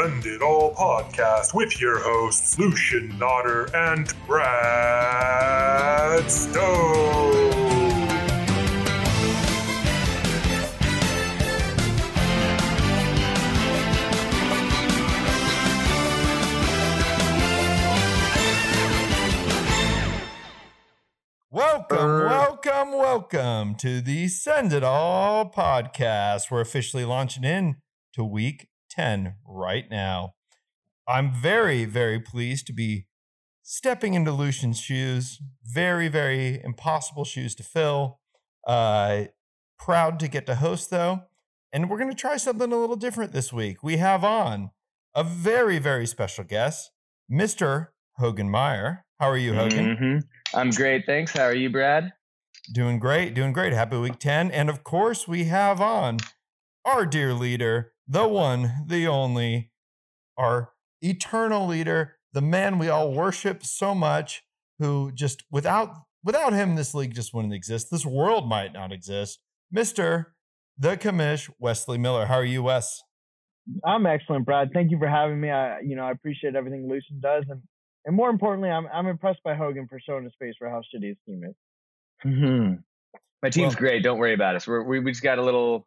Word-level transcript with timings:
Send 0.00 0.24
It 0.24 0.40
All 0.40 0.74
podcast 0.74 1.52
with 1.52 1.78
your 1.78 1.98
hosts, 1.98 2.58
Lucian 2.58 3.18
Nodder 3.18 3.68
and 3.76 4.10
Brad 4.26 6.30
Stone. 6.30 7.50
Welcome, 21.50 21.98
Er. 21.98 22.26
welcome, 22.26 22.92
welcome 22.92 23.74
to 23.74 24.00
the 24.00 24.28
Send 24.28 24.72
It 24.72 24.82
All 24.82 25.50
podcast. 25.50 26.50
We're 26.50 26.62
officially 26.62 27.04
launching 27.04 27.44
in 27.44 27.76
to 28.14 28.24
week 28.24 28.66
10 28.90 29.34
right 29.46 29.84
now. 29.90 30.34
I'm 31.08 31.32
very, 31.32 31.84
very 31.84 32.20
pleased 32.20 32.66
to 32.68 32.72
be 32.72 33.06
stepping 33.62 34.14
into 34.14 34.32
Lucian's 34.32 34.80
shoes. 34.80 35.40
Very, 35.64 36.08
very 36.08 36.60
impossible 36.62 37.24
shoes 37.24 37.54
to 37.56 37.62
fill. 37.62 38.20
Uh, 38.66 39.24
proud 39.78 40.20
to 40.20 40.28
get 40.28 40.46
to 40.46 40.56
host 40.56 40.90
though. 40.90 41.22
And 41.72 41.88
we're 41.88 41.98
going 41.98 42.10
to 42.10 42.16
try 42.16 42.36
something 42.36 42.72
a 42.72 42.76
little 42.76 42.96
different 42.96 43.32
this 43.32 43.52
week. 43.52 43.82
We 43.82 43.96
have 43.98 44.24
on 44.24 44.70
a 45.14 45.22
very, 45.24 45.78
very 45.78 46.06
special 46.06 46.44
guest, 46.44 46.90
Mr. 47.30 47.88
Hogan 48.16 48.50
Meyer. 48.50 49.04
How 49.18 49.28
are 49.28 49.36
you, 49.36 49.54
Hogan? 49.54 49.96
Mhm. 49.96 50.22
I'm 50.54 50.70
great, 50.70 51.06
thanks. 51.06 51.32
How 51.32 51.44
are 51.44 51.54
you, 51.54 51.70
Brad? 51.70 52.12
Doing 52.72 52.98
great, 52.98 53.34
doing 53.34 53.52
great. 53.52 53.72
Happy 53.72 53.96
week 53.98 54.18
10. 54.18 54.50
And 54.50 54.68
of 54.68 54.82
course, 54.82 55.28
we 55.28 55.44
have 55.44 55.80
on 55.80 56.18
our 56.84 57.06
dear 57.06 57.34
leader, 57.34 57.92
the 58.10 58.26
one, 58.26 58.84
the 58.86 59.06
only, 59.06 59.70
our 60.36 60.72
eternal 61.00 61.66
leader, 61.66 62.16
the 62.32 62.40
man 62.42 62.78
we 62.78 62.88
all 62.88 63.12
worship 63.14 63.64
so 63.64 63.94
much, 63.94 64.42
who 64.80 65.12
just 65.12 65.44
without 65.50 65.94
without 66.24 66.52
him, 66.52 66.74
this 66.74 66.92
league 66.94 67.14
just 67.14 67.32
wouldn't 67.32 67.54
exist. 67.54 67.90
This 67.90 68.04
world 68.04 68.48
might 68.48 68.72
not 68.72 68.92
exist. 68.92 69.38
Mr. 69.74 70.26
The 70.78 70.96
Commish, 70.96 71.48
Wesley 71.58 71.98
Miller. 71.98 72.26
How 72.26 72.34
are 72.36 72.44
you, 72.44 72.62
Wes? 72.64 73.00
I'm 73.84 74.06
excellent, 74.06 74.44
Brad. 74.46 74.70
Thank 74.72 74.90
you 74.90 74.98
for 74.98 75.06
having 75.08 75.40
me. 75.40 75.50
I, 75.50 75.80
you 75.80 75.94
know, 75.94 76.04
I 76.04 76.10
appreciate 76.10 76.56
everything 76.56 76.88
Lucian 76.88 77.20
does, 77.20 77.44
and 77.48 77.60
and 78.06 78.16
more 78.16 78.30
importantly, 78.30 78.70
I'm 78.70 78.86
I'm 78.92 79.06
impressed 79.06 79.42
by 79.44 79.54
Hogan 79.54 79.86
for 79.88 80.00
showing 80.00 80.24
his 80.24 80.32
face 80.40 80.54
for 80.58 80.68
how 80.68 80.80
shitty 80.80 81.08
his 81.08 81.16
team 81.26 81.42
is. 81.44 81.54
Mhm. 82.26 82.82
My 83.42 83.50
team's 83.50 83.74
Well- 83.74 83.80
great. 83.80 84.02
Don't 84.02 84.18
worry 84.18 84.34
about 84.34 84.56
us. 84.56 84.66
We're, 84.66 84.82
we 84.82 85.00
we 85.00 85.10
just 85.12 85.22
got 85.22 85.38
a 85.38 85.42
little 85.42 85.86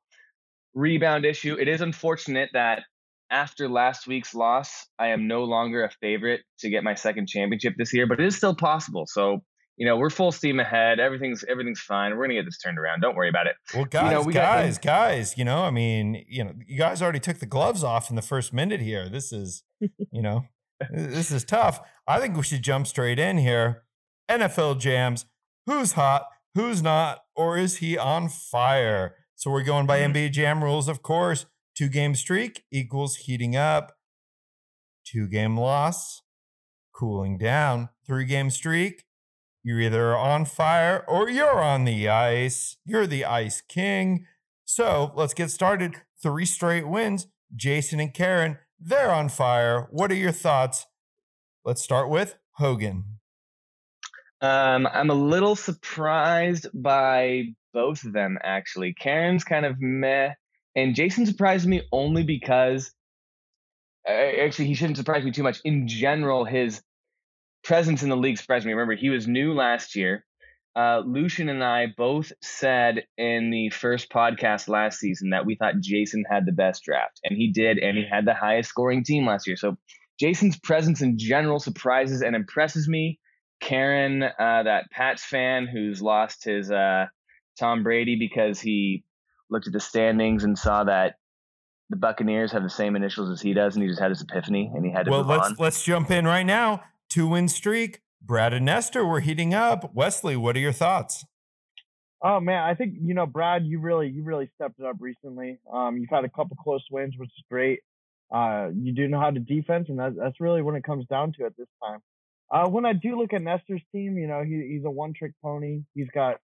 rebound 0.74 1.26
issue. 1.26 1.56
It 1.60 1.68
is 1.68 1.82
unfortunate 1.82 2.50
that 2.54 2.84
after 3.30 3.68
last 3.68 4.08
week's 4.08 4.36
loss, 4.36 4.88
I 5.00 5.08
am 5.08 5.28
no 5.28 5.44
longer 5.44 5.84
a 5.84 5.90
favorite 6.02 6.42
to 6.60 6.70
get 6.70 6.84
my 6.84 6.94
second 6.94 7.28
championship 7.28 7.74
this 7.78 7.94
year, 7.94 8.08
but 8.08 8.20
it 8.20 8.26
is 8.26 8.36
still 8.36 8.56
possible. 8.56 9.06
So 9.08 9.42
you 9.78 9.88
know, 9.88 9.98
we're 9.98 10.10
full 10.10 10.32
steam 10.32 10.60
ahead. 10.60 11.00
Everything's 11.00 11.44
everything's 11.46 11.80
fine. 11.80 12.16
We're 12.16 12.26
gonna 12.26 12.36
get 12.36 12.46
this 12.46 12.60
turned 12.60 12.78
around. 12.78 13.02
Don't 13.02 13.16
worry 13.16 13.30
about 13.30 13.48
it. 13.48 13.56
Well, 13.74 13.86
guys, 13.86 14.12
know, 14.12 14.22
we 14.22 14.34
got 14.34 14.42
guys, 14.42 14.78
guys, 14.78 15.38
you 15.38 15.46
know, 15.46 15.64
I 15.64 15.72
mean, 15.72 16.24
you 16.28 16.44
know, 16.44 16.54
you 16.68 16.78
guys 16.78 17.02
already 17.02 17.20
took 17.20 17.40
the 17.40 17.46
gloves 17.48 17.84
off 17.84 18.10
in 18.10 18.16
the 18.16 18.22
first 18.22 18.54
minute 18.54 18.82
here. 18.82 19.10
This 19.10 19.32
is, 19.32 19.64
you 19.80 20.22
know, 20.22 20.46
this 20.92 21.32
is 21.32 21.44
tough. 21.44 21.80
I 22.08 22.20
think 22.20 22.38
we 22.38 22.44
should 22.44 22.62
jump 22.62 22.86
straight 22.86 23.18
in 23.18 23.40
here. 23.40 23.84
NFL 24.30 24.80
jams. 24.80 25.26
Who's 25.66 25.94
hot? 25.94 26.28
Who's 26.56 26.84
not? 26.84 27.22
Or 27.36 27.58
is 27.58 27.78
he 27.78 27.98
on 27.98 28.30
fire? 28.30 29.16
So 29.44 29.52
we're 29.52 29.64
going 29.64 29.86
by 29.86 30.00
Mhm. 30.00 30.16
NBA 30.16 30.30
Jam 30.30 30.64
rules, 30.64 30.88
of 30.88 31.02
course. 31.02 31.48
Two 31.76 31.90
game 31.90 32.16
streak 32.16 32.64
equals 32.72 33.18
heating 33.18 33.58
up. 33.58 33.98
Two 35.04 35.28
game 35.28 35.60
loss, 35.60 36.22
cooling 36.94 37.38
down. 37.38 37.90
Three 38.08 38.24
game 38.24 38.50
streak, 38.50 39.04
you're 39.62 39.82
either 39.82 40.16
on 40.16 40.46
fire 40.46 41.04
or 41.10 41.30
you're 41.30 41.62
on 41.62 41.84
the 41.84 42.08
ice. 42.08 42.78
You're 42.86 43.06
the 43.06 43.26
ice 43.26 43.60
king. 43.60 44.28
So 44.64 45.12
let's 45.14 45.34
get 45.34 45.52
started. 45.52 46.02
Three 46.22 46.46
straight 46.46 46.88
wins. 46.88 47.28
Jason 47.54 48.00
and 48.00 48.14
Karen, 48.14 48.60
they're 48.80 49.12
on 49.12 49.28
fire. 49.28 49.90
What 49.92 50.10
are 50.10 50.16
your 50.16 50.32
thoughts? 50.32 50.86
Let's 51.66 51.82
start 51.82 52.10
with 52.10 52.38
Hogan. 52.52 53.20
Um, 54.40 54.88
I'm 54.88 55.10
a 55.10 55.14
little 55.14 55.58
surprised 55.58 56.68
by 56.74 57.56
both 57.74 58.04
of 58.04 58.14
them 58.14 58.38
actually. 58.44 58.94
Karen's 58.94 59.44
kind 59.44 59.66
of 59.66 59.80
meh, 59.80 60.34
and 60.76 60.96
Jason 60.96 61.26
surprised 61.26 61.68
me 61.68 61.82
only 61.92 62.24
because 62.24 62.92
actually 64.08 64.68
he 64.68 64.74
shouldn't 64.74 64.98
surprise 64.98 65.24
me 65.24 65.32
too 65.32 65.44
much. 65.44 65.60
In 65.64 65.88
general, 65.88 66.46
his 66.46 66.82
presence 67.64 68.04
in 68.04 68.10
the 68.10 68.18
league 68.18 68.38
surprised 68.38 68.66
me. 68.66 68.74
Remember, 68.74 68.96
he 68.96 69.10
was 69.10 69.28
new 69.28 69.54
last 69.54 69.96
year. 69.96 70.26
Uh, 70.76 71.04
Lucian 71.06 71.50
and 71.50 71.64
I 71.64 71.88
both 71.96 72.32
said 72.42 73.04
in 73.18 73.52
the 73.52 73.70
first 73.70 74.10
podcast 74.10 74.68
last 74.68 75.00
season 75.00 75.30
that 75.30 75.46
we 75.46 75.56
thought 75.56 75.80
Jason 75.80 76.24
had 76.28 76.46
the 76.46 76.52
best 76.52 76.84
draft, 76.84 77.20
and 77.24 77.38
he 77.38 77.52
did, 77.52 77.78
and 77.78 77.96
he 77.96 78.06
had 78.10 78.26
the 78.26 78.34
highest 78.34 78.70
scoring 78.70 79.04
team 79.04 79.28
last 79.28 79.46
year. 79.46 79.56
So 79.56 79.78
Jason's 80.20 80.58
presence 80.58 81.02
in 81.02 81.18
general 81.18 81.60
surprises 81.60 82.22
and 82.22 82.36
impresses 82.36 82.88
me. 82.88 83.20
Karen, 83.60 84.24
uh, 84.24 84.64
that 84.64 84.90
Pats 84.92 85.24
fan 85.24 85.68
who's 85.68 86.02
lost 86.02 86.44
his 86.44 86.72
uh, 86.72 87.06
Tom 87.60 87.84
Brady 87.84 88.16
because 88.18 88.60
he 88.60 89.04
looked 89.50 89.68
at 89.68 89.74
the 89.74 89.80
standings 89.80 90.44
and 90.44 90.58
saw 90.58 90.84
that 90.86 91.16
the 91.90 91.96
Buccaneers 91.98 92.52
have 92.52 92.64
the 92.64 92.70
same 92.70 92.96
initials 92.96 93.30
as 93.30 93.42
he 93.42 93.54
does, 93.54 93.76
and 93.76 93.84
he 93.84 93.90
just 93.90 94.00
had 94.02 94.10
his 94.10 94.22
epiphany 94.22 94.72
and 94.74 94.86
he 94.86 94.92
had 94.92 95.06
to 95.06 95.12
Well, 95.12 95.20
move 95.22 95.28
let's 95.30 95.48
on. 95.50 95.56
let's 95.60 95.84
jump 95.84 96.10
in 96.12 96.26
right 96.26 96.46
now. 96.46 96.84
Two 97.10 97.28
win 97.28 97.48
streak. 97.48 98.02
Brad 98.22 98.54
and 98.54 98.66
Nestor, 98.66 99.06
we're 99.06 99.20
heating 99.20 99.54
up. 99.54 99.94
Wesley, 99.94 100.38
what 100.38 100.56
are 100.56 100.60
your 100.60 100.72
thoughts? 100.72 101.26
Oh 102.22 102.40
man, 102.40 102.64
I 102.64 102.74
think 102.74 102.96
you 103.02 103.14
know, 103.14 103.26
Brad, 103.26 103.66
you 103.66 103.80
really 103.80 104.08
you 104.10 104.24
really 104.24 104.50
stepped 104.56 104.80
it 104.80 104.86
up 104.86 104.96
recently. 105.00 105.60
Um, 105.72 105.98
you've 105.98 106.10
had 106.10 106.24
a 106.24 106.30
couple 106.30 106.56
close 106.56 106.84
wins, 106.90 107.16
which 107.18 107.30
is 107.30 107.44
great. 107.52 107.82
Uh, 108.34 108.70
you 108.74 108.94
do 108.94 109.08
know 109.10 109.20
how 109.20 109.30
to 109.30 109.40
defense, 109.40 109.90
and 109.90 110.00
that's 110.00 110.16
that's 110.18 110.40
really 110.40 110.62
when 110.62 110.76
it 110.76 110.84
comes 110.86 111.06
down 111.08 111.34
to 111.34 111.46
it 111.46 111.54
this 111.58 111.68
time. 111.84 112.00
Uh, 112.50 112.70
when 112.70 112.86
I 112.86 112.94
do 112.94 113.18
look 113.20 113.34
at 113.34 113.42
Nestor's 113.42 113.82
team, 113.92 114.18
you 114.18 114.28
know, 114.28 114.42
he, 114.44 114.70
he's 114.72 114.86
a 114.86 114.90
one 114.90 115.14
trick 115.14 115.34
pony. 115.42 115.82
He's 115.96 116.08
got 116.14 116.38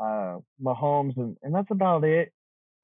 uh 0.00 0.38
Mahomes, 0.62 1.16
and 1.16 1.36
and 1.42 1.54
that's 1.54 1.70
about 1.70 2.04
it. 2.04 2.32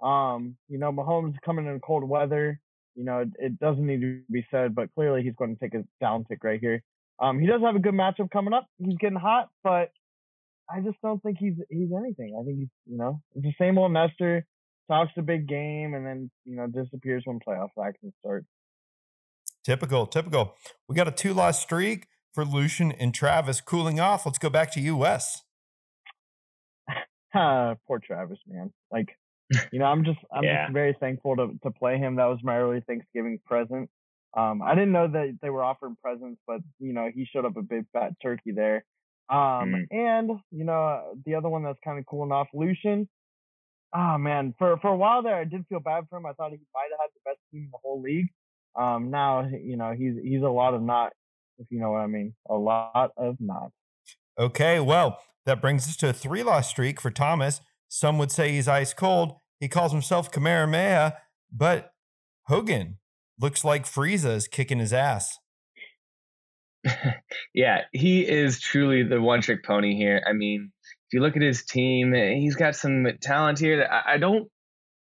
Um, 0.02 0.56
you 0.68 0.78
know, 0.78 0.90
Mahomes 0.92 1.34
coming 1.44 1.66
in 1.66 1.80
cold 1.80 2.08
weather. 2.08 2.60
You 2.94 3.04
know, 3.04 3.20
it, 3.20 3.28
it 3.38 3.58
doesn't 3.58 3.86
need 3.86 4.00
to 4.00 4.20
be 4.30 4.46
said, 4.50 4.74
but 4.74 4.92
clearly 4.94 5.22
he's 5.22 5.34
going 5.36 5.56
to 5.56 5.60
take 5.60 5.74
a 5.74 5.84
down 6.00 6.24
tick 6.24 6.44
right 6.44 6.60
here. 6.60 6.82
Um, 7.18 7.38
he 7.38 7.46
does 7.46 7.62
have 7.62 7.76
a 7.76 7.78
good 7.78 7.94
matchup 7.94 8.30
coming 8.30 8.52
up. 8.52 8.66
He's 8.78 8.98
getting 8.98 9.18
hot, 9.18 9.48
but 9.62 9.92
I 10.68 10.80
just 10.80 10.96
don't 11.02 11.22
think 11.22 11.38
he's 11.38 11.54
he's 11.70 11.90
anything. 11.96 12.36
I 12.38 12.44
think 12.44 12.58
he's 12.58 12.68
you 12.86 12.96
know 12.96 13.20
it's 13.34 13.44
the 13.44 13.54
same 13.58 13.78
old 13.78 13.92
Nestor 13.92 14.44
talks 14.88 15.12
a 15.16 15.22
big 15.22 15.48
game 15.48 15.94
and 15.94 16.04
then 16.04 16.30
you 16.44 16.56
know 16.56 16.66
disappears 16.66 17.22
when 17.24 17.38
playoff 17.46 17.68
action 17.82 18.12
starts. 18.20 18.46
Typical, 19.64 20.06
typical. 20.06 20.56
We 20.88 20.96
got 20.96 21.08
a 21.08 21.12
two 21.12 21.32
loss 21.34 21.60
streak 21.60 22.08
for 22.32 22.44
Lucian 22.44 22.92
and 22.92 23.14
Travis 23.14 23.60
cooling 23.60 24.00
off. 24.00 24.26
Let's 24.26 24.38
go 24.38 24.50
back 24.50 24.72
to 24.72 24.80
you, 24.80 24.96
Ah, 27.34 27.76
Poor 27.86 27.98
Travis, 27.98 28.38
man. 28.46 28.72
Like 28.90 29.08
you 29.70 29.78
know, 29.78 29.86
I'm 29.86 30.04
just 30.04 30.18
I'm 30.32 30.44
Yeah. 30.44 30.66
just 30.66 30.72
very 30.72 30.96
thankful 31.00 31.36
to 31.36 31.58
to 31.62 31.70
play 31.70 31.98
him. 31.98 32.16
That 32.16 32.26
was 32.26 32.40
my 32.42 32.56
early 32.58 32.80
Thanksgiving 32.86 33.40
present. 33.44 33.90
Um, 34.36 34.62
I 34.62 34.74
didn't 34.74 34.92
know 34.92 35.08
that 35.08 35.38
they 35.42 35.50
were 35.50 35.62
offering 35.64 35.96
presents, 36.02 36.40
but 36.46 36.60
you 36.78 36.92
know 36.92 37.10
he 37.14 37.24
showed 37.26 37.44
up 37.44 37.56
a 37.56 37.62
big 37.62 37.86
fat 37.92 38.14
turkey 38.22 38.52
there. 38.52 38.84
Um, 39.30 39.74
Mm. 39.74 39.86
and 39.90 40.30
you 40.50 40.64
know 40.64 40.84
uh, 40.84 41.14
the 41.24 41.34
other 41.36 41.48
one 41.48 41.62
that's 41.64 41.78
kind 41.84 41.98
of 41.98 42.06
cooling 42.06 42.32
off, 42.32 42.48
Lucian. 42.54 43.08
Oh 43.94 44.18
man, 44.18 44.54
for 44.58 44.78
for 44.78 44.88
a 44.88 44.96
while 44.96 45.22
there, 45.22 45.36
I 45.36 45.44
did 45.44 45.66
feel 45.68 45.80
bad 45.80 46.04
for 46.08 46.18
him. 46.18 46.26
I 46.26 46.32
thought 46.34 46.52
he 46.52 46.58
might 46.74 46.88
have 46.92 47.00
had 47.00 47.10
the 47.14 47.20
best 47.30 47.40
team 47.50 47.64
in 47.64 47.70
the 47.72 47.78
whole 47.82 48.00
league. 48.00 48.28
Um, 48.74 49.10
now 49.10 49.46
you 49.48 49.76
know 49.76 49.92
he's 49.92 50.14
he's 50.22 50.42
a 50.42 50.48
lot 50.48 50.74
of 50.74 50.82
not, 50.82 51.12
if 51.58 51.66
you 51.70 51.78
know 51.80 51.90
what 51.92 52.00
I 52.00 52.06
mean, 52.06 52.34
a 52.48 52.54
lot 52.54 53.12
of 53.16 53.36
not. 53.40 53.70
Okay, 54.38 54.80
well, 54.80 55.20
that 55.46 55.60
brings 55.60 55.88
us 55.88 55.96
to 55.98 56.08
a 56.10 56.12
three 56.12 56.42
loss 56.42 56.68
streak 56.68 57.00
for 57.00 57.10
Thomas. 57.10 57.60
Some 57.88 58.18
would 58.18 58.30
say 58.30 58.52
he's 58.52 58.68
ice 58.68 58.94
cold. 58.94 59.34
He 59.60 59.68
calls 59.68 59.92
himself 59.92 60.30
Kamehameha, 60.30 61.14
but 61.52 61.92
Hogan 62.46 62.98
looks 63.40 63.64
like 63.64 63.84
Frieza 63.84 64.34
is 64.34 64.48
kicking 64.48 64.78
his 64.78 64.92
ass. 64.92 65.38
yeah, 67.54 67.82
he 67.92 68.26
is 68.26 68.60
truly 68.60 69.02
the 69.02 69.20
one 69.20 69.40
trick 69.40 69.64
pony 69.64 69.94
here. 69.94 70.22
I 70.26 70.32
mean, 70.32 70.72
if 70.82 71.12
you 71.12 71.20
look 71.20 71.36
at 71.36 71.42
his 71.42 71.64
team, 71.64 72.12
he's 72.12 72.56
got 72.56 72.74
some 72.74 73.06
talent 73.20 73.58
here. 73.58 73.78
That 73.78 73.92
I, 73.92 74.14
I 74.14 74.18
don't 74.18 74.48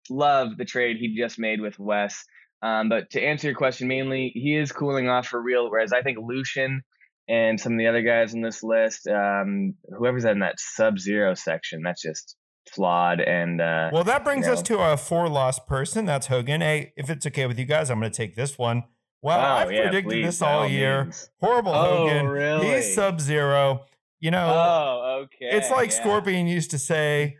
love 0.09 0.57
the 0.57 0.65
trade 0.65 0.97
he 0.97 1.15
just 1.15 1.39
made 1.39 1.61
with 1.61 1.79
Wes. 1.79 2.23
Um, 2.61 2.89
but 2.89 3.09
to 3.11 3.21
answer 3.21 3.47
your 3.47 3.55
question, 3.55 3.87
mainly 3.87 4.31
he 4.35 4.55
is 4.55 4.71
cooling 4.71 5.09
off 5.09 5.27
for 5.27 5.41
real. 5.41 5.71
Whereas 5.71 5.93
I 5.93 6.01
think 6.01 6.19
Lucian 6.21 6.83
and 7.27 7.59
some 7.59 7.73
of 7.73 7.79
the 7.79 7.87
other 7.87 8.01
guys 8.01 8.33
on 8.33 8.41
this 8.41 8.63
list, 8.63 9.07
um, 9.07 9.75
whoever's 9.97 10.25
in 10.25 10.39
that 10.39 10.55
Sub 10.59 10.97
Zero 10.99 11.33
section, 11.33 11.81
that's 11.83 12.01
just 12.01 12.35
flawed. 12.73 13.19
And 13.21 13.59
uh, 13.61 13.89
Well, 13.93 14.03
that 14.03 14.23
brings 14.23 14.45
you 14.47 14.53
us 14.53 14.61
to 14.63 14.79
a 14.79 14.97
four 14.97 15.29
loss 15.29 15.59
person. 15.59 16.05
That's 16.05 16.27
Hogan. 16.27 16.61
Hey, 16.61 16.93
if 16.97 17.09
it's 17.09 17.25
okay 17.27 17.45
with 17.47 17.57
you 17.59 17.65
guys, 17.65 17.89
I'm 17.89 17.99
going 17.99 18.11
to 18.11 18.15
take 18.17 18.35
this 18.35 18.57
one. 18.57 18.83
Well, 19.21 19.39
Oh, 19.39 19.43
I've 19.43 19.71
yeah, 19.71 19.83
predicted 19.83 20.11
please, 20.11 20.25
this 20.25 20.41
all 20.41 20.59
all 20.61 20.67
year. 20.67 21.03
means. 21.05 21.29
Horrible 21.39 21.73
Oh, 21.73 22.07
Hogan. 22.07 22.27
really? 22.27 22.75
He's 22.75 22.95
Sub 22.95 23.19
Zero. 23.21 23.85
You 24.19 24.31
know, 24.31 24.47
Oh, 24.53 25.21
okay. 25.23 25.55
it's 25.57 25.69
like 25.71 25.91
yeah. 25.91 25.99
Scorpion 26.01 26.47
used 26.47 26.71
to 26.71 26.77
say, 26.79 27.37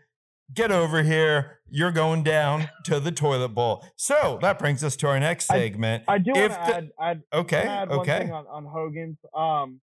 "Get 0.52 0.70
over 0.72 1.02
here. 1.02 1.60
You're 1.72 1.90
going 1.90 2.22
down 2.22 2.68
to 2.84 3.00
the 3.00 3.10
toilet 3.10 3.48
bowl." 3.48 3.84
So 3.96 4.38
that 4.42 4.58
brings 4.58 4.84
us 4.84 4.94
to 4.96 5.08
our 5.08 5.18
next 5.18 5.46
segment. 5.46 6.04
I 6.06 6.18
do 6.18 6.32
want 6.32 6.44
If 6.44 6.52
to 6.52 6.58
the- 6.58 6.74
add, 6.76 6.90
add, 7.00 7.22
okay, 7.32 7.62
add 7.62 7.88
one 7.88 7.98
okay. 8.00 8.18
thing 8.20 8.32
on, 8.32 8.46
on 8.46 8.64
Hogan's. 8.64 9.18
Um, 9.34 9.80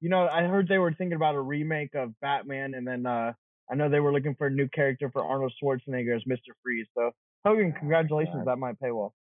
you 0.00 0.08
know, 0.08 0.26
I 0.28 0.44
heard 0.44 0.68
they 0.68 0.78
were 0.78 0.92
thinking 0.92 1.16
about 1.16 1.34
a 1.34 1.40
remake 1.40 1.94
of 1.94 2.12
Batman, 2.20 2.74
and 2.74 2.86
then 2.86 3.04
uh, 3.06 3.32
I 3.70 3.74
know 3.74 3.88
they 3.88 4.00
were 4.00 4.12
looking 4.12 4.34
for 4.34 4.46
a 4.46 4.50
new 4.50 4.68
character 4.68 5.10
for 5.10 5.24
Arnold 5.24 5.52
Schwarzenegger 5.62 6.14
as 6.16 6.22
Mr. 6.24 6.52
Freeze. 6.62 6.86
So 6.96 7.10
Hogan, 7.44 7.72
congratulations, 7.72 8.36
God. 8.44 8.46
that 8.46 8.56
might 8.58 8.78
pay 8.80 8.90
well. 8.90 9.14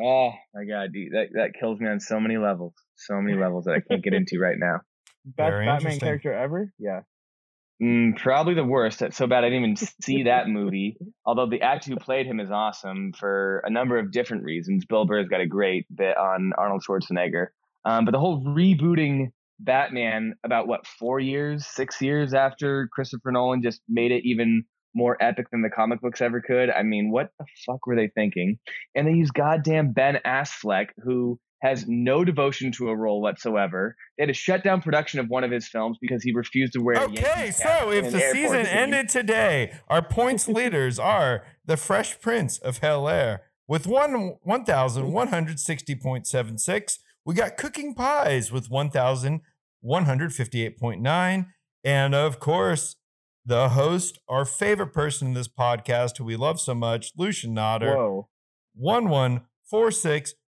Oh 0.00 0.30
my 0.54 0.64
god, 0.64 0.92
dude, 0.92 1.12
that 1.12 1.28
that 1.34 1.50
kills 1.58 1.78
me 1.78 1.86
on 1.88 2.00
so 2.00 2.18
many 2.18 2.38
levels, 2.38 2.72
so 2.96 3.20
many 3.20 3.36
levels 3.38 3.64
that 3.66 3.74
I 3.74 3.80
can't 3.80 4.02
get 4.02 4.14
into 4.14 4.38
right 4.40 4.56
now. 4.58 4.80
Best 5.24 5.50
Very 5.50 5.66
Batman 5.66 5.98
character 5.98 6.32
ever. 6.32 6.72
Yeah. 6.78 7.00
Mm, 7.82 8.16
probably 8.16 8.54
the 8.54 8.64
worst. 8.64 9.00
That's 9.00 9.16
so 9.16 9.26
bad 9.26 9.44
I 9.44 9.48
didn't 9.48 9.64
even 9.64 9.76
see 10.02 10.24
that 10.24 10.48
movie. 10.48 10.96
Although 11.26 11.48
the 11.48 11.62
actor 11.62 11.90
who 11.90 11.96
played 11.96 12.26
him 12.26 12.38
is 12.38 12.50
awesome 12.50 13.12
for 13.12 13.62
a 13.66 13.70
number 13.70 13.98
of 13.98 14.12
different 14.12 14.44
reasons. 14.44 14.84
Bill 14.84 15.04
Burr's 15.04 15.28
got 15.28 15.40
a 15.40 15.46
great 15.46 15.86
bit 15.94 16.16
on 16.16 16.52
Arnold 16.56 16.84
Schwarzenegger. 16.88 17.48
Um, 17.84 18.04
but 18.04 18.12
the 18.12 18.20
whole 18.20 18.44
rebooting 18.44 19.32
Batman 19.58 20.34
about 20.44 20.68
what 20.68 20.86
four 20.86 21.18
years, 21.18 21.66
six 21.66 22.00
years 22.00 22.34
after 22.34 22.88
Christopher 22.92 23.32
Nolan 23.32 23.62
just 23.62 23.80
made 23.88 24.12
it 24.12 24.24
even 24.24 24.64
more 24.94 25.16
epic 25.20 25.50
than 25.50 25.62
the 25.62 25.70
comic 25.70 26.00
books 26.00 26.20
ever 26.20 26.40
could. 26.40 26.70
I 26.70 26.82
mean, 26.82 27.10
what 27.10 27.30
the 27.38 27.46
fuck 27.66 27.86
were 27.86 27.96
they 27.96 28.08
thinking? 28.08 28.58
And 28.94 29.06
they 29.06 29.12
used 29.12 29.34
goddamn 29.34 29.92
Ben 29.92 30.18
Affleck, 30.24 30.88
who 31.02 31.40
has 31.62 31.86
no 31.86 32.24
devotion 32.24 32.72
to 32.72 32.88
a 32.88 32.96
role 32.96 33.22
whatsoever. 33.22 33.94
They 34.18 34.22
had 34.22 34.28
to 34.28 34.34
shut 34.34 34.64
down 34.64 34.82
production 34.82 35.20
of 35.20 35.28
one 35.28 35.44
of 35.44 35.52
his 35.52 35.68
films 35.68 35.96
because 36.00 36.22
he 36.22 36.32
refused 36.34 36.72
to 36.72 36.80
wear. 36.80 36.96
a 36.96 37.04
Okay, 37.04 37.52
so 37.52 37.92
if 37.92 38.10
the 38.10 38.20
season 38.32 38.66
ended 38.66 39.08
today, 39.08 39.72
our 39.88 40.02
points 40.02 40.48
leaders 40.48 40.98
are 40.98 41.44
the 41.64 41.76
Fresh 41.76 42.20
Prince 42.20 42.58
of 42.58 42.78
Hell 42.78 43.08
Air 43.08 43.42
with 43.68 43.86
one 43.86 44.36
one 44.42 44.64
thousand 44.64 45.12
one 45.12 45.28
hundred 45.28 45.60
sixty 45.60 45.94
point 45.94 46.26
seven 46.26 46.58
six. 46.58 46.98
We 47.24 47.36
got 47.36 47.56
Cooking 47.56 47.94
Pies 47.94 48.50
with 48.50 48.68
one 48.68 48.90
thousand 48.90 49.42
one 49.80 50.04
hundred 50.04 50.34
fifty 50.34 50.66
eight 50.66 50.78
point 50.78 51.00
nine, 51.00 51.52
and 51.84 52.12
of 52.12 52.40
course, 52.40 52.96
the 53.46 53.68
host, 53.68 54.18
our 54.28 54.44
favorite 54.44 54.92
person 54.92 55.28
in 55.28 55.34
this 55.34 55.48
podcast, 55.48 56.18
who 56.18 56.24
we 56.24 56.34
love 56.34 56.60
so 56.60 56.74
much, 56.74 57.12
Lucian 57.16 57.54
Nodder, 57.54 57.96
Whoa. 57.96 58.28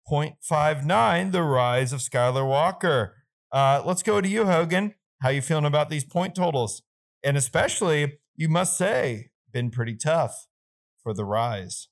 1146.59, 0.09 1.31
the 1.31 1.43
rise 1.43 1.93
of 1.93 1.99
Skylar 1.99 2.47
Walker. 2.47 3.15
Uh, 3.51 3.81
let's 3.85 4.03
go 4.03 4.21
to 4.21 4.27
you, 4.27 4.45
Hogan. 4.45 4.93
How 5.21 5.29
you 5.29 5.41
feeling 5.41 5.65
about 5.65 5.89
these 5.89 6.05
point 6.05 6.35
totals? 6.35 6.81
And 7.23 7.35
especially, 7.35 8.19
you 8.35 8.49
must 8.49 8.77
say, 8.77 9.31
been 9.51 9.71
pretty 9.71 9.95
tough 9.95 10.47
for 11.01 11.13
the 11.13 11.25
rise. 11.25 11.87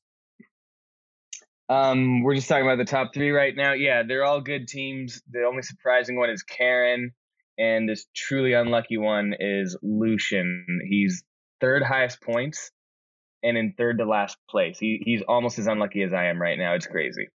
Um, 1.67 2.21
we're 2.21 2.35
just 2.35 2.47
talking 2.47 2.65
about 2.65 2.77
the 2.77 2.85
top 2.85 3.13
three 3.13 3.31
right 3.31 3.55
now. 3.55 3.73
Yeah, 3.73 4.03
they're 4.07 4.23
all 4.23 4.41
good 4.41 4.67
teams. 4.67 5.21
The 5.31 5.43
only 5.43 5.63
surprising 5.63 6.17
one 6.17 6.29
is 6.29 6.43
Karen, 6.43 7.11
and 7.57 7.89
this 7.89 8.05
truly 8.15 8.53
unlucky 8.53 8.97
one 8.97 9.33
is 9.39 9.75
Lucian. 9.81 10.65
He's 10.87 11.23
third 11.61 11.81
highest 11.81 12.21
points 12.21 12.71
and 13.41 13.57
in 13.57 13.73
third 13.77 13.97
to 13.97 14.05
last 14.05 14.37
place. 14.49 14.77
He 14.77 15.01
he's 15.03 15.23
almost 15.27 15.57
as 15.57 15.65
unlucky 15.65 16.03
as 16.03 16.13
I 16.13 16.25
am 16.25 16.39
right 16.39 16.57
now. 16.57 16.75
It's 16.75 16.87
crazy. 16.87 17.29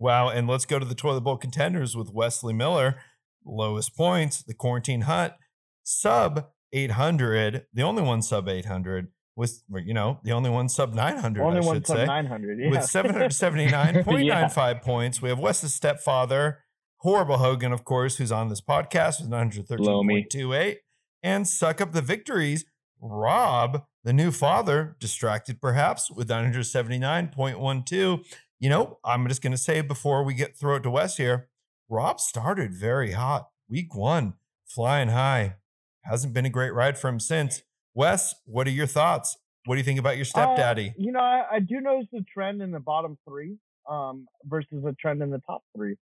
Wow. 0.00 0.30
And 0.30 0.48
let's 0.48 0.64
go 0.64 0.80
to 0.80 0.84
the 0.84 0.94
toilet 0.96 1.20
bowl 1.20 1.36
contenders 1.36 1.96
with 1.96 2.10
Wesley 2.12 2.52
Miller, 2.54 2.96
lowest 3.44 3.96
points, 3.96 4.42
the 4.42 4.54
quarantine 4.54 5.02
hut, 5.02 5.36
sub 5.84 6.46
800, 6.72 7.66
the 7.72 7.82
only 7.82 8.02
one 8.02 8.22
sub 8.22 8.48
800 8.48 9.08
was, 9.36 9.62
you 9.84 9.94
know, 9.94 10.18
the 10.24 10.32
only 10.32 10.50
one 10.50 10.68
sub 10.68 10.94
900, 10.94 11.42
Only 11.42 11.58
I 11.58 11.64
one 11.64 11.76
should 11.76 11.86
sub 11.86 11.96
say. 11.98 12.06
900. 12.06 12.58
Yeah. 12.60 12.70
with 12.70 12.80
779.95 12.80 14.82
points. 14.82 15.22
We 15.22 15.28
have 15.28 15.38
Wes's 15.38 15.72
stepfather, 15.74 16.58
horrible 16.98 17.38
Hogan, 17.38 17.72
of 17.72 17.84
course, 17.84 18.16
who's 18.16 18.32
on 18.32 18.48
this 18.48 18.60
podcast 18.60 19.20
with 19.20 19.30
Blow 19.78 20.02
913.28. 20.02 20.76
And 21.22 21.46
suck 21.46 21.80
up 21.80 21.92
the 21.92 22.02
victories. 22.02 22.64
Rob, 23.00 23.84
the 24.04 24.12
new 24.12 24.30
father, 24.30 24.96
distracted 25.00 25.60
perhaps 25.60 26.10
with 26.10 26.28
979.12. 26.28 28.24
You 28.60 28.68
know, 28.68 28.98
I'm 29.04 29.26
just 29.26 29.40
going 29.42 29.52
to 29.52 29.58
say 29.58 29.80
before 29.80 30.22
we 30.22 30.34
get 30.34 30.54
throw 30.56 30.76
it 30.76 30.82
to 30.82 30.90
Wes 30.90 31.16
here, 31.16 31.48
Rob 31.88 32.20
started 32.20 32.74
very 32.74 33.12
hot. 33.12 33.48
Week 33.70 33.94
one, 33.94 34.34
flying 34.66 35.08
high. 35.08 35.56
Hasn't 36.04 36.34
been 36.34 36.44
a 36.44 36.50
great 36.50 36.74
ride 36.74 36.98
for 36.98 37.08
him 37.08 37.20
since. 37.20 37.62
Wes, 37.94 38.34
what 38.44 38.66
are 38.66 38.70
your 38.70 38.86
thoughts? 38.86 39.38
What 39.64 39.74
do 39.74 39.78
you 39.78 39.84
think 39.84 39.98
about 39.98 40.16
your 40.16 40.22
Uh, 40.24 40.28
stepdaddy? 40.56 40.94
you 40.98 41.10
know, 41.12 41.20
I, 41.20 41.44
I 41.52 41.58
do 41.60 41.80
notice 41.80 42.06
the 42.12 42.24
trend 42.32 42.60
in 42.62 42.70
the 42.70 42.80
bottom 42.80 43.16
three 43.26 43.56
um, 43.90 44.26
versus 44.44 44.82
the 44.84 44.94
trend 45.00 45.22
in 45.22 45.30
the 45.30 45.40
top 45.46 45.62
three. 45.74 45.96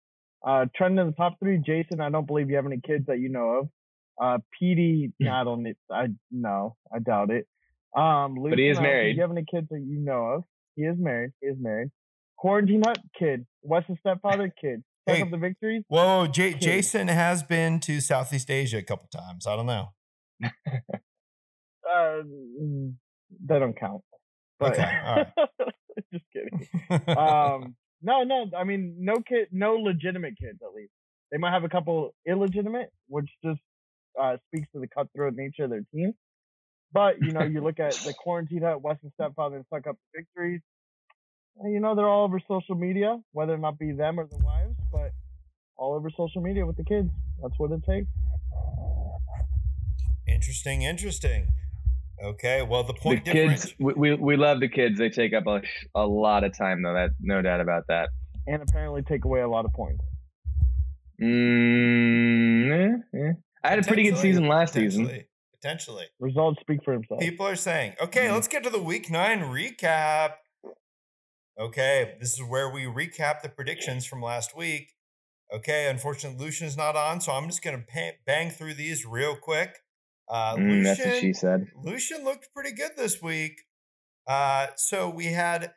Uh, 0.45 0.65
trend 0.75 0.97
in 0.99 1.07
the 1.07 1.13
top 1.13 1.37
three, 1.39 1.57
Jason. 1.57 1.99
I 1.99 2.09
don't 2.09 2.25
believe 2.27 2.49
you 2.49 2.55
have 2.55 2.65
any 2.65 2.79
kids 2.79 3.05
that 3.07 3.19
you 3.19 3.29
know 3.29 3.49
of. 3.49 3.69
Uh, 4.21 4.37
Petey, 4.57 5.11
I 5.29 5.43
don't. 5.43 5.63
need- 5.63 5.75
I 5.91 6.07
no, 6.31 6.77
I 6.93 6.99
doubt 6.99 7.31
it. 7.31 7.47
Um, 7.97 8.35
But 8.35 8.57
he 8.59 8.69
is 8.69 8.77
Lucian, 8.77 8.77
I 8.77 8.83
don't 8.83 8.83
married. 8.83 9.15
You 9.17 9.21
have 9.23 9.31
any 9.31 9.45
kids 9.49 9.67
that 9.71 9.81
you 9.81 9.99
know 9.99 10.25
of? 10.27 10.43
He 10.75 10.83
is 10.83 10.97
married. 10.97 11.31
He 11.41 11.47
is 11.47 11.57
married. 11.59 11.89
Quarantine 12.37 12.83
hut, 12.85 12.99
kid. 13.17 13.45
Wes's 13.61 13.97
stepfather, 13.99 14.53
kid. 14.59 14.83
Hey, 15.07 15.21
up 15.21 15.29
the 15.29 15.37
victories. 15.37 15.83
Whoa, 15.87 16.25
J- 16.25 16.55
Jason 16.55 17.07
has 17.09 17.43
been 17.43 17.79
to 17.81 18.01
Southeast 18.01 18.49
Asia 18.49 18.77
a 18.79 18.81
couple 18.81 19.07
times. 19.07 19.45
I 19.45 19.55
don't 19.55 19.67
know. 19.67 19.89
Uh, 21.87 22.23
they 23.47 23.59
don't 23.59 23.77
count. 23.79 24.01
But 24.59 24.73
Okay, 24.73 24.99
all 25.05 25.15
right. 25.15 25.27
just 26.11 26.25
kidding. 26.33 26.67
um 27.17 27.75
no 28.01 28.23
no 28.23 28.45
i 28.57 28.63
mean 28.65 28.95
no 28.99 29.21
kid 29.21 29.47
no 29.51 29.75
legitimate 29.75 30.33
kids 30.37 30.59
at 30.61 30.73
least 30.75 30.91
they 31.31 31.37
might 31.37 31.53
have 31.53 31.63
a 31.63 31.69
couple 31.69 32.13
illegitimate 32.27 32.89
which 33.07 33.29
just 33.43 33.61
uh 34.21 34.35
speaks 34.47 34.67
to 34.73 34.79
the 34.81 34.87
cutthroat 34.87 35.35
nature 35.35 35.63
of 35.63 35.69
their 35.69 35.85
team 35.93 36.13
but 36.91 37.21
you 37.21 37.31
know 37.31 37.43
you 37.43 37.61
look 37.61 37.79
at 37.79 37.93
the 37.93 38.13
quarantine 38.13 38.61
hut 38.63 38.81
western 38.81 39.11
stepfather 39.13 39.55
and 39.55 39.65
suck 39.73 39.87
up 39.87 39.95
the 40.13 40.19
victories 40.21 40.61
and, 41.57 41.73
you 41.73 41.79
know 41.79 41.95
they're 41.95 42.07
all 42.07 42.23
over 42.25 42.39
social 42.47 42.75
media 42.75 43.19
whether 43.31 43.53
or 43.53 43.57
not 43.57 43.77
be 43.79 43.91
them 43.91 44.19
or 44.19 44.27
the 44.27 44.37
wives 44.43 44.75
but 44.91 45.11
all 45.77 45.93
over 45.93 46.09
social 46.09 46.41
media 46.41 46.65
with 46.65 46.77
the 46.77 46.83
kids 46.83 47.09
that's 47.41 47.53
what 47.57 47.71
it 47.71 47.83
takes 47.83 48.07
interesting, 50.27 50.81
interesting. 50.81 51.47
Okay, 52.23 52.61
well 52.61 52.83
the 52.83 52.93
point 52.93 53.25
The 53.25 53.31
point 53.31 53.51
kids, 53.51 53.75
we, 53.79 53.93
we 53.93 54.13
we 54.15 54.37
love 54.37 54.59
the 54.59 54.67
kids. 54.69 54.97
They 54.97 55.09
take 55.09 55.33
up 55.33 55.45
a, 55.47 55.61
a 55.93 56.05
lot 56.05 56.43
of 56.43 56.57
time 56.57 56.81
though. 56.81 56.93
That 56.93 57.11
no 57.19 57.41
doubt 57.41 57.61
about 57.61 57.83
that. 57.89 58.09
and 58.47 58.61
apparently 58.61 59.01
take 59.03 59.25
away 59.25 59.41
a 59.41 59.47
lot 59.47 59.65
of 59.65 59.73
points 59.73 60.03
Mm, 61.21 62.71
eh, 63.13 63.19
eh. 63.19 63.31
I 63.63 63.69
had 63.69 63.79
a 63.79 63.83
pretty 63.83 64.03
good 64.03 64.17
season 64.17 64.47
last 64.47 64.73
season. 64.73 65.05
Potentially. 65.05 65.27
Potentially. 65.53 66.05
results 66.19 66.59
speak 66.61 66.79
for 66.83 66.93
themselves 66.93 67.23
People 67.25 67.45
are 67.47 67.55
saying, 67.55 67.93
okay, 68.01 68.27
Mhm. 68.27 68.33
let's 68.33 68.47
get 68.47 68.63
to 68.63 68.69
the 68.69 68.81
week 68.81 69.09
nine 69.09 69.39
recap. 69.41 70.33
Okay, 71.59 72.15
this 72.19 72.33
is 72.33 72.43
where 72.43 72.69
we 72.69 72.83
recap 72.83 73.41
the 73.41 73.49
predictions 73.49 74.05
from 74.05 74.21
last 74.21 74.55
week. 74.57 74.93
Okay, 75.53 75.87
unfortunately, 75.89 76.43
Lucian's 76.43 76.75
not 76.75 76.95
on, 76.95 77.21
so 77.21 77.31
I'm 77.31 77.47
just 77.47 77.63
going 77.63 77.77
to 77.77 78.11
bang 78.25 78.49
through 78.49 78.73
these 78.73 79.05
real 79.05 79.35
quick. 79.35 79.77
Uh, 80.27 80.55
Mm, 80.55 80.83
that's 80.83 80.99
what 80.99 81.15
she 81.15 81.27
Lucian, 81.27 81.33
said. 81.33 81.67
Lucian 81.81 82.23
looked 82.25 82.49
pretty 82.53 82.73
good 82.73 82.91
this 82.97 83.21
week. 83.21 83.61
Uh, 84.27 84.67
so 84.75 85.09
we 85.09 85.27
had 85.27 85.73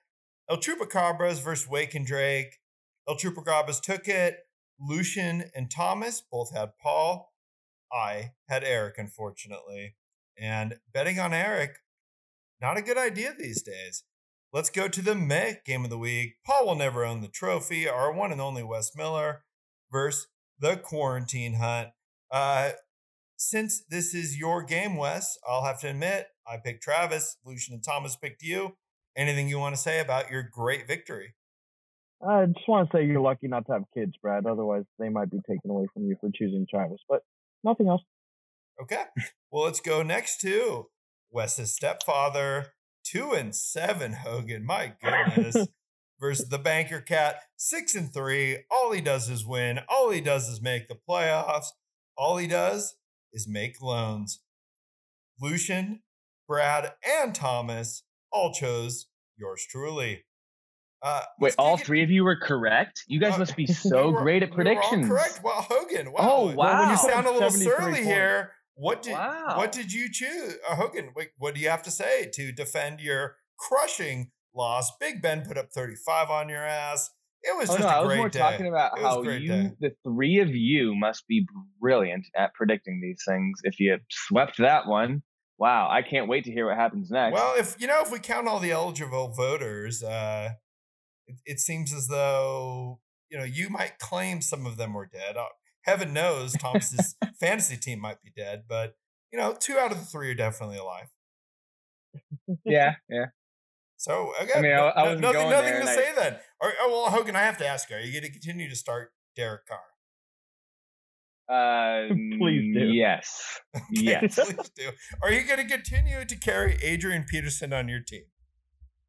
El 0.49 0.57
Chupacabras 0.57 1.43
versus 1.43 1.69
Wake 1.69 1.95
and 1.95 2.07
Drake. 2.07 2.59
El 3.07 3.17
Chupacabras 3.17 3.81
took 3.81 4.09
it. 4.09 4.39
Lucian 4.81 5.51
and 5.55 5.71
Thomas 5.71 6.23
both 6.23 6.55
had 6.55 6.71
Paul. 6.83 7.33
I 7.93 8.33
had 8.49 8.65
Eric, 8.65 8.95
unfortunately. 8.99 9.97
And 10.39 10.77
betting 10.93 11.19
on 11.19 11.35
Eric, 11.35 11.79
not 12.61 12.77
a 12.77 12.83
good 12.83 12.99
idea 12.99 13.35
these 13.39 13.63
days. 13.63 14.05
Let's 14.53 14.71
go 14.71 14.89
to 14.89 15.03
the 15.03 15.15
Meh 15.15 15.55
game 15.67 15.85
of 15.85 15.91
the 15.91 15.99
week. 15.99 16.37
Paul 16.47 16.67
will 16.67 16.75
never 16.75 17.05
own 17.05 17.21
the 17.21 17.29
trophy. 17.29 17.89
Our 17.89 18.13
one 18.13 18.33
and 18.33 18.41
only 18.41 18.63
Wes 18.63 18.97
Miller 18.97 19.45
versus 19.93 20.29
the 20.59 20.77
Quarantine 20.77 21.55
Hunt. 21.55 21.89
Uh, 22.31 22.71
since 23.37 23.83
this 23.89 24.15
is 24.15 24.39
your 24.39 24.63
game, 24.63 24.97
Wes, 24.97 25.37
I'll 25.47 25.65
have 25.65 25.81
to 25.81 25.89
admit 25.89 26.29
I 26.47 26.57
picked 26.57 26.83
Travis. 26.83 27.37
Lucian 27.45 27.75
and 27.75 27.85
Thomas 27.85 28.17
picked 28.17 28.43
you. 28.43 28.77
Anything 29.17 29.49
you 29.49 29.59
want 29.59 29.75
to 29.75 29.81
say 29.81 30.01
about 30.01 30.31
your 30.31 30.43
great 30.43 30.87
victory? 30.87 31.35
I 32.27 32.47
just 32.47 32.67
want 32.67 32.91
to 32.91 32.97
say 32.97 33.05
you're 33.05 33.21
lucky 33.21 33.49
not 33.49 33.67
to 33.67 33.73
have 33.73 33.85
kids, 33.95 34.13
Brad. 34.21 34.47
Otherwise, 34.47 34.85
they 34.99 35.09
might 35.09 35.31
be 35.31 35.41
taken 35.49 35.71
away 35.71 35.87
from 35.93 36.05
you 36.05 36.17
for 36.21 36.31
choosing 36.35 36.67
Travis. 36.69 36.99
But 37.09 37.23
nothing 37.63 37.89
else. 37.89 38.03
Okay. 38.83 39.05
Well, 39.51 39.65
let's 39.65 39.81
go 39.81 40.03
next 40.03 40.41
to 40.41 40.87
Wes's 41.31 41.75
stepfather, 41.75 42.73
two 43.11 43.33
and 43.33 43.55
seven. 43.55 44.13
Hogan, 44.13 44.65
my 44.65 44.93
goodness. 45.03 45.69
versus 46.21 46.49
the 46.49 46.59
Banker 46.59 47.01
Cat, 47.01 47.37
six 47.57 47.95
and 47.95 48.13
three. 48.13 48.59
All 48.71 48.91
he 48.93 49.01
does 49.01 49.29
is 49.29 49.47
win. 49.47 49.79
All 49.89 50.11
he 50.11 50.21
does 50.21 50.49
is 50.49 50.61
make 50.61 50.89
the 50.89 50.99
playoffs. 51.09 51.67
All 52.17 52.37
he 52.39 52.49
does 52.49 52.97
is 53.33 53.47
make 53.49 53.81
loans. 53.81 54.41
Lucian, 55.41 56.01
Brad, 56.49 56.93
and 57.09 57.35
Thomas 57.35 58.03
all 58.33 58.53
chose 58.53 59.07
yours 59.37 59.65
truly. 59.69 60.25
Uh, 61.01 61.23
Wait, 61.39 61.55
all 61.59 61.77
it- 61.77 61.83
three 61.87 62.03
of 62.03 62.11
you 62.11 62.25
were 62.25 62.35
correct. 62.37 63.05
You 63.07 63.21
guys 63.21 63.35
Uh, 63.35 63.39
must 63.39 63.55
be 63.57 63.67
we 63.69 63.73
so 63.75 64.11
were- 64.11 64.21
great 64.23 64.43
at 64.43 64.51
we 64.51 64.57
predictions. 64.57 65.07
correct. 65.07 65.41
Wow, 65.45 65.65
Hogan. 65.69 66.11
Wow. 66.11 66.19
Oh, 66.21 66.47
Well, 66.47 66.47
when 66.47 66.57
wow. 66.57 66.91
you 66.91 66.97
sound 66.97 67.27
a 67.29 67.31
little 67.31 67.51
surly 67.51 68.03
here, 68.05 68.53
what 68.79 69.03
did 69.03 69.13
Wow. 69.13 69.55
what 69.57 69.73
did 69.73 69.93
you 69.93 70.09
choose, 70.11 70.57
uh, 70.69 70.77
Hogan? 70.77 71.11
Wait, 71.17 71.31
what 71.37 71.55
do 71.55 71.61
you 71.61 71.69
have 71.69 71.83
to 71.83 71.91
say 71.91 72.31
to 72.35 72.53
defend 72.53 73.01
your 73.01 73.37
crushing 73.59 74.31
loss? 74.55 74.91
Big 74.99 75.21
Ben 75.21 75.43
put 75.45 75.59
up 75.59 75.71
thirty 75.73 75.97
five 76.07 76.31
on 76.31 76.49
your 76.49 76.65
ass. 76.65 77.11
It 77.43 77.57
was 77.57 77.71
Oh 77.71 77.75
just 77.75 77.85
no, 77.85 77.89
a 77.89 77.93
I 77.93 78.01
was 78.05 78.17
more 78.17 78.29
day. 78.29 78.39
talking 78.39 78.67
about 78.67 78.99
how 78.99 79.23
you, 79.23 79.49
day. 79.49 79.71
the 79.81 79.91
three 80.05 80.41
of 80.41 80.49
you, 80.51 80.95
must 80.97 81.27
be 81.29 81.47
brilliant 81.81 82.27
at 82.37 82.53
predicting 82.55 83.01
these 83.01 83.23
things. 83.27 83.61
If 83.63 83.79
you 83.79 83.99
swept 84.11 84.59
that 84.59 84.87
one, 84.89 85.23
wow! 85.59 85.89
I 85.91 86.03
can't 86.03 86.29
wait 86.29 86.45
to 86.45 86.53
hear 86.53 86.67
what 86.67 86.77
happens 86.77 87.11
next. 87.11 87.35
Well, 87.35 87.55
if 87.57 87.77
you 87.81 87.87
know, 87.87 88.01
if 88.03 88.11
we 88.11 88.19
count 88.19 88.49
all 88.49 88.59
the 88.61 88.73
eligible 88.73 89.29
voters, 89.33 90.03
uh, 90.03 90.51
it, 91.27 91.37
it 91.45 91.61
seems 91.61 91.93
as 91.93 92.09
though 92.09 93.01
you 93.31 93.39
know 93.39 93.45
you 93.45 93.71
might 93.71 93.99
claim 93.99 94.41
some 94.41 94.67
of 94.67 94.77
them 94.77 94.95
were 94.95 95.07
dead. 95.07 95.37
Heaven 95.89 96.13
knows 96.13 96.53
Thomas's 96.53 97.17
fantasy 97.41 97.77
team 97.77 98.01
might 98.01 98.23
be 98.23 98.31
dead, 98.37 98.65
but 98.69 98.95
you 99.33 99.39
know, 99.39 99.55
two 99.59 99.79
out 99.79 99.91
of 99.93 99.99
the 99.99 100.05
three 100.05 100.31
are 100.31 100.35
definitely 100.35 100.79
alive. 100.79 101.09
yeah, 102.65 102.95
yeah. 103.09 103.27
So 103.97 104.33
okay, 104.43 104.61
mean, 104.61 104.73
I- 104.73 104.77
no- 104.77 104.87
I 104.89 104.95
no- 104.97 105.05
wasn't 105.05 105.21
nothing, 105.23 105.41
going 105.41 105.51
nothing 105.51 105.65
there, 105.67 105.75
to 105.75 105.81
and 105.81 105.89
I- 105.89 105.95
say 105.97 106.13
then. 106.17 106.37
Or, 106.61 106.73
oh 106.81 106.89
well, 106.91 107.11
Hogan, 107.11 107.37
I 107.37 107.41
have 107.41 107.59
to 107.59 107.67
ask 107.67 107.91
you: 107.91 107.97
Are 107.97 108.01
you 108.01 108.13
going 108.13 108.25
to 108.25 108.31
continue 108.31 108.69
to 108.69 108.77
start 108.77 109.13
Derek 109.37 109.63
Carr? 109.67 109.79
Uh, 111.49 112.09
Please 112.39 112.75
do. 112.75 112.81
Yes, 112.93 113.59
Okay, 113.75 113.85
yes, 113.91 114.35
please 114.35 114.71
do. 114.77 114.91
Are 115.23 115.33
you 115.33 115.45
going 115.47 115.67
to 115.67 115.73
continue 115.73 116.25
to 116.25 116.37
carry 116.37 116.77
Adrian 116.83 117.25
Peterson 117.29 117.73
on 117.73 117.89
your 117.89 118.01
team? 118.01 118.25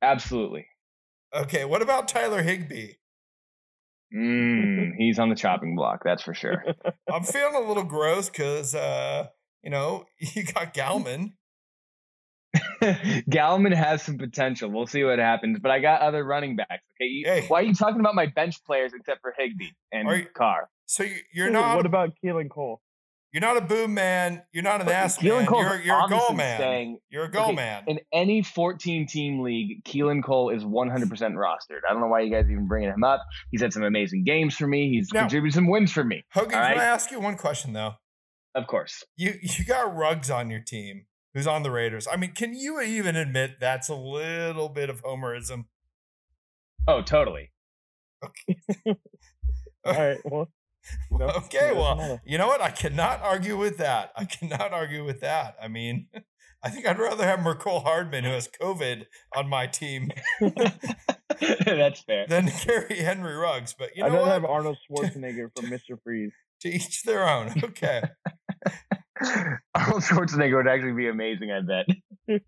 absolutely. 0.02 0.66
Okay, 1.36 1.66
what 1.66 1.82
about 1.82 2.08
Tyler 2.08 2.42
Higbee? 2.42 2.94
Mm, 4.16 4.92
he's 4.98 5.20
on 5.20 5.30
the 5.30 5.36
chopping 5.36 5.76
block, 5.76 6.02
that's 6.04 6.24
for 6.24 6.34
sure. 6.34 6.64
I'm 7.12 7.24
feeling 7.24 7.56
a 7.56 7.68
little 7.68 7.84
gross 7.84 8.30
because 8.30 8.74
uh, 8.76 9.28
you 9.64 9.70
know 9.70 10.06
you 10.18 10.44
got 10.44 10.74
Gallman. 10.74 11.34
Gallman 12.82 13.76
has 13.76 14.02
some 14.02 14.18
potential. 14.18 14.72
We'll 14.72 14.88
see 14.88 15.04
what 15.04 15.20
happens. 15.20 15.60
But 15.62 15.72
I 15.72 15.80
got 15.80 16.02
other 16.02 16.24
running 16.24 16.56
backs. 16.56 16.84
Okay, 17.00 17.06
you- 17.10 17.26
Hey. 17.28 17.46
why 17.48 17.60
are 17.60 17.64
you 17.64 17.76
talking 17.76 18.00
about 18.00 18.16
my 18.16 18.26
bench 18.26 18.64
players 18.66 18.92
except 18.94 19.22
for 19.22 19.34
Higbee 19.38 19.70
and 19.92 20.08
Are 20.08 20.16
you- 20.18 20.26
Carr? 20.34 20.70
So 20.88 21.04
you, 21.04 21.18
you're 21.34 21.52
not 21.52 21.76
What 21.78 21.86
about 21.86 22.14
Keelan 22.24 22.50
Cole? 22.50 22.82
You're 23.32 23.42
not 23.42 23.58
a 23.58 23.62
boom 23.62 23.94
man. 23.94 24.44
You're 24.52 24.64
not 24.64 24.82
an 24.82 24.90
ass 24.90 25.18
Keelan 25.18 25.38
man. 25.40 25.46
Cole's 25.48 25.64
You're 25.66 25.82
you're 25.82 26.06
a 26.06 26.10
goal 26.10 26.34
man. 26.36 26.58
staying- 26.58 27.00
You're 27.10 27.26
a 27.26 27.32
goal 27.32 27.46
Okay, 27.48 27.56
man. 27.56 27.84
In 27.88 28.00
any 28.12 28.42
14 28.42 29.06
team 29.08 29.42
league, 29.42 29.84
Keelan 29.84 30.24
Cole 30.24 30.50
is 30.50 30.64
100% 30.64 31.10
rostered. 31.36 31.82
I 31.88 31.94
don't 31.94 32.02
know 32.02 32.08
why 32.08 32.22
you 32.22 32.32
guys 32.32 32.46
are 32.46 32.52
even 32.52 32.68
bringing 32.68 32.90
him 32.90 33.04
up. 33.04 33.22
He's 33.52 33.62
had 33.62 33.72
some 33.74 33.84
amazing 33.84 34.24
games 34.24 34.56
for 34.56 34.66
me. 34.68 34.90
He's 34.90 35.12
Now- 35.14 35.22
contributed 35.22 35.54
some 35.56 35.68
wins 35.68 35.92
for 35.92 36.04
me. 36.04 36.24
Hogan, 36.34 36.56
all 36.58 36.62
can 36.66 36.78
right. 36.78 36.80
I 36.80 36.86
ask 36.86 37.12
you 37.12 37.20
one 37.20 37.38
question 37.38 37.74
though? 37.74 37.94
Of 38.56 38.66
course. 38.68 39.04
You 39.16 39.34
you 39.42 39.64
got 39.66 39.96
Ruggs 39.96 40.32
on 40.32 40.50
your 40.50 40.60
team, 40.62 41.06
who's 41.36 41.46
on 41.48 41.62
the 41.64 41.70
Raiders. 41.72 42.08
I 42.12 42.16
mean, 42.16 42.32
can 42.34 42.54
you 42.56 42.82
even 42.82 43.16
admit 43.16 43.58
that's 43.60 43.90
a 43.90 43.96
little 43.96 44.70
bit 44.70 44.90
of 44.90 45.04
homerism? 45.04 45.66
Oh, 46.88 47.04
totally. 47.04 47.52
Okay. 48.26 48.60
All 49.86 49.94
right. 49.94 50.18
Well, 50.26 50.50
No, 51.12 51.26
okay, 51.28 51.72
well, 51.74 51.96
matter. 51.98 52.22
you 52.26 52.38
know 52.38 52.48
what? 52.48 52.62
I 52.62 52.70
cannot 52.72 53.22
argue 53.22 53.58
with 53.58 53.78
that. 53.78 54.12
I 54.16 54.26
cannot 54.26 54.72
argue 54.74 55.04
with 55.06 55.20
that. 55.22 55.56
I 55.62 55.68
mean, 55.68 56.08
I 56.64 56.70
think 56.70 56.86
I'd 56.88 56.98
rather 57.00 57.26
have 57.26 57.40
Mecole 57.40 57.84
Hardman, 57.84 58.24
who 58.24 58.32
has 58.32 58.48
COVID, 58.62 59.06
on 59.36 59.48
my 59.50 59.68
team 59.68 60.10
That's 61.66 62.02
fair. 62.02 62.26
than 62.28 62.50
carry 62.50 62.98
Henry 62.98 63.36
Ruggs. 63.36 63.74
But 63.78 63.96
you 63.96 64.04
know 64.04 64.08
I'd 64.10 64.14
rather 64.14 64.26
what? 64.26 64.34
have 64.34 64.46
Arnold 64.46 64.78
Schwarzenegger 64.90 65.50
from 65.56 65.66
Mr. 65.70 65.98
Freeze. 66.04 66.32
to 66.62 66.70
each 66.70 67.04
their 67.04 67.28
own. 67.28 67.54
Okay. 67.64 68.02
Arnold 69.76 70.04
Schwarzenegger 70.04 70.58
would 70.58 70.68
actually 70.68 70.94
be 70.94 71.08
amazing, 71.08 71.52
I 71.52 71.62
bet. 71.62 72.40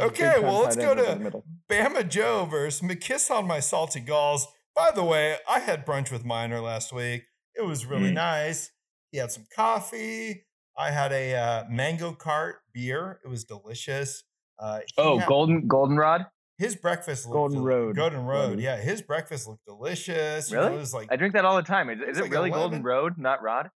Okay, 0.00 0.34
well, 0.40 0.60
let's 0.62 0.76
go 0.76 0.94
to- 0.94 1.42
Bama 1.70 2.08
Joe 2.08 2.46
versus 2.46 2.80
McKiss 2.82 3.30
on 3.30 3.46
my 3.46 3.60
salty 3.60 4.00
galls. 4.00 4.46
By 4.76 4.90
the 4.94 5.02
way, 5.02 5.36
I 5.48 5.58
had 5.60 5.86
brunch 5.86 6.12
with 6.12 6.24
Miner 6.24 6.60
last 6.60 6.92
week. 6.92 7.24
It 7.54 7.62
was 7.64 7.86
really 7.86 8.10
Mm. 8.10 8.14
nice. 8.14 8.70
He 9.10 9.18
had 9.18 9.32
some 9.32 9.46
coffee. 9.54 10.44
I 10.76 10.90
had 10.90 11.12
a 11.12 11.34
uh, 11.34 11.64
mango 11.70 12.12
cart 12.12 12.56
beer. 12.74 13.18
It 13.24 13.28
was 13.28 13.44
delicious. 13.44 14.24
Uh, 14.58 14.80
Oh, 14.98 15.18
had- 15.18 15.28
golden 15.28 15.66
goldenrod. 15.66 16.26
His 16.58 16.74
breakfast 16.76 17.24
looked 17.26 17.34
Golden 17.34 17.56
del- 17.58 17.64
Road. 17.66 17.96
Golden 17.96 18.24
Road. 18.24 18.60
Yeah, 18.60 18.76
his 18.78 19.02
breakfast 19.02 19.46
looked 19.46 19.64
delicious. 19.66 20.50
You 20.50 20.56
know, 20.56 20.62
Really? 20.64 20.76
it 20.76 20.78
was 20.78 20.94
like 20.94 21.08
I 21.10 21.16
drink 21.16 21.34
that 21.34 21.44
all 21.44 21.56
the 21.56 21.62
time. 21.62 21.90
Is, 21.90 21.98
is 22.00 22.08
It's 22.08 22.18
it 22.18 22.22
like 22.22 22.30
really 22.32 22.48
11. 22.50 22.60
Golden 22.60 22.82
Road, 22.82 23.18
not 23.18 23.42
Rod? 23.42 23.70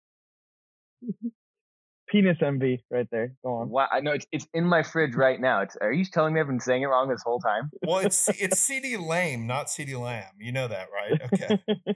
Penis 2.10 2.38
envy 2.44 2.84
right 2.90 3.06
there. 3.10 3.34
Go 3.44 3.54
on. 3.54 3.68
Wow, 3.70 3.86
I 3.92 4.00
know 4.00 4.12
it's 4.12 4.26
it's 4.32 4.46
in 4.52 4.64
my 4.64 4.82
fridge 4.82 5.14
right 5.14 5.40
now. 5.40 5.62
It's, 5.62 5.76
are 5.80 5.92
you 5.92 6.04
telling 6.04 6.34
me 6.34 6.40
I've 6.40 6.46
been 6.46 6.58
saying 6.60 6.82
it 6.82 6.86
wrong 6.86 7.08
this 7.08 7.22
whole 7.24 7.38
time? 7.40 7.70
well, 7.86 7.98
it's 7.98 8.28
it's 8.28 8.68
CeeDee 8.68 8.98
Lame, 9.06 9.46
not 9.46 9.66
CeeDee 9.66 10.00
Lamb. 10.00 10.32
You 10.38 10.52
know 10.52 10.66
that, 10.68 10.88
right? 10.92 11.20
Okay. 11.32 11.58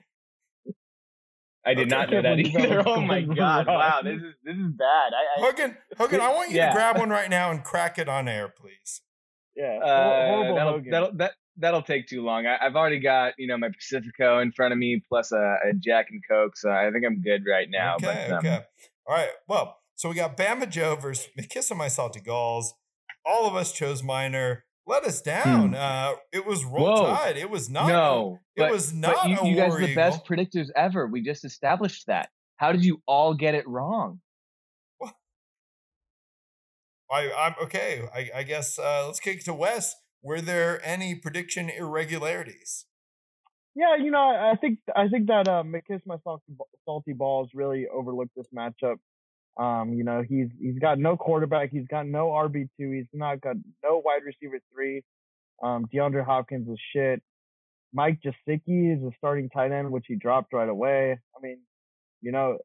I 1.67 1.73
did 1.75 1.87
Okay. 1.87 1.97
not 1.97 2.11
know 2.11 2.21
that 2.23 2.37
can't 2.37 2.53
believe 2.53 2.53
that 2.55 2.71
either. 2.71 2.83
Oh 2.89 3.01
my 3.01 3.23
god! 3.23 3.67
Wow, 3.67 4.01
this 4.05 4.17
is 4.17 4.35
this 4.45 4.55
is 4.55 4.71
bad. 4.77 5.13
I, 5.15 5.41
I 5.41 5.45
Hogan, 5.47 5.77
Hogan, 5.97 6.21
I 6.21 6.33
want 6.33 6.51
you 6.51 6.57
Yeah. 6.57 6.69
to 6.69 6.75
grab 6.75 6.99
one 6.99 7.09
right 7.21 7.31
now 7.31 7.51
and 7.51 7.65
crack 7.65 7.99
it 7.99 8.09
on 8.09 8.29
air, 8.29 8.49
please. 8.49 9.01
yeah. 9.57 9.79
uh, 9.83 10.55
that'll, 10.55 10.73
Hogan. 10.73 10.91
that'll 10.91 11.13
that 11.17 11.33
that'll 11.57 11.83
take 11.83 12.07
too 12.07 12.23
long. 12.23 12.47
I, 12.47 12.59
I've 12.65 12.77
already 12.77 12.99
got 13.01 13.33
you 13.39 13.47
know 13.47 13.57
my 13.57 13.69
Pacifico 13.71 14.41
in 14.41 14.53
front 14.53 14.73
of 14.73 14.79
me 14.79 15.03
plus 15.09 15.33
a, 15.33 15.57
a 15.71 15.73
Jack 15.73 16.09
and 16.11 16.23
Coke, 16.31 16.57
so 16.57 16.71
I 16.71 16.91
think 16.93 17.05
I'm 17.07 17.23
good 17.23 17.45
right 17.51 17.69
now. 17.71 17.97
Okay, 17.97 18.27
but, 18.29 18.33
um, 18.33 18.39
okay. 18.41 18.61
All 19.07 19.17
right. 19.17 19.31
Well, 19.49 19.79
so 19.97 20.09
we 20.09 20.15
got 20.17 20.37
Bama 20.37 20.69
Joe 20.69 20.97
versus 20.97 21.29
McKiss 21.39 21.71
and 21.71 21.79
my 21.79 21.89
salty 21.89 22.21
galls. 22.21 22.75
All 23.27 23.47
of 23.47 23.55
us 23.55 23.73
chose 23.73 24.03
minor. 24.03 24.65
Let 24.87 25.05
us 25.05 25.23
down. 25.23 25.75
Uh, 25.75 26.13
it 26.33 26.45
was 26.45 26.63
roll 26.65 26.97
Hmm. 26.99 27.03
Whoa. 27.05 27.15
tide. 27.15 27.37
It 27.39 27.49
was 27.49 27.71
not. 27.71 27.89
no, 27.89 28.39
it 28.55 28.61
but, 28.61 28.71
was 28.71 28.93
not 28.93 29.29
you, 29.29 29.39
a 29.39 29.49
you 29.49 29.57
guys 29.57 29.73
are 29.75 29.81
the 29.81 29.95
best 29.95 30.27
predictors 30.27 30.69
ever. 30.77 31.07
We 31.07 31.23
just 31.23 31.45
established 31.45 32.07
that. 32.09 32.29
How 32.59 32.71
did 32.73 32.85
you 32.85 33.01
all 33.07 33.35
get 33.35 33.55
it 33.55 33.67
wrong? 33.67 34.21
I, 37.11 37.31
I'm 37.33 37.55
okay. 37.65 38.03
I, 38.15 38.31
I 38.39 38.43
guess 38.43 38.79
uh, 38.79 39.05
let's 39.07 39.21
kick 39.21 39.45
to 39.45 39.55
Wes. 39.55 39.95
Were 40.23 40.41
there 40.41 40.81
any 40.85 41.15
prediction 41.15 41.71
irregularities? 41.71 42.87
Yeah, 43.77 43.97
you 43.97 44.11
know, 44.11 44.19
I 44.19 44.53
I 44.53 44.57
think 44.57 44.79
I 44.97 45.09
think 45.09 45.27
that 45.29 45.47
uh, 45.49 45.63
McKiss 45.65 46.01
my 46.07 46.17
salty, 46.25 46.45
salty 46.85 47.13
balls 47.13 47.51
really 47.55 47.87
overlooked 47.93 48.33
this 48.37 48.47
matchup. 48.57 48.97
Um, 49.57 49.93
you 49.95 50.05
know, 50.05 50.23
he's 50.27 50.49
he's 50.61 50.79
got 50.79 50.99
no 50.99 51.17
quarterback, 51.17 51.71
he's 51.71 51.87
got 51.87 52.07
no 52.07 52.29
RB 52.29 52.69
two, 52.79 52.91
he's 52.91 53.07
not 53.13 53.41
got 53.41 53.57
no 53.85 54.03
wide 54.05 54.23
receiver 54.25 54.59
three. 54.73 55.03
Um, 55.63 55.87
DeAndre 55.95 56.25
Hopkins 56.25 56.69
is 56.69 56.79
shit. 56.95 57.23
Mike 57.93 58.19
Gesicki 58.25 58.97
is 58.97 59.03
a 59.05 59.11
starting 59.17 59.49
tight 59.49 59.71
end, 59.71 59.93
which 59.93 60.07
he 60.09 60.17
dropped 60.17 60.53
right 60.53 60.69
away. 60.69 61.13
I 61.13 61.41
mean, 61.41 61.59
you 62.21 62.33
know, 62.33 62.59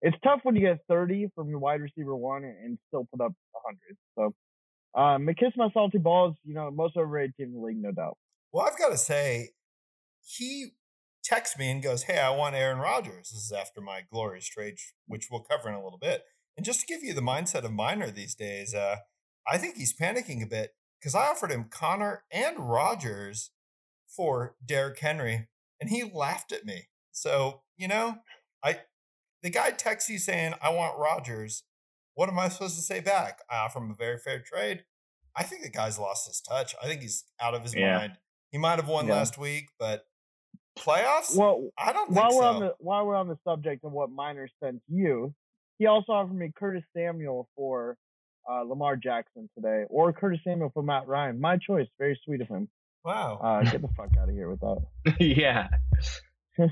it's 0.00 0.16
tough 0.22 0.40
when 0.44 0.54
you 0.54 0.60
get 0.60 0.78
30 0.88 1.30
from 1.34 1.48
your 1.48 1.58
wide 1.58 1.80
receiver 1.80 2.14
one 2.14 2.44
and, 2.44 2.56
and 2.64 2.78
still 2.86 3.08
put 3.10 3.24
up 3.24 3.32
100. 3.52 3.96
So, 4.16 4.34
uh, 4.94 5.18
McKiss 5.18 5.56
my 5.56 5.68
salty 5.74 5.98
balls, 5.98 6.36
you 6.44 6.54
know, 6.54 6.70
most 6.70 6.96
overrated 6.96 7.34
team 7.36 7.48
in 7.48 7.54
the 7.54 7.60
league, 7.60 7.82
no 7.82 7.90
doubt. 7.90 8.16
Well, 8.52 8.64
I've 8.64 8.78
got 8.78 8.90
to 8.90 8.96
say, 8.96 9.50
he 10.24 10.68
texts 11.24 11.58
me 11.58 11.70
and 11.70 11.82
goes, 11.82 12.04
Hey, 12.04 12.18
I 12.18 12.30
want 12.30 12.54
Aaron 12.54 12.78
Rodgers. 12.78 13.30
This 13.30 13.42
is 13.42 13.52
after 13.52 13.80
my 13.80 14.02
glorious 14.10 14.46
trade, 14.46 14.76
which 15.06 15.28
we'll 15.30 15.42
cover 15.42 15.68
in 15.68 15.74
a 15.74 15.82
little 15.82 15.98
bit. 15.98 16.22
And 16.56 16.64
just 16.64 16.80
to 16.80 16.86
give 16.86 17.02
you 17.02 17.12
the 17.14 17.20
mindset 17.20 17.64
of 17.64 17.72
Miner 17.72 18.10
these 18.10 18.34
days, 18.34 18.74
uh, 18.74 18.96
I 19.46 19.58
think 19.58 19.76
he's 19.76 19.96
panicking 19.96 20.42
a 20.42 20.46
bit 20.46 20.74
because 21.00 21.14
I 21.14 21.26
offered 21.26 21.50
him 21.52 21.66
Conner 21.70 22.24
and 22.32 22.58
Rodgers 22.58 23.50
for 24.08 24.56
Derrick 24.64 24.98
Henry, 24.98 25.48
and 25.80 25.90
he 25.90 26.10
laughed 26.12 26.52
at 26.52 26.64
me. 26.64 26.88
So, 27.12 27.62
you 27.76 27.88
know, 27.88 28.16
I 28.64 28.80
the 29.42 29.50
guy 29.50 29.70
texts 29.70 30.10
you 30.10 30.18
saying, 30.18 30.54
I 30.62 30.70
want 30.70 30.98
Rodgers. 30.98 31.64
What 32.14 32.28
am 32.30 32.38
I 32.38 32.48
supposed 32.48 32.76
to 32.76 32.82
say 32.82 33.00
back? 33.00 33.40
I 33.50 33.58
offer 33.58 33.78
him 33.78 33.90
a 33.90 33.94
very 33.94 34.18
fair 34.18 34.40
trade. 34.40 34.84
I 35.36 35.42
think 35.42 35.62
the 35.62 35.70
guy's 35.70 35.98
lost 35.98 36.26
his 36.26 36.40
touch. 36.40 36.74
I 36.82 36.86
think 36.86 37.02
he's 37.02 37.24
out 37.38 37.54
of 37.54 37.62
his 37.62 37.74
Yeah. 37.74 37.98
mind. 37.98 38.18
He 38.50 38.58
might 38.58 38.78
have 38.78 38.88
won 38.88 39.06
Yeah. 39.06 39.14
last 39.16 39.36
week, 39.36 39.68
but 39.78 40.06
playoffs? 40.78 41.36
Well, 41.36 41.68
I 41.76 41.92
don't 41.92 42.06
think 42.06 42.18
while 42.18 42.30
we're 42.30 42.42
so. 42.42 42.48
on 42.48 42.60
the 42.60 42.74
while 42.78 43.06
we're 43.06 43.16
on 43.16 43.28
the 43.28 43.38
subject 43.44 43.84
of 43.84 43.92
what 43.92 44.10
Miner 44.10 44.48
sent 44.62 44.82
you, 44.88 45.34
he 45.78 45.86
also 45.86 46.12
offered 46.12 46.34
me 46.34 46.52
Curtis 46.56 46.84
Samuel 46.94 47.48
for 47.56 47.96
uh, 48.50 48.62
Lamar 48.62 48.96
Jackson 48.96 49.48
today, 49.54 49.84
or 49.88 50.12
Curtis 50.12 50.40
Samuel 50.44 50.70
for 50.72 50.82
Matt 50.82 51.06
Ryan. 51.06 51.40
My 51.40 51.56
choice. 51.58 51.86
Very 51.98 52.18
sweet 52.24 52.40
of 52.40 52.48
him. 52.48 52.68
Wow. 53.04 53.38
Uh, 53.42 53.70
get 53.70 53.82
the 53.82 53.88
fuck 53.96 54.10
out 54.20 54.28
of 54.28 54.34
here 54.34 54.50
with 54.50 54.60
that. 54.60 54.82
yeah. 55.20 55.68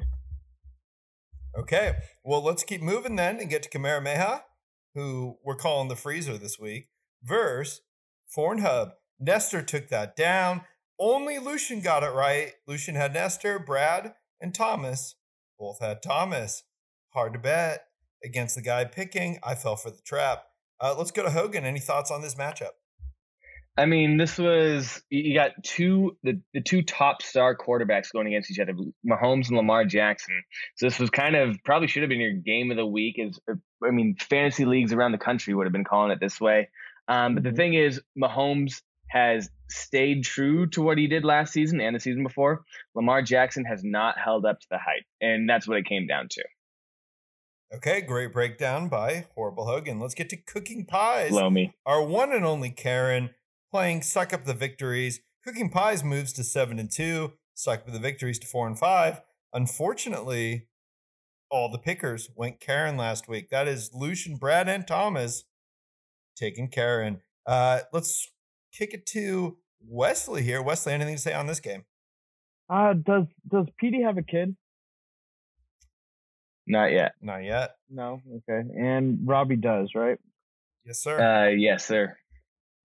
Okay. 1.57 1.95
Well, 2.25 2.43
let's 2.43 2.65
keep 2.65 2.83
moving 2.83 3.15
then 3.15 3.39
and 3.39 3.49
get 3.49 3.63
to 3.63 3.69
Kamehameha, 3.69 4.43
who 4.97 5.37
we're 5.45 5.55
calling 5.55 5.87
the 5.87 5.95
freezer 5.95 6.37
this 6.37 6.59
week. 6.59 6.89
Verse 7.23 7.81
Hub. 8.37 8.95
Nestor 9.21 9.63
took 9.63 9.87
that 9.87 10.17
down. 10.17 10.63
Only 10.99 11.39
Lucian 11.39 11.81
got 11.81 12.03
it 12.03 12.13
right. 12.13 12.55
Lucian 12.67 12.97
had 12.97 13.15
Nestor, 13.15 13.61
Brad, 13.61 14.15
and 14.41 14.53
Thomas. 14.53 15.15
Both 15.57 15.79
had 15.81 16.03
Thomas. 16.03 16.65
Hard 17.11 17.35
to 17.35 17.39
bet 17.39 17.85
against 18.25 18.55
the 18.55 18.63
guy 18.63 18.85
picking. 18.85 19.39
I 19.43 19.55
fell 19.55 19.77
for 19.77 19.91
the 19.91 20.01
trap. 20.03 20.45
Uh, 20.81 20.95
let's 20.97 21.11
go 21.11 21.23
to 21.23 21.31
Hogan. 21.31 21.65
Any 21.65 21.81
thoughts 21.81 22.11
on 22.11 22.23
this 22.23 22.35
matchup? 22.35 22.73
I 23.77 23.87
mean, 23.87 24.19
this 24.19 24.39
was 24.39 25.03
you 25.11 25.35
got 25.35 25.51
two 25.65 26.17
the, 26.23 26.41
the 26.53 26.61
two 26.61 26.83
top 26.83 27.23
star 27.23 27.57
quarterbacks 27.57 28.13
going 28.13 28.29
against 28.29 28.51
each 28.51 28.61
other, 28.61 28.73
Mahomes 29.05 29.49
and 29.49 29.57
Lamar 29.57 29.85
Jackson. 29.85 30.43
So 30.77 30.87
this 30.87 31.01
was 31.01 31.11
kind 31.11 31.35
of 31.35 31.57
probably 31.65 31.89
should 31.89 32.03
have 32.03 32.09
been 32.09 32.21
your 32.21 32.35
game 32.35 32.71
of 32.71 32.77
the 32.77 32.87
week. 32.87 33.17
Is 33.19 33.41
I 33.49 33.91
mean, 33.91 34.17
fantasy 34.21 34.65
leagues 34.65 34.93
around 34.93 35.13
the 35.13 35.19
country 35.19 35.55
would 35.55 35.67
have 35.67 35.73
been 35.73 35.85
calling 35.85 36.13
it 36.13 36.21
this 36.21 36.41
way. 36.41 36.69
Um, 37.09 37.35
but 37.35 37.43
the 37.43 37.51
mm-hmm. 37.51 37.57
thing 37.57 37.75
is, 37.75 38.01
Mahomes 38.17 38.81
has 39.09 39.51
stayed 39.69 40.25
true 40.25 40.67
to 40.69 40.81
what 40.83 40.97
he 40.97 41.09
did 41.09 41.25
last 41.25 41.53
season 41.53 41.81
and 41.81 41.97
the 41.97 42.01
season 42.01 42.23
before. 42.23 42.65
Lamar 42.95 43.23
Jackson 43.23 43.65
has 43.65 43.83
not 43.83 44.19
held 44.19 44.47
up 44.47 44.61
to 44.61 44.67
the 44.71 44.79
hype, 44.79 45.05
and 45.21 45.49
that's 45.49 45.67
what 45.67 45.79
it 45.79 45.87
came 45.87 46.07
down 46.07 46.29
to. 46.31 46.45
Okay, 47.75 48.03
great 48.03 48.33
breakdown 48.33 48.89
by 48.89 49.27
Horrible 49.35 49.67
Hogan. 49.67 49.99
Let's 49.99 50.15
get 50.15 50.29
to 50.31 50.37
cooking 50.37 50.87
pies. 50.87 51.31
Blow 51.31 51.51
me. 51.51 51.75
Our 51.85 52.05
one 52.05 52.31
and 52.31 52.45
only 52.45 52.71
Karen 52.71 53.31
playing 53.73 54.03
Suck 54.03 54.33
Up 54.33 54.45
the 54.45 54.55
Victories. 54.55 55.21
Cooking 55.45 55.71
Pies 55.71 56.05
moves 56.05 56.33
to 56.35 56.45
7 56.45 56.79
and 56.79 56.89
2, 56.91 57.33
Suck 57.55 57.81
Up 57.81 57.93
the 57.93 57.99
Victories 57.99 58.39
to 58.39 58.47
4 58.47 58.69
and 58.69 58.79
5. 58.79 59.21
Unfortunately, 59.53 60.69
all 61.51 61.69
the 61.69 61.79
pickers 61.79 62.31
went 62.37 62.61
Karen 62.61 62.97
last 62.97 63.29
week. 63.29 63.51
That 63.51 63.67
is 63.67 63.91
Lucian, 63.93 64.37
Brad, 64.37 64.69
and 64.69 64.87
Thomas 64.87 65.45
taking 66.37 66.69
Karen. 66.69 67.23
Uh, 67.45 67.81
let's 67.93 68.31
kick 68.73 68.95
it 68.95 69.05
to 69.07 69.59
Wesley 69.85 70.45
here. 70.45 70.63
Wesley, 70.63 70.93
anything 70.93 71.17
to 71.17 71.21
say 71.21 71.35
on 71.35 71.49
this 71.49 71.61
game? 71.61 71.85
Uh, 72.71 72.95
does 72.95 73.25
does 73.51 73.67
Petey 73.79 74.03
have 74.03 74.17
a 74.17 74.23
kid? 74.23 74.57
Not 76.67 76.93
yet. 76.93 77.13
Not 77.21 77.45
yet. 77.45 77.73
No. 77.91 78.21
Okay. 78.27 78.69
And 78.77 79.19
Robbie 79.25 79.57
does, 79.57 79.91
right? 79.95 80.19
Yes, 80.85 81.03
sir. 81.03 81.21
Uh, 81.21 81.51
yes, 81.51 81.87
sir. 81.87 82.17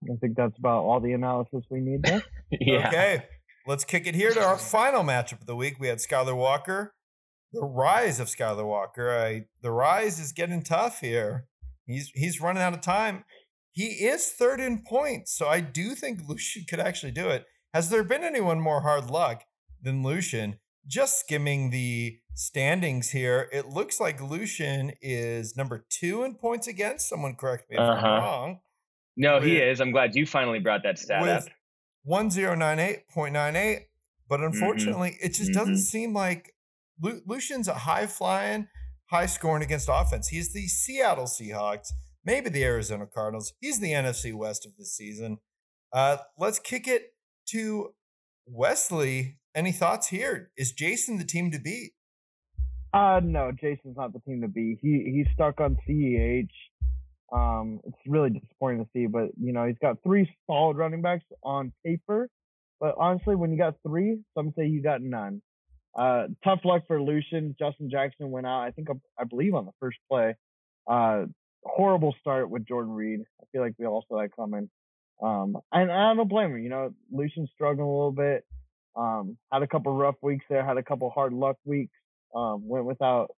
I 0.04 0.16
think 0.20 0.36
that's 0.36 0.56
about 0.58 0.84
all 0.84 1.00
the 1.00 1.12
analysis 1.12 1.64
we 1.70 1.80
need 1.80 2.02
there. 2.02 2.22
yeah. 2.50 2.88
Okay. 2.88 3.24
Let's 3.66 3.84
kick 3.84 4.06
it 4.06 4.14
here 4.14 4.32
to 4.32 4.42
our 4.42 4.56
final 4.56 5.02
matchup 5.02 5.40
of 5.40 5.46
the 5.46 5.56
week. 5.56 5.76
We 5.78 5.88
had 5.88 5.98
Skylar 5.98 6.36
Walker, 6.36 6.94
the 7.52 7.62
rise 7.62 8.18
of 8.18 8.28
Skylar 8.28 8.66
Walker. 8.66 9.10
I, 9.10 9.44
the 9.62 9.70
rise 9.70 10.18
is 10.18 10.32
getting 10.32 10.62
tough 10.62 11.00
here. 11.00 11.46
He's 11.86 12.10
he's 12.14 12.40
running 12.40 12.62
out 12.62 12.72
of 12.72 12.80
time. 12.80 13.24
He 13.72 14.06
is 14.06 14.28
third 14.28 14.60
in 14.60 14.82
points, 14.82 15.36
so 15.36 15.46
I 15.46 15.60
do 15.60 15.94
think 15.94 16.20
Lucian 16.26 16.64
could 16.68 16.80
actually 16.80 17.12
do 17.12 17.28
it. 17.28 17.44
Has 17.74 17.90
there 17.90 18.02
been 18.02 18.24
anyone 18.24 18.60
more 18.60 18.80
hard 18.80 19.10
luck 19.10 19.44
than 19.82 20.02
Lucian? 20.02 20.58
Just 20.86 21.20
skimming 21.20 21.70
the 21.70 22.18
standings 22.40 23.10
here, 23.10 23.48
it 23.52 23.68
looks 23.68 24.00
like 24.00 24.20
Lucian 24.22 24.92
is 25.02 25.56
number 25.56 25.84
two 25.90 26.24
in 26.24 26.34
points 26.34 26.66
against. 26.66 27.08
Someone 27.08 27.34
correct 27.34 27.70
me 27.70 27.76
if 27.76 27.80
uh-huh. 27.80 28.06
I'm 28.06 28.22
wrong. 28.22 28.60
No, 29.16 29.34
with, 29.34 29.44
he 29.44 29.58
is. 29.58 29.80
I'm 29.80 29.92
glad 29.92 30.14
you 30.14 30.24
finally 30.24 30.58
brought 30.58 30.82
that 30.84 30.98
stat 30.98 31.22
up. 31.28 31.44
1098.98. 32.08 33.80
But 34.28 34.40
mm-hmm. 34.40 34.46
unfortunately, 34.46 35.10
mm-hmm. 35.10 35.26
it 35.26 35.34
just 35.34 35.52
doesn't 35.52 35.74
mm-hmm. 35.74 35.80
seem 35.80 36.14
like 36.14 36.54
Lu- 37.02 37.20
Lucian's 37.26 37.68
a 37.68 37.74
high 37.74 38.06
flying, 38.06 38.68
high 39.10 39.26
scoring 39.26 39.62
against 39.62 39.90
offense. 39.92 40.28
He's 40.28 40.52
the 40.52 40.66
Seattle 40.66 41.26
Seahawks, 41.26 41.88
maybe 42.24 42.48
the 42.48 42.64
Arizona 42.64 43.06
Cardinals. 43.06 43.52
He's 43.60 43.80
the 43.80 43.92
NFC 43.92 44.34
West 44.34 44.64
of 44.64 44.72
the 44.78 44.86
season. 44.86 45.38
Uh, 45.92 46.18
let's 46.38 46.58
kick 46.58 46.88
it 46.88 47.12
to 47.48 47.90
Wesley. 48.46 49.36
Any 49.54 49.72
thoughts 49.72 50.08
here? 50.08 50.52
Is 50.56 50.72
Jason 50.72 51.18
the 51.18 51.24
team 51.24 51.50
to 51.50 51.58
beat? 51.58 51.92
Uh 52.92 53.20
no, 53.22 53.52
Jason's 53.52 53.96
not 53.96 54.12
the 54.12 54.20
team 54.20 54.40
to 54.42 54.48
be. 54.48 54.78
He 54.82 55.12
he's 55.14 55.32
stuck 55.34 55.60
on 55.60 55.76
CEH. 55.88 56.48
Um, 57.32 57.80
it's 57.84 57.96
really 58.06 58.30
disappointing 58.30 58.84
to 58.84 58.90
see, 58.92 59.06
but 59.06 59.30
you 59.40 59.52
know 59.52 59.66
he's 59.66 59.78
got 59.80 60.02
three 60.02 60.28
solid 60.46 60.76
running 60.76 61.02
backs 61.02 61.24
on 61.44 61.72
paper, 61.84 62.28
but 62.80 62.96
honestly, 62.98 63.36
when 63.36 63.52
you 63.52 63.58
got 63.58 63.76
three, 63.86 64.18
some 64.36 64.52
say 64.56 64.66
you 64.66 64.82
got 64.82 65.00
none. 65.02 65.40
Uh, 65.96 66.28
tough 66.44 66.60
luck 66.64 66.82
for 66.86 67.00
Lucian. 67.00 67.54
Justin 67.58 67.90
Jackson 67.90 68.30
went 68.30 68.46
out, 68.46 68.60
I 68.62 68.70
think, 68.70 68.88
I 69.18 69.24
believe 69.24 69.54
on 69.54 69.66
the 69.66 69.72
first 69.80 69.98
play. 70.08 70.34
Uh, 70.86 71.26
horrible 71.64 72.14
start 72.20 72.48
with 72.48 72.66
Jordan 72.66 72.92
Reed. 72.92 73.20
I 73.40 73.44
feel 73.52 73.60
like 73.60 73.74
we 73.78 73.86
all 73.86 74.04
saw 74.08 74.20
that 74.20 74.34
coming. 74.34 74.70
Um, 75.22 75.56
and 75.72 75.90
I 75.90 76.14
don't 76.14 76.28
blame 76.28 76.52
him. 76.52 76.62
You 76.62 76.70
know, 76.70 76.94
Lucian's 77.12 77.50
struggling 77.54 77.86
a 77.86 77.92
little 77.92 78.12
bit. 78.12 78.44
Um, 78.96 79.36
had 79.52 79.62
a 79.62 79.66
couple 79.66 79.92
rough 79.92 80.16
weeks 80.22 80.44
there. 80.48 80.64
Had 80.64 80.78
a 80.78 80.82
couple 80.82 81.10
hard 81.10 81.32
luck 81.32 81.56
weeks. 81.64 81.92
Um, 82.34 82.68
went 82.68 82.84
without. 82.84 83.30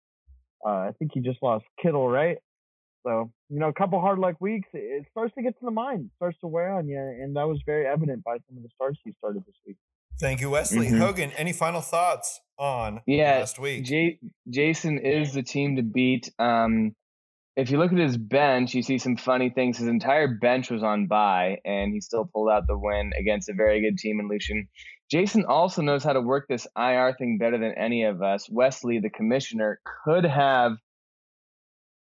Uh, 0.65 0.69
I 0.69 0.91
think 0.99 1.11
he 1.13 1.21
just 1.21 1.41
lost 1.41 1.65
Kittle, 1.81 2.07
right? 2.07 2.37
So, 3.03 3.31
you 3.49 3.59
know, 3.59 3.67
a 3.67 3.73
couple 3.73 3.99
hard 3.99 4.19
luck 4.19 4.35
weeks, 4.39 4.69
it 4.73 5.05
starts 5.09 5.33
to 5.35 5.41
get 5.41 5.57
to 5.59 5.65
the 5.65 5.71
mind, 5.71 6.05
it 6.05 6.11
starts 6.17 6.37
to 6.41 6.47
wear 6.47 6.73
on 6.73 6.87
you. 6.87 6.99
And 6.99 7.35
that 7.35 7.47
was 7.47 7.59
very 7.65 7.87
evident 7.87 8.23
by 8.23 8.37
some 8.47 8.57
of 8.57 8.63
the 8.63 8.69
starts 8.75 8.99
he 9.03 9.11
started 9.17 9.43
this 9.45 9.55
week. 9.65 9.77
Thank 10.19 10.39
you, 10.39 10.51
Wesley. 10.51 10.87
Mm-hmm. 10.87 10.99
Hogan, 10.99 11.31
any 11.31 11.51
final 11.51 11.81
thoughts 11.81 12.41
on 12.59 13.01
yeah, 13.07 13.39
last 13.39 13.57
week? 13.57 13.85
J- 13.85 14.19
Jason 14.49 14.99
is 14.99 15.33
the 15.33 15.41
team 15.41 15.77
to 15.77 15.81
beat. 15.81 16.31
Um, 16.37 16.95
if 17.55 17.71
you 17.71 17.79
look 17.79 17.91
at 17.91 17.97
his 17.97 18.17
bench, 18.17 18.75
you 18.75 18.83
see 18.83 18.99
some 18.99 19.17
funny 19.17 19.49
things. 19.49 19.79
His 19.79 19.87
entire 19.87 20.27
bench 20.27 20.69
was 20.69 20.83
on 20.83 21.07
bye, 21.07 21.57
and 21.65 21.91
he 21.91 22.01
still 22.01 22.29
pulled 22.31 22.51
out 22.51 22.67
the 22.67 22.77
win 22.77 23.13
against 23.19 23.49
a 23.49 23.53
very 23.53 23.81
good 23.81 23.97
team 23.97 24.19
in 24.19 24.29
Lucian. 24.29 24.67
Jason 25.11 25.43
also 25.45 25.81
knows 25.81 26.05
how 26.05 26.13
to 26.13 26.21
work 26.21 26.47
this 26.47 26.65
IR 26.77 27.13
thing 27.19 27.37
better 27.37 27.57
than 27.57 27.73
any 27.73 28.05
of 28.05 28.21
us. 28.21 28.49
Wesley, 28.49 28.99
the 28.99 29.09
commissioner, 29.09 29.81
could 30.05 30.23
have 30.23 30.77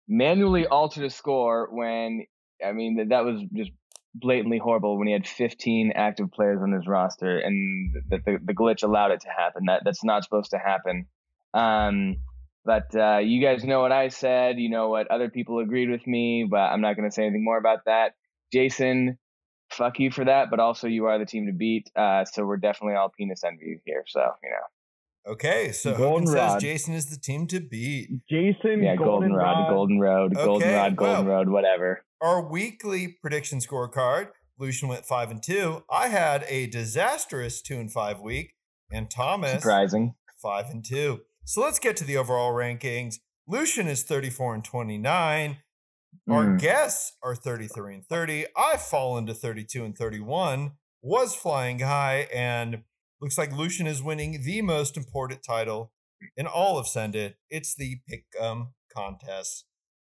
manually 0.07 0.65
altered 0.65 1.03
a 1.03 1.09
score 1.09 1.67
when 1.69 2.25
I 2.65 2.71
mean 2.71 3.09
that, 3.09 3.25
was 3.25 3.43
just 3.53 3.71
blatantly 4.15 4.57
horrible 4.57 4.97
when 4.97 5.07
he 5.07 5.13
had 5.13 5.27
15 5.27 5.91
active 5.95 6.31
players 6.31 6.61
on 6.61 6.71
his 6.71 6.87
roster 6.87 7.39
and 7.39 7.93
that 8.09 8.23
the, 8.25 8.37
the 8.41 8.53
glitch 8.53 8.83
allowed 8.83 9.11
it 9.11 9.21
to 9.21 9.29
happen. 9.29 9.65
That 9.65 9.81
that's 9.83 10.03
not 10.05 10.23
supposed 10.23 10.51
to 10.51 10.57
happen. 10.57 11.07
Um, 11.53 12.17
but 12.63 12.95
uh, 12.95 13.17
you 13.17 13.41
guys 13.41 13.65
know 13.65 13.81
what 13.81 13.91
I 13.91 14.07
said. 14.07 14.59
You 14.59 14.69
know 14.69 14.87
what 14.87 15.11
other 15.11 15.29
people 15.29 15.59
agreed 15.59 15.89
with 15.89 16.07
me, 16.07 16.47
but 16.49 16.61
I'm 16.61 16.79
not 16.79 16.95
going 16.95 17.09
to 17.09 17.13
say 17.13 17.23
anything 17.23 17.43
more 17.43 17.57
about 17.57 17.79
that. 17.85 18.13
Jason, 18.53 19.17
fuck 19.73 19.99
you 19.99 20.11
for 20.11 20.25
that, 20.25 20.49
but 20.49 20.59
also 20.59 20.87
you 20.87 21.05
are 21.05 21.19
the 21.19 21.25
team 21.25 21.47
to 21.47 21.53
beat. 21.53 21.89
Uh, 21.95 22.25
so 22.25 22.45
we're 22.45 22.57
definitely 22.57 22.95
all 22.95 23.09
penis 23.09 23.43
envy 23.43 23.79
here. 23.85 24.03
So 24.07 24.21
you 24.43 24.49
know. 24.49 25.33
Okay, 25.33 25.71
so 25.71 25.95
Golden 25.95 26.27
says 26.27 26.61
Jason 26.61 26.93
is 26.93 27.05
the 27.05 27.17
team 27.17 27.47
to 27.47 27.61
beat. 27.61 28.09
Jason, 28.29 28.83
yeah, 28.83 28.97
Golden 28.97 29.31
Rod, 29.33 29.69
Golden 29.69 29.99
Road, 29.99 30.35
okay, 30.35 30.45
Golden 30.45 30.73
Rod, 30.73 30.95
Golden 30.97 31.25
well, 31.25 31.37
Road, 31.37 31.49
whatever. 31.49 32.03
Our 32.21 32.41
weekly 32.41 33.17
prediction 33.21 33.59
scorecard. 33.59 34.29
Lucian 34.59 34.87
went 34.89 35.05
five 35.05 35.31
and 35.31 35.41
two. 35.41 35.83
I 35.89 36.09
had 36.09 36.45
a 36.47 36.67
disastrous 36.67 37.61
two 37.61 37.79
and 37.79 37.91
five 37.91 38.19
week, 38.19 38.53
and 38.91 39.09
Thomas 39.09 39.61
surprising 39.63 40.15
five 40.41 40.69
and 40.69 40.83
two. 40.83 41.21
So 41.45 41.61
let's 41.61 41.79
get 41.79 41.95
to 41.97 42.03
the 42.03 42.17
overall 42.17 42.53
rankings. 42.53 43.15
Lucian 43.47 43.87
is 43.87 44.03
thirty 44.03 44.29
four 44.29 44.53
and 44.53 44.63
twenty 44.63 44.97
nine. 44.97 45.57
Our 46.29 46.45
mm. 46.45 46.59
guests 46.59 47.13
are 47.23 47.35
33 47.35 47.95
and 47.95 48.05
30. 48.05 48.45
I 48.55 48.77
fall 48.77 49.17
into 49.17 49.33
32 49.33 49.83
and 49.83 49.97
31. 49.97 50.73
Was 51.01 51.35
flying 51.35 51.79
high 51.79 52.27
and 52.33 52.83
Looks 53.23 53.37
like 53.37 53.55
Lucian 53.55 53.87
is 53.87 54.03
winning 54.03 54.43
the 54.43 54.61
most 54.61 54.97
important 54.97 55.43
title 55.43 55.93
in 56.35 56.45
all 56.45 56.77
of 56.77 56.89
Send 56.89 57.15
It. 57.15 57.37
It's 57.49 57.73
the 57.73 57.99
pick 58.05 58.25
um 58.37 58.73
contest. 58.93 59.63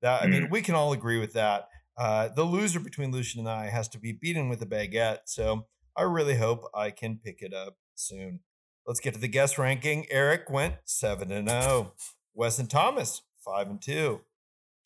That 0.01 0.23
I 0.23 0.27
mean, 0.27 0.45
mm. 0.45 0.51
we 0.51 0.63
can 0.63 0.75
all 0.75 0.91
agree 0.95 1.21
with 1.21 1.35
that. 1.35 1.69
Uh, 1.99 2.29
the 2.29 2.45
loser 2.45 2.81
between 2.81 3.13
Lucian 3.13 3.41
and 3.41 3.49
I 3.49 3.67
has 3.67 3.89
to 3.89 3.99
be 3.99 4.13
beaten 4.13 4.49
with 4.49 4.63
a 4.63 4.67
baguette. 4.67 5.19
So 5.27 5.67
I 5.95 6.05
really 6.05 6.37
hope 6.37 6.65
I 6.75 6.91
can 6.91 7.21
pick 7.23 7.43
it 7.43 7.53
up 7.53 7.77
soon. 7.95 8.41
Let's 8.87 9.01
get 9.01 9.13
to 9.13 9.21
the 9.21 9.29
guest 9.29 9.59
ranking. 9.59 10.07
Eric 10.11 10.49
went 10.49 10.77
seven 10.87 11.31
and 11.31 11.51
zero. 11.51 11.63
Oh. 11.63 11.93
Wes 12.33 12.59
and 12.59 12.71
Thomas 12.71 13.21
five 13.45 13.69
and 13.69 13.83
two. 13.83 14.23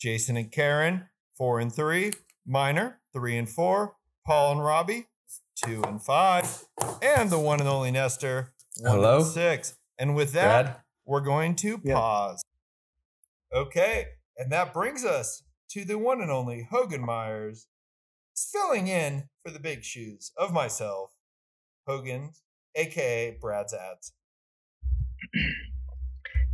Jason 0.00 0.36
and 0.36 0.50
Karen 0.52 1.08
four 1.36 1.60
and 1.60 1.72
three. 1.72 2.12
Minor 2.46 3.00
three 3.12 3.36
and 3.36 3.48
four. 3.48 3.96
Paul 4.26 4.52
and 4.52 4.64
Robbie 4.64 5.06
two 5.64 5.82
and 5.84 6.02
five, 6.02 6.64
and 7.02 7.30
the 7.30 7.38
one 7.38 7.60
and 7.60 7.68
only 7.68 7.90
Nestor, 7.90 8.52
one 8.80 8.94
Hello? 8.94 9.16
and 9.18 9.26
six. 9.26 9.76
And 9.98 10.14
with 10.14 10.32
that, 10.32 10.64
Brad? 10.64 10.76
we're 11.04 11.20
going 11.20 11.56
to 11.56 11.80
yeah. 11.82 11.94
pause. 11.94 12.44
Okay, 13.54 14.06
and 14.36 14.52
that 14.52 14.72
brings 14.72 15.04
us 15.04 15.42
to 15.70 15.84
the 15.84 15.98
one 15.98 16.20
and 16.20 16.30
only 16.30 16.68
Hogan 16.70 17.04
Myers, 17.04 17.66
filling 18.36 18.88
in 18.88 19.24
for 19.44 19.50
the 19.50 19.58
big 19.58 19.82
shoes 19.82 20.32
of 20.36 20.52
myself, 20.52 21.12
Hogan, 21.86 22.30
aka 22.74 23.36
Brad's 23.40 23.74
ads. 23.74 24.12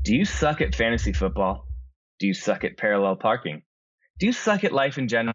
Do 0.04 0.14
you 0.14 0.24
suck 0.24 0.60
at 0.60 0.74
fantasy 0.74 1.12
football? 1.12 1.66
Do 2.18 2.26
you 2.26 2.34
suck 2.34 2.64
at 2.64 2.76
parallel 2.76 3.16
parking? 3.16 3.62
Do 4.18 4.26
you 4.26 4.32
suck 4.32 4.64
at 4.64 4.72
life 4.72 4.98
in 4.98 5.08
general? 5.08 5.34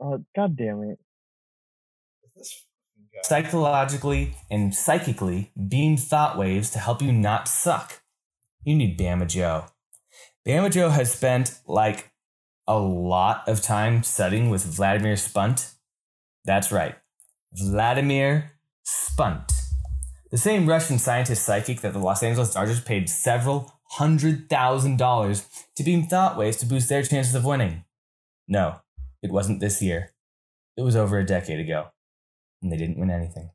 Uh, 0.00 0.04
oh, 0.04 0.24
God 0.34 0.56
damn 0.56 0.82
it. 0.82 0.98
This 2.36 2.64
fucking 2.94 3.08
guy. 3.12 3.20
Psychologically 3.22 4.34
and 4.50 4.74
psychically 4.74 5.50
beam 5.68 5.96
thought 5.96 6.38
waves 6.38 6.70
to 6.70 6.78
help 6.78 7.02
you 7.02 7.12
not 7.12 7.48
suck. 7.48 8.02
You 8.64 8.76
need 8.76 8.98
Bama 8.98 9.28
Joe. 9.28 9.66
Bama 10.46 10.70
Joe 10.70 10.90
has 10.90 11.12
spent 11.12 11.58
like 11.66 12.12
a 12.66 12.78
lot 12.78 13.48
of 13.48 13.60
time 13.60 14.02
studying 14.02 14.50
with 14.50 14.64
Vladimir 14.64 15.14
Shpunt. 15.14 15.74
That's 16.44 16.72
right, 16.72 16.96
Vladimir 17.52 18.52
Shpunt. 18.86 19.50
The 20.30 20.38
same 20.38 20.68
Russian 20.68 20.98
scientist 20.98 21.44
psychic 21.44 21.82
that 21.82 21.92
the 21.92 21.98
Los 21.98 22.22
Angeles 22.22 22.54
Dodgers 22.54 22.80
paid 22.80 23.08
several 23.08 23.72
hundred 23.92 24.48
thousand 24.48 24.96
dollars 24.96 25.46
to 25.76 25.82
beam 25.82 26.04
thought 26.04 26.36
waves 26.36 26.56
to 26.58 26.66
boost 26.66 26.88
their 26.88 27.02
chances 27.02 27.34
of 27.34 27.44
winning. 27.44 27.84
No, 28.48 28.80
it 29.22 29.30
wasn't 29.30 29.60
this 29.60 29.82
year. 29.82 30.12
It 30.76 30.82
was 30.82 30.96
over 30.96 31.18
a 31.18 31.26
decade 31.26 31.60
ago, 31.60 31.88
and 32.62 32.72
they 32.72 32.76
didn't 32.76 32.98
win 32.98 33.10
anything. 33.10 33.50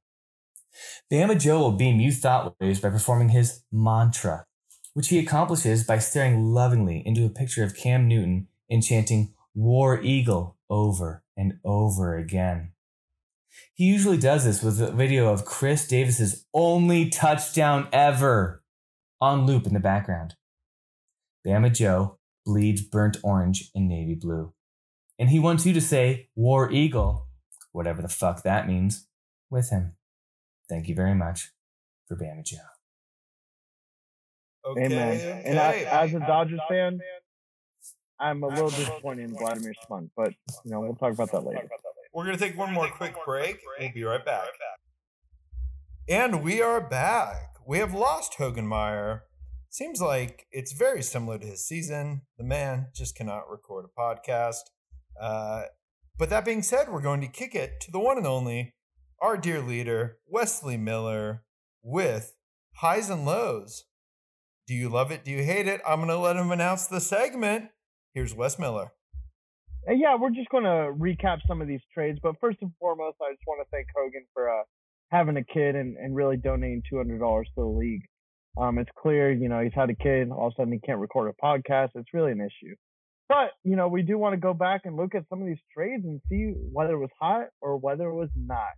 Bama 1.11 1.39
Joe 1.39 1.59
will 1.59 1.71
beam 1.71 1.99
you 1.99 2.11
thought 2.11 2.55
waves 2.59 2.79
by 2.79 2.89
performing 2.89 3.29
his 3.29 3.63
mantra, 3.71 4.45
which 4.93 5.09
he 5.09 5.17
accomplishes 5.17 5.83
by 5.83 5.97
staring 5.97 6.53
lovingly 6.53 7.01
into 7.05 7.25
a 7.25 7.29
picture 7.29 7.63
of 7.63 7.75
Cam 7.75 8.07
Newton 8.07 8.47
and 8.69 8.83
chanting 8.83 9.33
War 9.55 9.99
Eagle 10.01 10.57
over 10.69 11.23
and 11.35 11.59
over 11.65 12.15
again. 12.15 12.73
He 13.73 13.85
usually 13.85 14.17
does 14.17 14.45
this 14.45 14.61
with 14.61 14.79
a 14.79 14.91
video 14.91 15.33
of 15.33 15.45
Chris 15.45 15.87
Davis's 15.87 16.45
only 16.53 17.09
touchdown 17.09 17.87
ever 17.91 18.61
on 19.19 19.45
loop 19.45 19.65
in 19.65 19.73
the 19.73 19.79
background. 19.79 20.35
Bama 21.45 21.73
Joe 21.73 22.17
bleeds 22.45 22.81
burnt 22.81 23.17
orange 23.23 23.69
and 23.73 23.87
navy 23.87 24.15
blue. 24.15 24.53
And 25.19 25.29
he 25.29 25.39
wants 25.39 25.65
you 25.65 25.73
to 25.73 25.81
say 25.81 26.29
War 26.35 26.71
Eagle, 26.71 27.27
whatever 27.71 28.01
the 28.01 28.09
fuck 28.09 28.43
that 28.43 28.67
means, 28.67 29.07
with 29.49 29.69
him. 29.69 29.93
Thank 30.69 30.87
you 30.87 30.95
very 30.95 31.15
much 31.15 31.51
for 32.07 32.15
Bama 32.15 32.45
Joe. 32.45 32.57
Okay, 34.65 34.85
Amen. 34.85 35.15
okay. 35.15 35.41
And 35.45 35.59
I, 35.59 35.73
as 36.03 36.13
a 36.13 36.19
Dodgers 36.19 36.59
fan, 36.69 36.99
I'm 38.19 38.43
a 38.43 38.47
little 38.47 38.69
disappointed 38.69 39.29
in 39.29 39.37
Vladimir 39.37 39.73
Shpunt, 39.83 40.09
but 40.15 40.33
you 40.65 40.71
know 40.71 40.81
we'll 40.81 40.95
talk 40.95 41.13
about 41.13 41.31
that 41.31 41.41
later. 41.41 41.69
We're 42.13 42.25
going 42.25 42.37
to 42.37 42.43
take 42.43 42.57
one 42.57 42.73
more 42.73 42.89
quick 42.89 43.15
break. 43.25 43.61
We'll 43.79 43.91
be 43.93 44.03
right 44.03 44.23
back. 44.25 44.47
And 46.09 46.43
we 46.43 46.61
are 46.61 46.81
back. 46.81 47.56
We 47.67 47.79
have 47.79 47.93
lost 47.93 48.37
Hogenmeyer. 48.37 49.23
Seems 49.69 49.99
like 49.99 50.47
it's 50.53 50.71
very 50.71 51.03
similar 51.03 51.37
to 51.37 51.45
his 51.45 51.67
season. 51.67 52.21
The 52.37 52.45
man 52.45 52.87
just 52.95 53.13
cannot 53.13 53.51
record 53.51 53.83
a 53.83 53.99
podcast. 54.01 54.61
Uh, 55.19 55.63
but 56.17 56.29
that 56.29 56.45
being 56.45 56.63
said, 56.63 56.87
we're 56.87 57.01
going 57.01 57.19
to 57.19 57.27
kick 57.27 57.55
it 57.55 57.81
to 57.81 57.91
the 57.91 57.99
one 57.99 58.17
and 58.17 58.25
only, 58.25 58.73
our 59.21 59.35
dear 59.35 59.59
leader, 59.59 60.19
Wesley 60.25 60.77
Miller, 60.77 61.43
with 61.83 62.37
highs 62.75 63.09
and 63.09 63.25
lows. 63.25 63.83
Do 64.65 64.73
you 64.73 64.87
love 64.87 65.11
it? 65.11 65.25
Do 65.25 65.31
you 65.31 65.43
hate 65.43 65.67
it? 65.67 65.81
I'm 65.85 65.99
going 65.99 66.07
to 66.07 66.17
let 66.17 66.37
him 66.37 66.51
announce 66.51 66.87
the 66.87 67.01
segment. 67.01 67.65
Here's 68.13 68.33
Wes 68.33 68.57
Miller. 68.57 68.93
Yeah, 69.89 70.15
we're 70.15 70.29
just 70.29 70.49
going 70.49 70.63
to 70.63 70.93
recap 70.97 71.39
some 71.45 71.61
of 71.61 71.67
these 71.67 71.83
trades. 71.93 72.17
But 72.23 72.35
first 72.39 72.59
and 72.61 72.71
foremost, 72.79 73.17
I 73.21 73.33
just 73.33 73.43
want 73.45 73.59
to 73.59 73.69
thank 73.71 73.87
Hogan 73.93 74.23
for 74.33 74.49
uh, 74.49 74.63
having 75.09 75.37
a 75.37 75.43
kid 75.43 75.75
and, 75.75 75.97
and 75.97 76.15
really 76.15 76.37
donating 76.37 76.83
$200 76.91 77.19
to 77.19 77.51
the 77.55 77.63
league. 77.63 78.03
Um, 78.59 78.79
it's 78.79 78.89
clear, 78.99 79.31
you 79.31 79.49
know, 79.49 79.59
he's 79.59 79.73
had 79.73 79.89
a 79.89 79.95
kid. 79.95 80.31
All 80.31 80.47
of 80.47 80.53
a 80.53 80.61
sudden, 80.61 80.73
he 80.73 80.79
can't 80.79 80.99
record 80.99 81.33
a 81.33 81.45
podcast. 81.45 81.89
It's 81.95 82.13
really 82.13 82.31
an 82.31 82.41
issue. 82.41 82.75
But, 83.29 83.51
you 83.63 83.75
know, 83.75 83.87
we 83.87 84.01
do 84.01 84.17
want 84.17 84.33
to 84.33 84.39
go 84.39 84.53
back 84.53 84.81
and 84.85 84.95
look 84.95 85.13
at 85.13 85.25
some 85.29 85.41
of 85.41 85.47
these 85.47 85.59
trades 85.73 86.03
and 86.05 86.21
see 86.29 86.53
whether 86.71 86.93
it 86.93 86.99
was 86.99 87.09
hot 87.19 87.47
or 87.61 87.77
whether 87.77 88.07
it 88.07 88.15
was 88.15 88.29
not. 88.35 88.71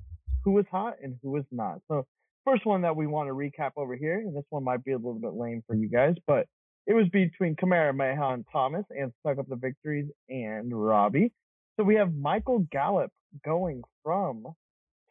Who 0.43 0.51
was 0.51 0.65
hot 0.71 0.95
and 1.01 1.15
who 1.21 1.31
was 1.31 1.45
not. 1.51 1.79
So, 1.87 2.05
first 2.45 2.65
one 2.65 2.81
that 2.81 2.95
we 2.95 3.07
want 3.07 3.27
to 3.27 3.33
recap 3.33 3.71
over 3.77 3.95
here, 3.95 4.19
and 4.19 4.35
this 4.35 4.45
one 4.49 4.63
might 4.63 4.83
be 4.83 4.93
a 4.93 4.97
little 4.97 5.19
bit 5.19 5.33
lame 5.33 5.63
for 5.67 5.75
you 5.75 5.89
guys, 5.89 6.15
but 6.25 6.47
it 6.87 6.93
was 6.93 7.07
between 7.09 7.55
Kamehameha, 7.55 8.37
Thomas, 8.51 8.85
and 8.89 9.13
Stuck 9.19 9.37
Up 9.37 9.47
the 9.47 9.55
Victories 9.55 10.09
and 10.29 10.71
Robbie. 10.73 11.31
So 11.77 11.83
we 11.83 11.95
have 11.95 12.15
Michael 12.15 12.65
Gallup 12.71 13.11
going 13.45 13.83
from 14.03 14.47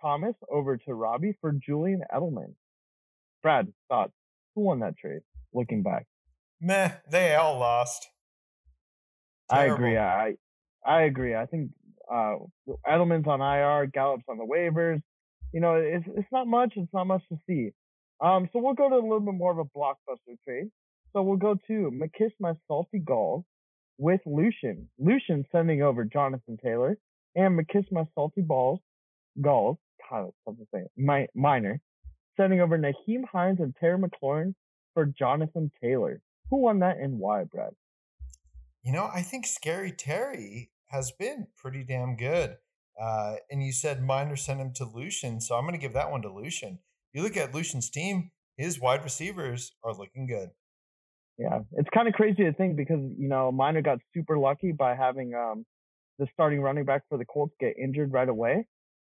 Thomas 0.01 0.35
over 0.51 0.77
to 0.77 0.95
Robbie 0.95 1.37
for 1.41 1.53
Julian 1.53 2.03
Edelman. 2.15 2.55
Brad, 3.43 3.73
thoughts? 3.89 4.13
Who 4.55 4.63
won 4.63 4.81
that 4.81 4.97
trade? 4.97 5.21
Looking 5.53 5.83
back, 5.83 6.07
Meh, 6.61 6.93
they 7.11 7.35
all 7.35 7.59
lost. 7.59 8.09
I 9.51 9.65
agree. 9.65 9.97
I 9.97 10.35
I 10.85 11.03
agree. 11.03 11.35
I 11.35 11.47
think 11.47 11.71
uh, 12.11 12.37
Edelman's 12.87 13.27
on 13.27 13.41
IR, 13.41 13.87
Gallup's 13.87 14.25
on 14.29 14.39
the 14.39 14.45
waivers. 14.45 15.03
You 15.53 15.61
know, 15.61 15.75
it's 15.75 16.05
it's 16.17 16.29
not 16.33 16.47
much. 16.47 16.75
It's 16.77 16.93
not 16.93 17.07
much 17.07 17.23
to 17.31 17.39
see. 17.47 17.71
Um, 18.21 18.49
so 18.53 18.59
we'll 18.59 18.75
go 18.75 18.89
to 18.89 18.97
a 18.97 19.01
little 19.01 19.21
bit 19.21 19.35
more 19.35 19.53
of 19.53 19.59
a 19.59 19.65
blockbuster 19.65 20.37
trade. 20.45 20.71
So 21.13 21.23
we'll 21.23 21.37
go 21.37 21.55
to 21.69 21.91
McKiss 21.91 22.33
My 22.41 22.53
Salty 22.67 22.99
Galls 22.99 23.45
with 23.97 24.21
Lucian. 24.27 24.89
Lucian 24.99 25.45
sending 25.53 25.83
over 25.83 26.05
Jonathan 26.05 26.59
Taylor 26.63 26.99
and 27.35 27.59
McKiss 27.59 27.91
My 27.91 28.07
Salty 28.15 28.43
Balls 28.43 28.81
Galls. 29.41 29.79
That's 30.11 30.33
tough 30.45 30.57
to. 30.75 30.85
My 30.97 31.27
minor 31.35 31.81
sending 32.37 32.61
over 32.61 32.79
Nyheim 32.79 33.25
Hines 33.31 33.61
and 33.61 33.75
Terry 33.79 33.99
McLaurin 33.99 34.55
for 34.95 35.07
Jonathan 35.07 35.71
Taylor. 35.83 36.21
Who 36.51 36.59
won 36.63 36.79
that 36.81 36.99
and 36.99 37.19
why, 37.19 37.45
Brad? 37.45 37.73
You 38.83 38.93
know, 38.93 39.11
I 39.13 39.23
think 39.23 39.47
Scary 39.47 39.93
Terry 39.93 40.71
has 40.87 41.11
been 41.11 41.47
pretty 41.57 41.85
damn 41.85 42.17
good. 42.17 42.57
Uh, 43.01 43.37
and 43.51 43.63
you 43.63 43.73
said 43.73 44.03
Miner 44.03 44.37
sent 44.37 44.61
him 44.61 44.73
to 44.75 44.85
Lucian, 44.85 45.41
so 45.41 45.55
I'm 45.55 45.63
going 45.65 45.75
to 45.75 45.79
give 45.79 45.93
that 45.93 46.11
one 46.11 46.23
to 46.23 46.33
Lucian. 46.33 46.79
You 47.13 47.23
look 47.23 47.37
at 47.37 47.55
Lucian's 47.55 47.91
team; 47.91 48.31
his 48.57 48.81
wide 48.81 49.05
receivers 49.05 49.73
are 49.85 49.95
looking 49.95 50.27
good. 50.27 50.51
Yeah, 51.39 51.61
it's 51.73 51.89
kind 51.95 52.09
of 52.09 52.15
crazy 52.15 52.43
to 52.45 52.53
think 52.53 52.77
because 52.77 53.01
you 53.17 53.29
know 53.29 53.53
Miner 53.53 53.83
got 53.83 53.99
super 54.15 54.37
lucky 54.37 54.73
by 54.73 54.97
having 54.97 55.35
um 55.35 55.65
the 56.19 56.27
starting 56.33 56.61
running 56.61 56.85
back 56.85 57.03
for 57.09 57.17
the 57.17 57.25
Colts 57.25 57.55
get 57.61 57.79
injured 57.79 58.13
right 58.13 58.29
away. 58.29 58.67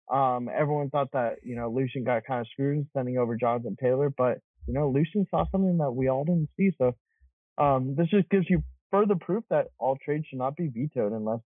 Um, 0.09 0.49
everyone 0.53 0.89
thought 0.89 1.11
that 1.13 1.35
you 1.43 1.55
know 1.55 1.69
Lucian 1.69 2.03
got 2.03 2.25
kind 2.25 2.41
of 2.41 2.47
screwed 2.51 2.87
sending 2.95 3.17
over 3.17 3.35
Jonathan 3.35 3.75
Taylor, 3.81 4.11
but 4.15 4.39
you 4.67 4.73
know 4.73 4.89
Lucian 4.89 5.25
saw 5.29 5.45
something 5.51 5.77
that 5.77 5.91
we 5.91 6.07
all 6.07 6.23
didn't 6.23 6.49
see. 6.57 6.71
So 6.77 6.95
um, 7.57 7.95
this 7.95 8.07
just 8.09 8.29
gives 8.29 8.45
you 8.49 8.63
further 8.91 9.15
proof 9.15 9.43
that 9.49 9.67
all 9.77 9.97
trades 10.03 10.25
should 10.29 10.39
not 10.39 10.55
be 10.55 10.67
vetoed 10.67 11.11
unless 11.11 11.41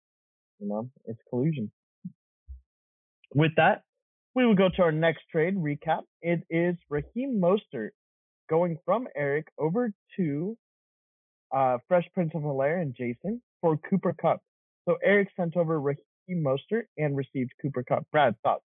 you 0.60 0.68
know 0.68 0.90
it's 1.06 1.20
collusion. 1.30 1.72
With 3.34 3.52
that, 3.58 3.84
we 4.36 4.46
will 4.46 4.56
go 4.56 4.70
to 4.70 4.82
our 4.82 4.92
next 4.92 5.22
trade 5.32 5.56
recap. 5.56 6.02
It 6.22 6.42
is 6.50 6.76
Raheem 6.90 7.40
Mostert 7.42 7.92
going 8.50 8.78
from 8.86 9.08
Eric 9.16 9.48
over 9.58 9.92
to 10.18 10.58
uh, 11.56 11.78
Fresh 11.88 12.06
Prince 12.14 12.32
of 12.36 12.42
Bel 12.42 12.62
Air 12.62 12.80
and 12.80 12.96
Jason 12.96 13.42
for 13.62 13.78
Cooper 13.78 14.16
Kupp. 14.20 14.42
So 14.88 14.98
Eric 15.04 15.30
sent 15.38 15.56
over 15.56 15.80
Raheem 15.80 16.04
Mostert 16.36 16.84
and 16.98 17.16
received 17.16 17.52
Cooper 17.62 17.84
Kupp. 17.84 18.06
Brad, 18.12 18.36
thoughts? 18.44 18.64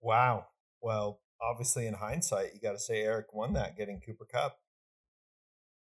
Wow. 0.00 0.46
Well, 0.80 1.20
obviously, 1.40 1.86
in 1.86 1.94
hindsight, 1.94 2.54
you 2.54 2.60
got 2.60 2.72
to 2.72 2.78
say 2.78 3.02
Eric 3.02 3.32
won 3.32 3.52
that, 3.54 3.76
getting 3.76 4.00
Cooper 4.00 4.24
Kupp. 4.24 4.58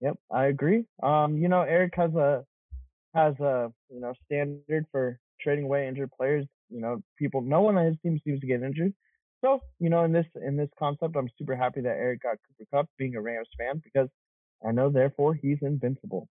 Yep, 0.00 0.16
I 0.30 0.46
agree. 0.46 0.84
Um, 1.02 1.36
you 1.36 1.48
know, 1.48 1.62
Eric 1.62 1.94
has 1.96 2.14
a 2.14 2.44
has 3.14 3.38
a 3.40 3.72
you 3.90 4.00
know 4.00 4.14
standard 4.24 4.86
for 4.90 5.18
trading 5.40 5.64
away 5.64 5.88
injured 5.88 6.10
players. 6.16 6.46
You 6.70 6.80
know, 6.80 7.02
people, 7.18 7.42
no 7.42 7.60
one 7.60 7.76
on 7.76 7.86
his 7.86 7.96
team 8.02 8.20
seems 8.24 8.40
to 8.40 8.46
get 8.46 8.62
injured. 8.62 8.94
So, 9.42 9.60
you 9.78 9.90
know, 9.90 10.04
in 10.04 10.12
this 10.12 10.26
in 10.36 10.56
this 10.56 10.68
concept, 10.78 11.16
I'm 11.16 11.28
super 11.38 11.56
happy 11.56 11.80
that 11.82 11.88
Eric 11.88 12.22
got 12.22 12.36
Cooper 12.46 12.68
Kupp, 12.72 12.88
being 12.98 13.14
a 13.14 13.20
Rams 13.20 13.48
fan, 13.58 13.80
because 13.82 14.08
I 14.66 14.72
know 14.72 14.90
therefore 14.90 15.34
he's 15.34 15.58
invincible. 15.62 16.28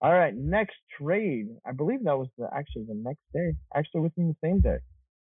All 0.00 0.12
right, 0.12 0.34
next 0.34 0.76
trade. 1.00 1.48
I 1.66 1.72
believe 1.72 2.04
that 2.04 2.16
was 2.16 2.28
the, 2.38 2.48
actually 2.54 2.84
the 2.86 2.94
next 2.94 3.22
day, 3.34 3.54
actually 3.74 4.02
within 4.02 4.28
the 4.28 4.36
same 4.46 4.60
day. 4.60 4.78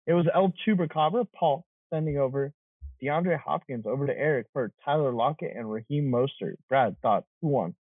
It 0.08 0.14
was 0.14 0.26
El 0.34 0.52
Chupacabra, 0.66 1.28
Paul, 1.38 1.66
sending 1.94 2.18
over 2.18 2.54
DeAndre 3.02 3.40
Hopkins 3.40 3.86
over 3.86 4.08
to 4.08 4.18
Eric 4.18 4.48
for 4.52 4.72
Tyler 4.84 5.14
Lockett 5.14 5.52
and 5.56 5.70
Raheem 5.70 6.12
Mostert. 6.12 6.56
Brad, 6.70 6.96
thoughts? 7.02 7.28
Who 7.42 7.50
won? 7.50 7.76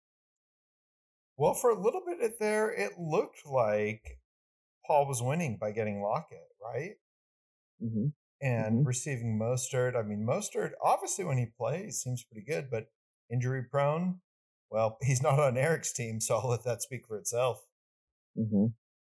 Well, 1.39 1.55
for 1.55 1.71
a 1.71 1.81
little 1.81 2.03
bit 2.07 2.39
there, 2.39 2.71
it 2.71 2.99
looked 2.99 3.47
like 3.47 4.19
Paul 4.87 5.07
was 5.09 5.23
winning 5.23 5.57
by 5.59 5.73
getting 5.73 6.03
Lockett, 6.03 6.47
right? 6.63 6.97
Mm-hmm. 7.83 8.09
And 8.43 8.85
Mhm. 8.85 8.87
receiving 8.87 9.39
Mostert. 9.39 9.97
I 9.97 10.03
mean, 10.03 10.27
Mostert, 10.27 10.73
obviously, 10.83 11.25
when 11.25 11.39
he 11.39 11.47
plays, 11.47 12.01
seems 12.03 12.25
pretty 12.25 12.45
good, 12.45 12.71
but 12.71 12.89
injury 13.31 13.63
prone. 13.65 14.21
Well, 14.73 14.97
he's 15.03 15.23
not 15.23 15.39
on 15.39 15.57
Eric's 15.57 15.93
team, 15.93 16.21
so 16.21 16.37
I'll 16.37 16.49
let 16.49 16.65
that 16.65 16.83
speak 16.83 17.07
for 17.07 17.17
itself. 17.17 17.65
Mm-hmm. 18.37 18.67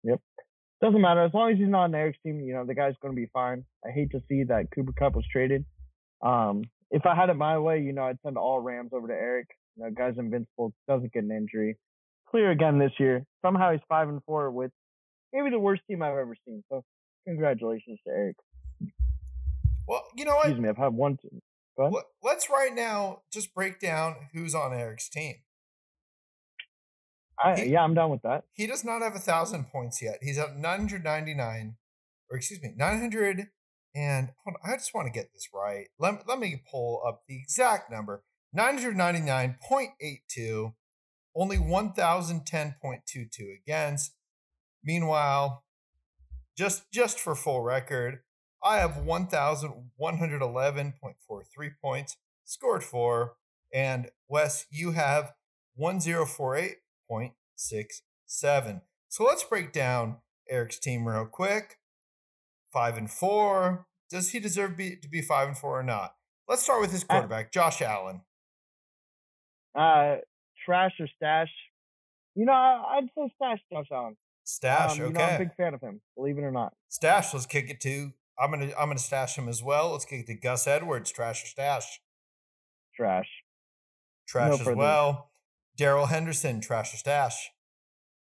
Yep. 0.05 0.21
doesn't 0.83 1.01
matter 1.01 1.25
as 1.25 1.33
long 1.33 1.51
as 1.51 1.59
he's 1.59 1.69
not 1.69 1.85
on 1.85 1.95
Eric's 1.95 2.19
team. 2.23 2.41
You 2.41 2.55
know, 2.55 2.67
the 2.67 2.75
guy's 2.75 2.95
going 3.01 3.15
to 3.15 3.21
be 3.21 3.29
fine. 3.33 3.65
I 3.85 3.91
hate 3.91 4.11
to 4.13 4.23
see 4.29 4.45
that 4.45 4.67
Cooper 4.75 4.93
Kupp 4.93 5.17
was 5.17 5.25
traded. 5.33 5.65
Um, 6.23 6.65
if 6.91 7.05
I 7.07 7.17
had 7.17 7.31
it 7.31 7.35
my 7.35 7.59
way, 7.59 7.81
you 7.81 7.93
know, 7.93 8.05
I'd 8.05 8.19
send 8.23 8.37
all 8.37 8.61
Rams 8.61 8.91
over 8.93 9.09
to 9.09 9.15
Eric. 9.15 9.49
You 9.77 9.85
know, 9.85 9.91
guy's 9.91 10.19
invincible, 10.19 10.73
doesn't 10.87 11.13
get 11.13 11.25
an 11.25 11.33
injury. 11.33 11.77
Clear 12.29 12.51
again 12.51 12.79
this 12.79 12.93
year. 12.99 13.25
Somehow 13.43 13.73
he's 13.73 13.81
five 13.89 14.09
and 14.09 14.21
four 14.25 14.51
with 14.51 14.71
maybe 15.33 15.51
the 15.51 15.59
worst 15.59 15.83
team 15.89 16.03
I've 16.03 16.17
ever 16.17 16.37
seen. 16.47 16.63
So 16.69 16.85
congratulations 17.27 17.99
to 18.07 18.13
Eric. 18.13 18.37
Well, 19.89 20.05
you 20.17 20.25
know 20.25 20.35
what? 20.35 20.47
Excuse 20.47 20.63
me, 20.63 20.69
I've 20.69 20.77
had 20.77 20.93
one 20.93 21.17
team. 21.17 21.41
Go 21.77 21.85
ahead. 21.85 22.03
Let's 22.23 22.49
right 22.51 22.75
now 22.75 23.23
just 23.33 23.55
break 23.55 23.79
down 23.79 24.29
who's 24.33 24.55
on 24.55 24.73
Eric's 24.73 25.09
team. 25.09 25.37
I, 27.43 27.57
he- 27.61 27.71
yeah, 27.71 27.83
I'm 27.83 27.95
done 27.95 28.11
with 28.11 28.21
that. 28.23 28.45
He 28.53 28.67
does 28.67 28.85
not 28.85 29.01
have 29.03 29.15
a 29.15 29.19
thousand 29.21 29.71
points 29.71 30.03
yet. 30.03 30.19
He's 30.23 30.39
at 30.39 30.57
999, 30.57 31.77
or 32.31 32.37
excuse 32.37 32.61
me, 32.63 32.73
900 32.77 33.49
and 33.95 34.31
hold 34.45 34.57
on, 34.63 34.71
I 34.71 34.77
just 34.77 34.93
want 34.95 35.07
to 35.07 35.13
get 35.13 35.33
this 35.33 35.49
right. 35.55 35.87
Let, 35.99 36.29
let 36.29 36.39
me 36.39 36.63
pull 36.71 37.03
up 37.07 37.23
the 37.27 37.37
exact 37.37 37.91
number 37.91 38.23
999.82, 38.57 40.75
only 41.35 41.57
1010.22 41.57 43.59
against. 43.63 44.13
Meanwhile, 44.85 45.65
just 46.57 46.91
just 46.93 47.19
for 47.19 47.35
full 47.35 47.63
record, 47.63 48.21
I 48.63 48.77
have 48.79 49.03
1,111.43 49.05 51.71
points, 51.83 52.17
scored 52.45 52.85
four, 52.85 53.37
and 53.73 54.11
Wes, 54.29 54.67
you 54.71 54.93
have 54.93 55.33
1048.67. 57.11 58.81
So 59.09 59.25
let's 59.25 59.45
break 59.45 59.73
down 59.73 60.17
Eric's 60.51 60.79
team 60.79 61.07
real 61.07 61.27
quick. 61.27 61.79
Five 62.73 62.97
and 62.97 63.11
four. 63.11 63.87
Does 64.11 64.31
he 64.31 64.41
deserve 64.41 64.77
be, 64.77 64.97
to 64.97 65.09
be 65.09 65.23
five 65.23 65.49
and 65.49 65.57
four 65.59 65.79
or 65.79 65.83
not? 65.83 66.15
Let's 66.49 66.63
start 66.63 66.81
with 66.81 66.93
his 66.93 67.03
Uh, 67.05 67.07
quarterback, 67.09 67.53
Josh 67.53 67.83
Allen. 67.83 68.23
Uh, 69.75 70.17
trash 70.65 70.93
or 71.01 71.09
stash? 71.17 71.51
You 72.35 72.45
know, 72.45 72.53
I'd 72.53 73.09
say 73.17 73.33
stash 73.37 73.59
Josh 73.73 73.87
Allen. 73.91 74.17
Stash, 74.45 74.93
Um, 74.93 74.99
you 74.99 75.05
okay. 75.07 75.13
know, 75.15 75.25
I'm 75.25 75.35
a 75.35 75.39
big 75.45 75.55
fan 75.57 75.75
of 75.75 75.81
him, 75.81 76.01
believe 76.17 76.39
it 76.39 76.43
or 76.43 76.53
not. 76.53 76.73
Stash. 76.89 77.35
Let's 77.35 77.47
kick 77.47 77.69
it 77.69 77.81
to. 77.81 78.13
I'm 78.39 78.51
gonna 78.51 78.67
I'm 78.79 78.89
gonna 78.89 78.99
stash 78.99 79.37
him 79.37 79.49
as 79.49 79.63
well. 79.63 79.93
Let's 79.93 80.05
kick 80.05 80.21
it 80.21 80.27
to 80.27 80.35
Gus 80.35 80.67
Edwards. 80.67 81.11
Trash 81.11 81.43
or 81.43 81.47
stash? 81.47 82.01
Trash. 82.95 83.29
Trash 84.29 84.49
No 84.49 84.55
as 84.55 84.61
further. 84.61 84.77
well. 84.77 85.31
Darrell 85.77 86.07
Henderson. 86.07 86.61
Trash 86.61 86.95
or 86.95 86.97
stash? 86.97 87.51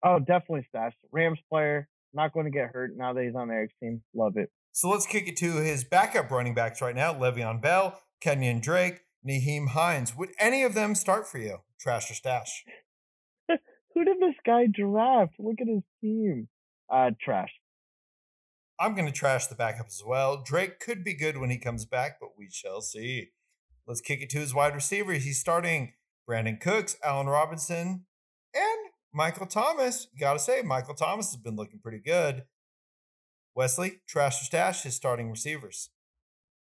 Oh, 0.04 0.20
definitely 0.20 0.66
stash. 0.70 0.94
Rams 1.12 1.40
player, 1.50 1.88
not 2.14 2.34
going 2.34 2.46
to 2.46 2.52
get 2.52 2.70
hurt 2.72 2.96
now 2.96 3.14
that 3.14 3.24
he's 3.24 3.36
on 3.36 3.50
Eric's 3.50 3.74
team. 3.82 4.02
Love 4.14 4.38
it. 4.38 4.52
So 4.72 4.90
let's 4.90 5.08
kick 5.08 5.28
it 5.28 5.38
to 5.38 5.54
his 5.54 5.84
backup 5.84 6.30
running 6.30 6.54
backs 6.54 6.82
right 6.82 6.96
now: 6.96 7.14
Le'Veon 7.14 7.62
Bell, 7.62 8.00
Kenyan 8.24 8.62
Drake, 8.62 9.02
Nyheim 9.28 9.70
Hines. 9.70 10.16
Would 10.16 10.30
any 10.40 10.64
of 10.64 10.74
them 10.74 10.94
start 10.94 11.28
for 11.28 11.40
you? 11.40 11.60
Trash 11.80 12.12
or 12.12 12.14
stash? 12.14 12.64
Who 13.50 14.04
did 14.04 14.18
this 14.20 14.36
guy 14.46 14.68
draft? 14.72 15.34
Look 15.40 15.56
at 15.60 15.68
his 15.68 15.84
team. 16.02 16.48
Uh, 16.92 17.12
trash. 17.20 17.50
I'm 18.80 18.94
going 18.94 19.08
to 19.08 19.12
trash 19.12 19.48
the 19.48 19.56
backup 19.56 19.88
as 19.88 20.04
well. 20.06 20.44
Drake 20.46 20.80
could 20.80 21.04
be 21.04 21.16
good 21.16 21.38
when 21.38 21.50
he 21.50 21.58
comes 21.58 21.86
back, 21.86 22.20
but 22.22 22.38
we 22.38 22.48
shall 22.52 22.82
see. 22.82 23.30
Let's 23.88 24.02
kick 24.02 24.22
it 24.22 24.30
to 24.32 24.38
his 24.38 24.54
wide 24.54 24.76
receivers. 24.76 25.24
He's 25.24 25.40
starting 25.40 25.94
Brandin 26.28 26.60
Cooks, 26.60 26.98
Allen 27.04 27.28
Robinson, 27.28 28.06
and 28.54 28.80
Michael 29.14 29.46
Thomas. 29.46 30.08
You 30.14 30.20
got 30.20 30.34
to 30.34 30.40
say, 30.40 30.62
Michael 30.62 30.94
Thomas 30.94 31.32
has 31.32 31.42
been 31.42 31.56
looking 31.56 31.80
pretty 31.80 32.00
good. 32.00 32.44
Wesley, 33.56 34.02
trash 34.08 34.42
or 34.42 34.46
stash 34.46 34.84
his 34.84 34.96
starting 34.96 35.32
receivers. 35.32 35.90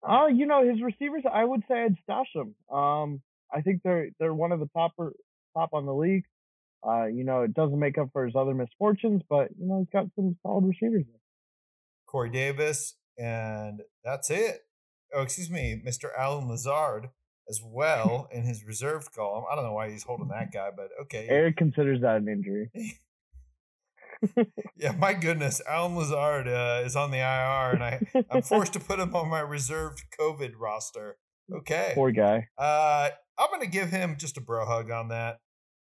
Oh, 0.07 0.27
you 0.27 0.45
know 0.45 0.67
his 0.67 0.81
receivers. 0.81 1.23
I 1.31 1.43
would 1.43 1.63
say 1.69 1.83
I'd 1.83 1.97
stash 2.03 2.27
them. 2.33 2.55
Um, 2.75 3.21
I 3.53 3.61
think 3.61 3.81
they're 3.83 4.09
they're 4.19 4.33
one 4.33 4.51
of 4.51 4.59
the 4.59 4.69
top 4.73 4.93
top 5.53 5.69
on 5.73 5.85
the 5.85 5.93
league. 5.93 6.23
Uh, 6.87 7.05
you 7.05 7.23
know, 7.23 7.41
it 7.41 7.53
doesn't 7.53 7.79
make 7.79 7.97
up 7.97 8.09
for 8.13 8.25
his 8.25 8.35
other 8.35 8.53
misfortunes, 8.53 9.21
but 9.29 9.49
you 9.59 9.67
know 9.67 9.79
he's 9.79 9.89
got 9.91 10.05
some 10.15 10.37
solid 10.43 10.65
receivers. 10.65 11.03
there. 11.05 11.21
Corey 12.07 12.29
Davis, 12.29 12.95
and 13.17 13.81
that's 14.03 14.29
it. 14.29 14.61
Oh, 15.13 15.21
excuse 15.21 15.49
me, 15.49 15.81
Mr. 15.85 16.09
Allen 16.17 16.47
Lazard 16.47 17.09
as 17.49 17.61
well 17.63 18.27
in 18.31 18.43
his 18.43 18.65
reserved 18.65 19.13
column. 19.13 19.45
I 19.51 19.55
don't 19.55 19.63
know 19.65 19.73
why 19.73 19.89
he's 19.89 20.03
holding 20.03 20.27
that 20.29 20.51
guy, 20.51 20.69
but 20.75 20.89
okay. 21.03 21.27
Eric 21.29 21.57
considers 21.57 22.01
that 22.01 22.17
an 22.17 22.27
injury. 22.27 22.71
Yeah, 24.75 24.93
my 24.97 25.13
goodness, 25.13 25.61
Allen 25.67 25.95
Lazard 25.95 26.47
uh, 26.47 26.81
is 26.83 26.95
on 26.95 27.11
the 27.11 27.17
IR, 27.17 27.73
and 27.75 27.83
I 27.83 28.01
I'm 28.31 28.41
forced 28.41 28.73
to 28.73 28.79
put 28.79 28.99
him 28.99 29.15
on 29.15 29.29
my 29.29 29.41
reserved 29.41 30.03
COVID 30.19 30.53
roster. 30.57 31.17
Okay, 31.53 31.91
Poor 31.93 32.11
guy. 32.11 32.47
uh, 32.57 33.09
I'm 33.37 33.47
gonna 33.51 33.67
give 33.67 33.89
him 33.89 34.15
just 34.17 34.35
a 34.37 34.41
bro 34.41 34.65
hug 34.65 34.89
on 34.89 35.09
that. 35.09 35.37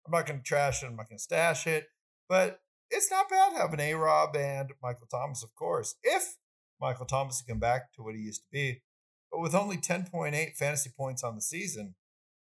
I'm 0.07 0.13
not 0.13 0.27
gonna 0.27 0.43
trash 0.45 0.83
it. 0.83 0.87
I'm 0.87 0.97
not 0.97 1.09
gonna 1.09 1.19
stash 1.19 1.67
it, 1.67 1.87
but 2.29 2.61
it's 2.91 3.11
not 3.11 3.29
bad 3.29 3.53
having 3.57 3.81
A 3.81 3.95
Rob 3.95 4.37
and 4.37 4.71
Michael 4.83 5.09
Thomas, 5.11 5.43
of 5.43 5.55
course, 5.57 5.97
if 6.05 6.37
Michael 6.81 7.07
Thomas 7.07 7.43
can 7.43 7.55
come 7.55 7.61
back 7.61 7.93
to 7.95 8.03
what 8.03 8.15
he 8.15 8.21
used 8.23 8.43
to 8.43 8.49
be. 8.53 8.83
But 9.31 9.41
with 9.41 9.55
only 9.55 9.77
10.8 9.77 10.57
fantasy 10.57 10.91
points 10.97 11.23
on 11.23 11.35
the 11.37 11.41
season, 11.41 11.95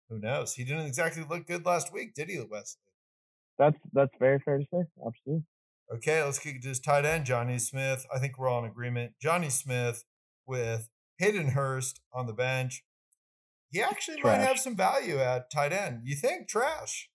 who 0.10 0.20
knows? 0.20 0.54
He 0.54 0.64
didn't 0.64 0.86
exactly 0.86 1.24
look 1.28 1.48
good 1.48 1.66
last 1.66 1.92
week, 1.92 2.14
did 2.14 2.30
he, 2.30 2.40
Wesley? 2.40 2.82
That's 3.58 3.78
that's 3.92 4.12
very 4.20 4.40
fair 4.46 4.60
to 4.60 4.66
say. 4.72 4.84
Absolutely. 5.06 5.44
Okay, 5.94 6.22
let's 6.22 6.40
kick 6.40 6.58
it 6.58 6.62
to 6.64 6.68
his 6.70 6.80
tight 6.80 7.06
end, 7.06 7.26
Jonnu 7.26 7.60
Smith. 7.60 8.06
I 8.14 8.20
think 8.20 8.38
we're 8.38 8.50
all 8.50 8.60
in 8.60 8.70
agreement. 8.70 9.14
Jonnu 9.24 9.52
Smith 9.52 10.04
with 10.46 10.90
Hayden 11.18 11.50
Hurst 11.50 12.02
on 12.14 12.28
the 12.28 12.34
bench. 12.34 12.84
He 13.72 13.82
actually 13.82 14.22
might 14.22 14.38
have 14.38 14.60
some 14.60 14.76
value 14.76 15.18
at 15.18 15.52
tight 15.52 15.74
end. 15.74 16.02
You 16.04 16.16
think 16.16 16.48
trash? 16.48 17.10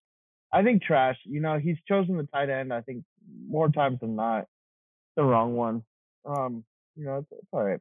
I 0.52 0.62
think 0.62 0.82
trash. 0.82 1.16
You 1.24 1.40
know, 1.40 1.58
he's 1.58 1.78
chosen 1.88 2.16
the 2.16 2.28
tight 2.32 2.50
end. 2.50 2.72
I 2.72 2.82
think 2.82 3.04
more 3.48 3.70
times 3.70 3.98
than 4.00 4.16
not, 4.16 4.46
the 5.16 5.22
wrong 5.22 5.54
one. 5.54 5.82
Um, 6.26 6.64
you 6.94 7.04
know, 7.04 7.18
it's, 7.18 7.28
it's 7.32 7.48
all 7.52 7.64
right. 7.64 7.80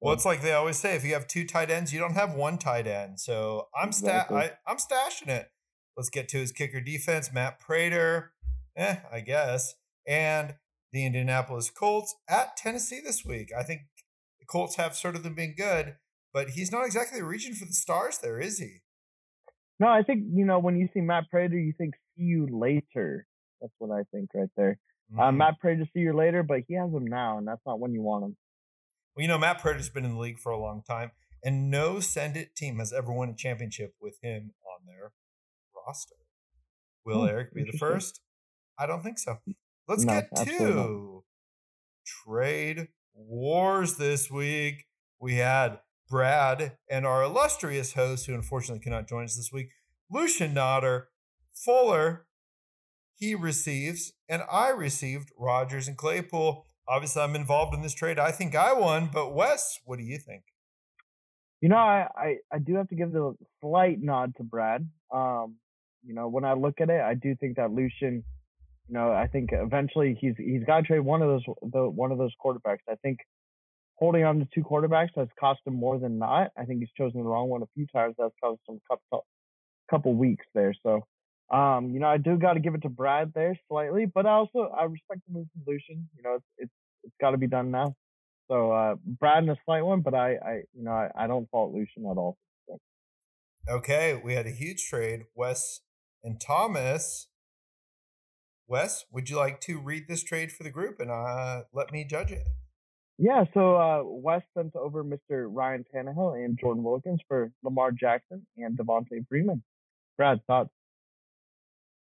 Well, 0.00 0.14
it's 0.14 0.24
like 0.24 0.40
they 0.42 0.52
always 0.52 0.78
say: 0.78 0.94
if 0.96 1.04
you 1.04 1.12
have 1.14 1.26
two 1.28 1.46
tight 1.46 1.70
ends, 1.70 1.92
you 1.92 2.00
don't 2.00 2.14
have 2.14 2.34
one 2.34 2.56
tight 2.58 2.86
end. 2.86 3.20
So 3.20 3.68
I'm 3.78 3.92
sta- 3.92 4.06
Exactly. 4.28 4.36
I, 4.38 4.50
I'm 4.66 4.78
stashing 4.78 5.28
it. 5.28 5.50
Let's 5.96 6.10
get 6.10 6.28
to 6.30 6.38
his 6.38 6.52
kicker 6.52 6.80
defense, 6.80 7.32
Matt 7.32 7.60
Prater. 7.60 8.32
Eh, 8.76 8.96
I 9.12 9.20
guess. 9.20 9.74
And 10.06 10.54
the 10.92 11.04
Indianapolis 11.04 11.70
Colts 11.70 12.14
at 12.28 12.56
Tennessee 12.56 13.00
this 13.04 13.24
week. 13.24 13.50
I 13.56 13.62
think 13.62 13.82
the 14.40 14.46
Colts 14.46 14.76
have 14.76 14.94
sort 14.96 15.16
of 15.16 15.22
been 15.36 15.54
good, 15.54 15.96
but 16.32 16.50
he's 16.50 16.72
not 16.72 16.86
exactly 16.86 17.20
reaching 17.22 17.54
for 17.54 17.66
the 17.66 17.72
stars 17.74 18.18
there, 18.18 18.40
is 18.40 18.58
he? 18.58 18.78
No, 19.78 19.88
I 19.88 20.02
think 20.02 20.24
you 20.32 20.44
know 20.44 20.58
when 20.58 20.76
you 20.78 20.88
see 20.94 21.00
Matt 21.00 21.24
Prater, 21.30 21.58
you 21.58 21.72
think 21.76 21.94
see 22.16 22.24
you 22.24 22.48
later. 22.50 23.26
That's 23.60 23.72
what 23.78 23.90
I 23.94 24.04
think 24.12 24.30
right 24.34 24.48
there. 24.56 24.78
Uh, 25.18 25.22
Mm. 25.30 25.36
Matt 25.38 25.58
Prater 25.60 25.84
see 25.92 26.00
you 26.00 26.12
later, 26.14 26.42
but 26.42 26.60
he 26.68 26.74
has 26.74 26.90
him 26.92 27.04
now, 27.06 27.36
and 27.38 27.46
that's 27.48 27.60
not 27.66 27.80
when 27.80 27.92
you 27.92 28.00
want 28.00 28.24
him. 28.24 28.36
Well, 29.14 29.22
you 29.22 29.28
know, 29.28 29.38
Matt 29.38 29.60
Prater's 29.60 29.88
been 29.88 30.04
in 30.04 30.14
the 30.14 30.20
league 30.20 30.38
for 30.38 30.52
a 30.52 30.60
long 30.60 30.82
time, 30.82 31.10
and 31.42 31.70
no 31.70 32.00
send 32.00 32.36
it 32.36 32.54
team 32.54 32.78
has 32.78 32.92
ever 32.92 33.12
won 33.12 33.28
a 33.28 33.34
championship 33.34 33.94
with 34.00 34.18
him 34.22 34.52
on 34.64 34.86
their 34.86 35.12
roster. 35.74 36.14
Will 37.04 37.22
Hmm, 37.22 37.28
Eric 37.28 37.54
be 37.54 37.64
the 37.64 37.76
first? 37.76 38.20
I 38.78 38.86
don't 38.86 39.02
think 39.02 39.18
so. 39.18 39.38
Let's 39.88 40.04
No, 40.04 40.12
get 40.12 40.46
to 40.46 41.24
trade 42.06 42.88
wars 43.14 43.96
this 43.96 44.30
week. 44.30 44.86
We 45.18 45.36
had 45.36 45.80
Brad 46.08 46.76
and 46.88 47.06
our 47.06 47.22
illustrious 47.22 47.94
host, 47.94 48.26
who 48.26 48.34
unfortunately 48.34 48.82
cannot 48.82 49.08
join 49.08 49.24
us 49.24 49.36
this 49.36 49.52
week, 49.52 49.70
Lucian 50.10 50.54
Nodder, 50.54 51.08
Fuller. 51.54 52.26
He 53.16 53.34
receives, 53.34 54.12
and 54.28 54.42
I 54.50 54.70
received 54.70 55.30
Rodgers 55.38 55.88
and 55.88 55.96
Claypool. 55.96 56.66
Obviously, 56.88 57.22
I'm 57.22 57.36
involved 57.36 57.74
in 57.74 57.82
this 57.82 57.94
trade. 57.94 58.18
I 58.18 58.32
think 58.32 58.54
I 58.54 58.72
won, 58.72 59.10
but 59.12 59.34
Wes, 59.34 59.78
what 59.84 59.98
do 59.98 60.04
you 60.04 60.18
think? 60.18 60.42
You 61.60 61.68
know, 61.68 61.76
I, 61.76 62.06
I, 62.16 62.36
I 62.52 62.58
do 62.58 62.74
have 62.76 62.88
to 62.88 62.94
give 62.94 63.12
the 63.12 63.34
slight 63.60 64.00
nod 64.00 64.34
to 64.38 64.42
Brad. 64.42 64.88
Um, 65.12 65.56
you 66.04 66.14
know, 66.14 66.28
when 66.28 66.44
I 66.44 66.54
look 66.54 66.80
at 66.80 66.88
it, 66.88 67.00
I 67.00 67.14
do 67.14 67.36
think 67.38 67.56
that 67.56 67.70
Lucian, 67.70 68.24
you 68.88 68.94
know, 68.94 69.12
I 69.12 69.26
think 69.26 69.50
eventually 69.52 70.16
he's 70.18 70.34
he's 70.38 70.64
got 70.64 70.78
to 70.78 70.82
trade 70.82 71.00
one 71.00 71.22
of 71.22 71.28
those 71.28 71.44
the 71.62 71.88
one 71.88 72.12
of 72.12 72.18
those 72.18 72.32
quarterbacks. 72.42 72.78
I 72.88 72.94
think 73.02 73.18
holding 73.96 74.24
on 74.24 74.38
to 74.38 74.48
two 74.54 74.62
quarterbacks 74.62 75.10
has 75.16 75.28
cost 75.38 75.60
him 75.66 75.74
more 75.74 75.98
than 75.98 76.18
not. 76.18 76.50
I 76.56 76.64
think 76.64 76.80
he's 76.80 76.88
chosen 76.96 77.22
the 77.22 77.28
wrong 77.28 77.48
one 77.48 77.62
a 77.62 77.68
few 77.74 77.86
times. 77.94 78.14
That's 78.18 78.34
cost 78.42 78.60
him 78.68 78.76
a 78.76 78.94
couple 78.94 79.26
couple 79.90 80.14
weeks 80.14 80.46
there. 80.54 80.74
So, 80.82 81.04
um, 81.50 81.90
you 81.92 82.00
know, 82.00 82.06
I 82.06 82.18
do 82.18 82.36
got 82.36 82.54
to 82.54 82.60
give 82.60 82.74
it 82.74 82.82
to 82.82 82.88
Brad 82.88 83.32
there 83.34 83.58
slightly, 83.68 84.06
but 84.06 84.26
I 84.26 84.30
also 84.30 84.72
I 84.76 84.84
respect 84.84 85.20
the 85.26 85.38
move 85.38 85.46
from 85.52 85.62
Lucian. 85.66 86.08
You 86.16 86.22
know, 86.22 86.34
it's 86.34 86.46
it's 86.58 86.72
it's 87.04 87.14
got 87.20 87.30
to 87.30 87.38
be 87.38 87.46
done 87.46 87.70
now. 87.70 87.94
So 88.48 88.72
uh, 88.72 88.96
Brad 89.04 89.44
in 89.44 89.50
a 89.50 89.56
slight 89.64 89.82
one, 89.82 90.00
but 90.00 90.14
I, 90.14 90.34
I 90.34 90.52
you 90.74 90.84
know, 90.84 90.92
I, 90.92 91.10
I 91.16 91.26
don't 91.26 91.48
fault 91.50 91.72
Lucian 91.72 92.04
at 92.10 92.16
all. 92.16 92.36
Okay, 93.68 94.20
we 94.24 94.34
had 94.34 94.46
a 94.46 94.50
huge 94.50 94.86
trade. 94.88 95.24
Wes 95.34 95.80
and 96.24 96.40
Thomas 96.40 97.28
Wes, 98.70 99.04
would 99.10 99.28
you 99.28 99.36
like 99.36 99.60
to 99.62 99.80
read 99.80 100.06
this 100.06 100.22
trade 100.22 100.52
for 100.52 100.62
the 100.62 100.70
group 100.70 101.00
and 101.00 101.10
uh, 101.10 101.62
let 101.72 101.90
me 101.90 102.04
judge 102.04 102.30
it? 102.30 102.44
Yeah, 103.18 103.44
so 103.52 103.74
uh, 103.74 104.02
Wes 104.04 104.42
sent 104.56 104.76
over 104.76 105.02
Mr. 105.02 105.48
Ryan 105.50 105.84
Tannehill 105.92 106.42
and 106.42 106.56
Jordan 106.56 106.84
Wilkins 106.84 107.20
for 107.26 107.50
Lamar 107.64 107.90
Jackson 107.90 108.46
and 108.56 108.78
Devonta 108.78 109.26
Freeman. 109.28 109.64
Brad, 110.16 110.38
thoughts? 110.46 110.70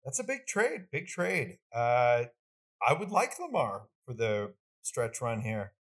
That's 0.03 0.19
a 0.19 0.23
big 0.23 0.47
trade. 0.47 0.85
Big 0.91 1.07
trade. 1.07 1.57
Uh, 1.73 2.25
I 2.85 2.93
would 2.93 3.09
like 3.09 3.39
Lamar 3.39 3.83
for 4.05 4.13
the 4.13 4.53
stretch 4.81 5.21
run 5.21 5.41
here. 5.41 5.73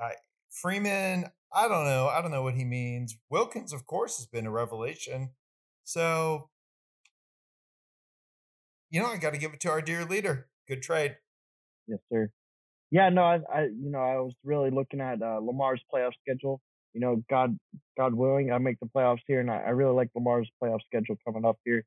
I, 0.00 0.12
Freeman, 0.50 1.26
I 1.52 1.68
don't 1.68 1.84
know. 1.84 2.08
I 2.08 2.20
don't 2.20 2.30
know 2.30 2.42
what 2.42 2.54
he 2.54 2.64
means. 2.64 3.16
Wilkins, 3.30 3.72
of 3.72 3.86
course, 3.86 4.16
has 4.18 4.26
been 4.26 4.46
a 4.46 4.50
revelation. 4.50 5.30
So, 5.84 6.50
you 8.90 9.00
know, 9.00 9.08
I 9.08 9.16
got 9.16 9.32
to 9.32 9.38
give 9.38 9.52
it 9.52 9.60
to 9.60 9.70
our 9.70 9.82
dear 9.82 10.04
leader. 10.04 10.48
Good 10.68 10.82
trade. 10.82 11.16
Yes, 11.86 12.00
sir. 12.12 12.30
Yeah, 12.90 13.08
no, 13.08 13.22
I, 13.22 13.38
I 13.52 13.62
you 13.64 13.90
know, 13.90 14.00
I 14.00 14.16
was 14.16 14.34
really 14.44 14.70
looking 14.70 15.00
at 15.00 15.22
uh, 15.22 15.38
Lamar's 15.40 15.80
playoff 15.92 16.12
schedule. 16.20 16.60
You 16.92 17.00
know, 17.00 17.22
God, 17.30 17.56
God 17.96 18.14
willing, 18.14 18.52
I 18.52 18.58
make 18.58 18.80
the 18.80 18.86
playoffs 18.86 19.20
here, 19.28 19.38
and 19.38 19.50
I, 19.50 19.58
I 19.58 19.70
really 19.70 19.94
like 19.94 20.08
Lamar's 20.16 20.50
playoff 20.60 20.80
schedule 20.86 21.16
coming 21.24 21.44
up 21.44 21.56
here. 21.64 21.84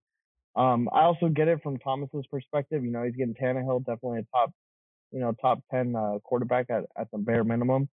Um, 0.55 0.89
I 0.93 1.03
also 1.03 1.29
get 1.29 1.47
it 1.47 1.61
from 1.63 1.77
Thomas's 1.79 2.25
perspective. 2.29 2.83
You 2.83 2.91
know, 2.91 3.03
he's 3.03 3.15
getting 3.15 3.33
Tannehill, 3.33 3.85
definitely 3.85 4.19
a 4.19 4.37
top, 4.37 4.51
you 5.11 5.19
know, 5.19 5.33
top 5.41 5.59
ten 5.71 5.95
uh, 5.95 6.19
quarterback 6.23 6.69
at, 6.69 6.83
at 6.97 7.09
the 7.11 7.17
bare 7.17 7.43
minimum. 7.43 7.89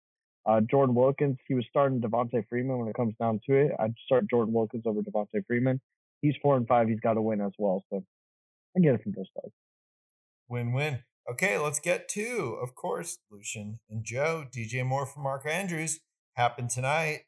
Uh, 0.46 0.61
Jordan 0.70 0.94
Wilkins, 0.94 1.37
he 1.46 1.55
was 1.55 1.64
starting 1.68 2.01
Devonta 2.01 2.42
Freeman 2.49 2.79
when 2.79 2.88
it 2.88 2.94
comes 2.94 3.14
down 3.20 3.40
to 3.49 3.57
it. 3.57 3.73
I'd 3.79 3.94
start 4.05 4.29
Jordan 4.31 4.55
Wilkins 4.55 4.85
over 4.87 5.01
Devonta 5.01 5.44
Freeman. 5.46 5.81
He's 6.23 6.35
four 6.42 6.57
and 6.57 6.66
five. 6.66 6.88
He's 6.88 7.01
got 7.01 7.14
to 7.14 7.23
win 7.23 7.40
as 7.40 7.53
well. 7.59 7.85
So 7.90 8.05
I 8.77 8.81
get 8.81 8.94
it 8.94 9.03
from 9.03 9.12
both 9.12 9.27
sides. 9.35 9.55
Win 10.49 10.73
win. 10.73 11.01
Okay, 11.31 11.59
let's 11.59 11.79
get 11.79 12.09
to, 12.11 12.59
of 12.61 12.75
course, 12.75 13.18
Lucian 13.31 13.79
and 13.88 14.05
Joe. 14.05 14.46
DJ 14.55 14.85
Moore 14.85 15.07
for 15.07 15.20
Mark 15.20 15.46
Andrews 15.46 16.01
happened 16.35 16.70
tonight. 16.70 17.20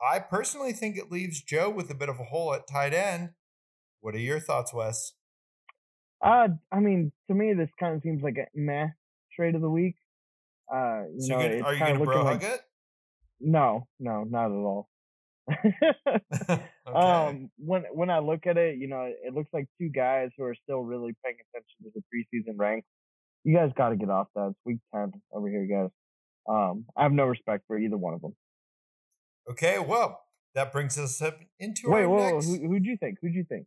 I 0.00 0.18
personally 0.18 0.72
think 0.72 0.96
it 0.96 1.10
leaves 1.10 1.42
Joe 1.42 1.70
with 1.70 1.90
a 1.90 1.94
bit 1.94 2.08
of 2.08 2.20
a 2.20 2.24
hole 2.24 2.52
at 2.54 2.68
tight 2.68 2.92
end. 2.92 3.30
What 4.04 4.14
are 4.14 4.18
your 4.18 4.38
thoughts, 4.38 4.74
Wes? 4.74 5.14
Uh, 6.22 6.48
I 6.70 6.80
mean, 6.80 7.10
to 7.28 7.34
me, 7.34 7.54
this 7.54 7.70
kind 7.80 7.96
of 7.96 8.02
seems 8.02 8.22
like 8.22 8.36
a 8.36 8.44
meh 8.54 8.88
trade 9.34 9.54
of 9.54 9.62
the 9.62 9.70
week. 9.70 9.94
Uh, 10.70 11.04
you 11.14 11.20
So 11.22 11.28
know, 11.32 11.40
gonna- 11.40 11.54
it's 11.54 11.64
are 11.66 11.72
you 11.72 11.80
going 11.80 11.98
to 11.98 12.04
bro 12.04 12.22
like 12.22 12.42
it? 12.42 12.60
no, 13.40 13.88
no, 13.98 14.24
not 14.24 14.46
at 14.46 14.52
all. 14.52 14.90
okay. 16.50 16.60
Um, 16.86 17.50
when 17.56 17.84
when 17.94 18.10
I 18.10 18.18
look 18.18 18.46
at 18.46 18.58
it, 18.58 18.76
you 18.76 18.88
know, 18.88 19.10
it 19.10 19.32
looks 19.32 19.48
like 19.54 19.68
two 19.80 19.88
guys 19.88 20.28
who 20.36 20.44
are 20.44 20.54
still 20.64 20.80
really 20.82 21.14
paying 21.24 21.36
attention 21.40 21.84
to 21.84 21.90
the 21.94 22.02
preseason 22.12 22.58
ranks. 22.58 22.86
You 23.42 23.56
guys 23.56 23.70
got 23.74 23.88
to 23.88 23.96
get 23.96 24.10
off 24.10 24.26
that. 24.34 24.48
It's 24.50 24.58
week 24.66 24.80
ten 24.94 25.12
over 25.32 25.48
here, 25.48 25.66
guys. 25.66 25.90
Um, 26.46 26.84
I 26.94 27.04
have 27.04 27.12
no 27.12 27.24
respect 27.24 27.64
for 27.66 27.78
either 27.78 27.96
one 27.96 28.12
of 28.12 28.20
them. 28.20 28.36
okay, 29.50 29.78
well, 29.78 30.20
that 30.54 30.72
brings 30.72 30.98
us 30.98 31.22
up 31.22 31.38
into 31.58 31.88
Wait, 31.90 32.02
our 32.02 32.08
whoa, 32.08 32.30
next. 32.34 32.46
who 32.46 32.68
who'd 32.68 32.84
you 32.84 32.98
think? 32.98 33.16
Who'd 33.22 33.34
you 33.34 33.44
think? 33.48 33.66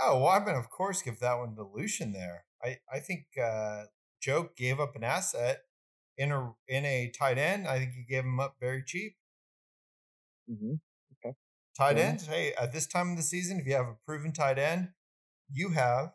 Oh, 0.00 0.18
well, 0.20 0.28
I'm 0.30 0.44
going 0.44 0.54
to, 0.54 0.60
of 0.60 0.70
course, 0.70 1.02
give 1.02 1.20
that 1.20 1.38
one 1.38 1.54
to 1.56 1.62
Lucian 1.62 2.12
there. 2.12 2.44
I, 2.62 2.78
I 2.92 3.00
think 3.00 3.26
uh, 3.42 3.84
Joe 4.20 4.50
gave 4.56 4.80
up 4.80 4.96
an 4.96 5.04
asset 5.04 5.62
in 6.16 6.32
a 6.32 6.52
in 6.68 6.84
a 6.84 7.10
tight 7.16 7.38
end. 7.38 7.66
I 7.68 7.78
think 7.78 7.92
he 7.92 8.02
gave 8.04 8.24
him 8.24 8.40
up 8.40 8.56
very 8.60 8.82
cheap. 8.84 9.16
hmm 10.48 10.74
Tight 11.76 11.96
Yeah. 11.96 12.10
ends, 12.10 12.26
hey, 12.28 12.52
at 12.54 12.72
this 12.72 12.86
time 12.86 13.10
of 13.10 13.16
the 13.16 13.22
season, 13.24 13.58
if 13.58 13.66
you 13.66 13.74
have 13.74 13.88
a 13.88 13.96
proven 14.06 14.32
tight 14.32 14.60
end, 14.60 14.92
you 15.50 15.70
have 15.70 16.12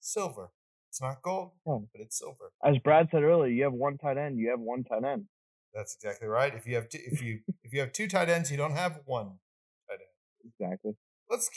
silver. 0.00 0.50
It's 0.90 1.00
not 1.00 1.22
gold, 1.22 1.52
Yeah. 1.66 1.78
but 1.92 2.02
it's 2.02 2.18
silver. 2.18 2.52
As 2.62 2.76
Brad 2.78 3.08
said 3.10 3.22
earlier, 3.22 3.50
you 3.50 3.62
have 3.64 3.72
one 3.72 3.96
tight 3.96 4.18
end. 4.18 4.38
You 4.38 4.50
have 4.50 4.60
one 4.60 4.84
tight 4.84 5.02
end. 5.04 5.26
That's 5.72 5.94
exactly 5.94 6.28
right. 6.28 6.54
If 6.54 6.66
you 6.66 6.74
have 6.74 6.88
two, 6.90 6.98
if 7.04 7.22
you 7.22 7.40
if 7.62 7.72
you 7.72 7.80
have 7.80 7.92
two 7.92 8.06
tight 8.08 8.28
ends, 8.28 8.50
you 8.50 8.56
don't 8.56 8.72
have 8.72 9.00
one 9.06 9.38
tight 9.88 10.00
end. 10.00 10.52
Exactly. 10.60 10.92
Let's 11.30 11.48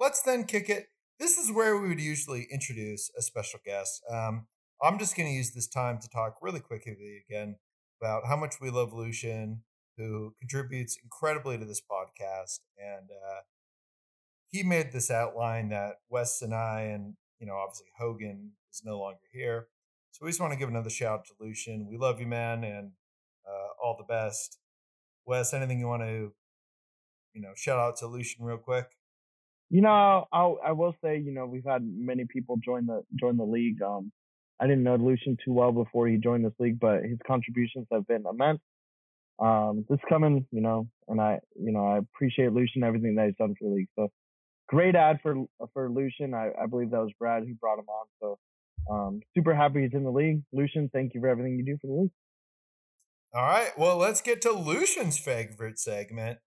let's 0.00 0.22
then 0.22 0.44
kick 0.44 0.68
it. 0.70 0.88
This 1.20 1.36
is 1.36 1.52
where 1.52 1.78
we 1.78 1.88
would 1.88 2.00
usually 2.00 2.48
introduce 2.50 3.10
a 3.16 3.22
special 3.22 3.60
guest. 3.64 4.02
Um, 4.10 4.46
I'm 4.82 4.98
just 4.98 5.14
going 5.14 5.28
to 5.28 5.34
use 5.34 5.52
this 5.52 5.68
time 5.68 5.98
to 6.00 6.08
talk 6.08 6.36
really 6.40 6.60
quickly 6.60 7.22
again 7.28 7.56
about 8.00 8.26
how 8.26 8.36
much 8.36 8.54
we 8.62 8.70
love 8.70 8.94
Lucian, 8.94 9.62
who 9.98 10.34
contributes 10.40 10.96
incredibly 11.02 11.58
to 11.58 11.66
this 11.66 11.82
podcast, 11.82 12.60
and 12.78 13.10
uh, 13.10 13.40
he 14.48 14.62
made 14.62 14.90
this 14.90 15.10
outline 15.10 15.68
that 15.68 15.96
Wes 16.08 16.40
and 16.40 16.54
I, 16.54 16.80
and 16.80 17.14
you 17.38 17.46
know, 17.46 17.56
obviously 17.56 17.88
Hogan 17.98 18.52
is 18.72 18.80
no 18.82 18.98
longer 18.98 19.18
here, 19.30 19.66
so 20.12 20.24
we 20.24 20.30
just 20.30 20.40
want 20.40 20.54
to 20.54 20.58
give 20.58 20.70
another 20.70 20.88
shout 20.88 21.20
out 21.20 21.24
to 21.26 21.32
Lucian. 21.38 21.86
We 21.90 21.98
love 21.98 22.18
you, 22.18 22.26
man, 22.26 22.64
and 22.64 22.92
uh, 23.46 23.84
all 23.84 23.96
the 23.98 24.10
best. 24.10 24.58
Wes, 25.26 25.52
anything 25.52 25.78
you 25.78 25.88
want 25.88 26.02
to, 26.02 26.32
you 27.34 27.42
know, 27.42 27.52
shout 27.54 27.78
out 27.78 27.98
to 27.98 28.06
Lucian 28.06 28.46
real 28.46 28.56
quick? 28.56 28.86
You 29.70 29.82
know, 29.82 30.26
I'll, 30.32 30.58
I 30.64 30.72
will 30.72 30.94
say, 31.02 31.18
you 31.18 31.32
know, 31.32 31.46
we've 31.46 31.64
had 31.64 31.82
many 31.82 32.24
people 32.24 32.56
join 32.56 32.86
the 32.86 33.02
join 33.18 33.36
the 33.36 33.44
league. 33.44 33.80
Um, 33.82 34.10
I 34.60 34.66
didn't 34.66 34.82
know 34.82 34.96
Lucian 34.96 35.38
too 35.44 35.52
well 35.52 35.72
before 35.72 36.08
he 36.08 36.16
joined 36.16 36.44
this 36.44 36.52
league, 36.58 36.78
but 36.80 37.02
his 37.02 37.18
contributions 37.26 37.86
have 37.92 38.06
been 38.06 38.24
immense. 38.28 38.60
Um, 39.38 39.86
this 39.88 40.00
coming, 40.08 40.46
you 40.50 40.60
know, 40.60 40.86
and 41.08 41.20
I, 41.20 41.38
you 41.54 41.72
know, 41.72 41.86
I 41.86 41.98
appreciate 41.98 42.52
Lucian 42.52 42.82
everything 42.82 43.14
that 43.14 43.26
he's 43.26 43.36
done 43.36 43.54
for 43.58 43.68
the 43.68 43.74
league. 43.74 43.88
So 43.96 44.10
great 44.68 44.94
ad 44.94 45.20
for 45.22 45.34
for 45.72 45.88
Lucian. 45.88 46.34
I, 46.34 46.50
I 46.60 46.66
believe 46.66 46.90
that 46.90 47.00
was 47.00 47.12
Brad 47.18 47.44
who 47.44 47.54
brought 47.54 47.78
him 47.78 47.86
on. 47.88 48.06
So 48.20 48.38
um, 48.92 49.20
super 49.34 49.54
happy 49.54 49.82
he's 49.82 49.94
in 49.94 50.04
the 50.04 50.10
league. 50.10 50.42
Lucian, 50.52 50.90
thank 50.92 51.14
you 51.14 51.20
for 51.20 51.28
everything 51.28 51.56
you 51.56 51.64
do 51.64 51.78
for 51.80 51.86
the 51.86 51.92
league. 51.94 52.10
All 53.32 53.42
right, 53.42 53.70
well, 53.78 53.96
let's 53.96 54.20
get 54.20 54.42
to 54.42 54.50
Lucian's 54.50 55.16
favorite 55.16 55.78
segment, 55.78 56.40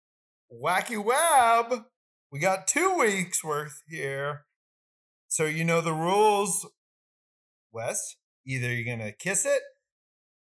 Wacky 0.50 0.96
Web. 1.02 1.84
We 2.32 2.38
got 2.38 2.68
two 2.68 2.96
weeks 2.96 3.42
worth 3.42 3.82
here. 3.88 4.44
So 5.26 5.46
you 5.46 5.64
know 5.64 5.80
the 5.80 5.92
rules, 5.92 6.68
Wes. 7.72 8.16
Either 8.46 8.72
you're 8.72 8.84
going 8.84 9.04
to 9.06 9.12
kiss 9.12 9.44
it 9.44 9.62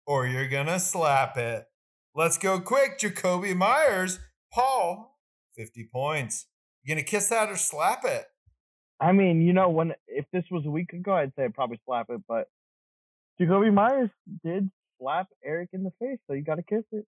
or 0.05 0.27
you're 0.27 0.47
going 0.47 0.67
to 0.67 0.79
slap 0.79 1.35
it. 1.37 1.65
Let's 2.13 2.37
go 2.37 2.59
quick, 2.59 2.99
Jacoby 2.99 3.53
Myers. 3.55 4.19
Paul, 4.53 5.17
50 5.55 5.89
points. 5.91 6.47
You 6.83 6.93
going 6.93 7.03
to 7.03 7.09
kiss 7.09 7.27
that 7.29 7.49
or 7.49 7.55
slap 7.55 8.05
it? 8.05 8.25
I 8.99 9.11
mean, 9.11 9.41
you 9.41 9.53
know, 9.53 9.69
when 9.69 9.93
if 10.07 10.25
this 10.31 10.43
was 10.51 10.65
a 10.65 10.71
week 10.71 10.93
ago, 10.93 11.13
I'd 11.13 11.33
say 11.35 11.45
I'd 11.45 11.53
probably 11.55 11.79
slap 11.85 12.07
it, 12.09 12.21
but 12.27 12.47
Jacoby 13.39 13.71
Myers 13.71 14.09
did 14.43 14.69
slap 14.99 15.27
Eric 15.43 15.69
in 15.73 15.83
the 15.83 15.93
face, 15.99 16.19
so 16.27 16.33
you 16.33 16.43
got 16.43 16.55
to 16.55 16.63
kiss 16.63 16.83
it. 16.91 17.05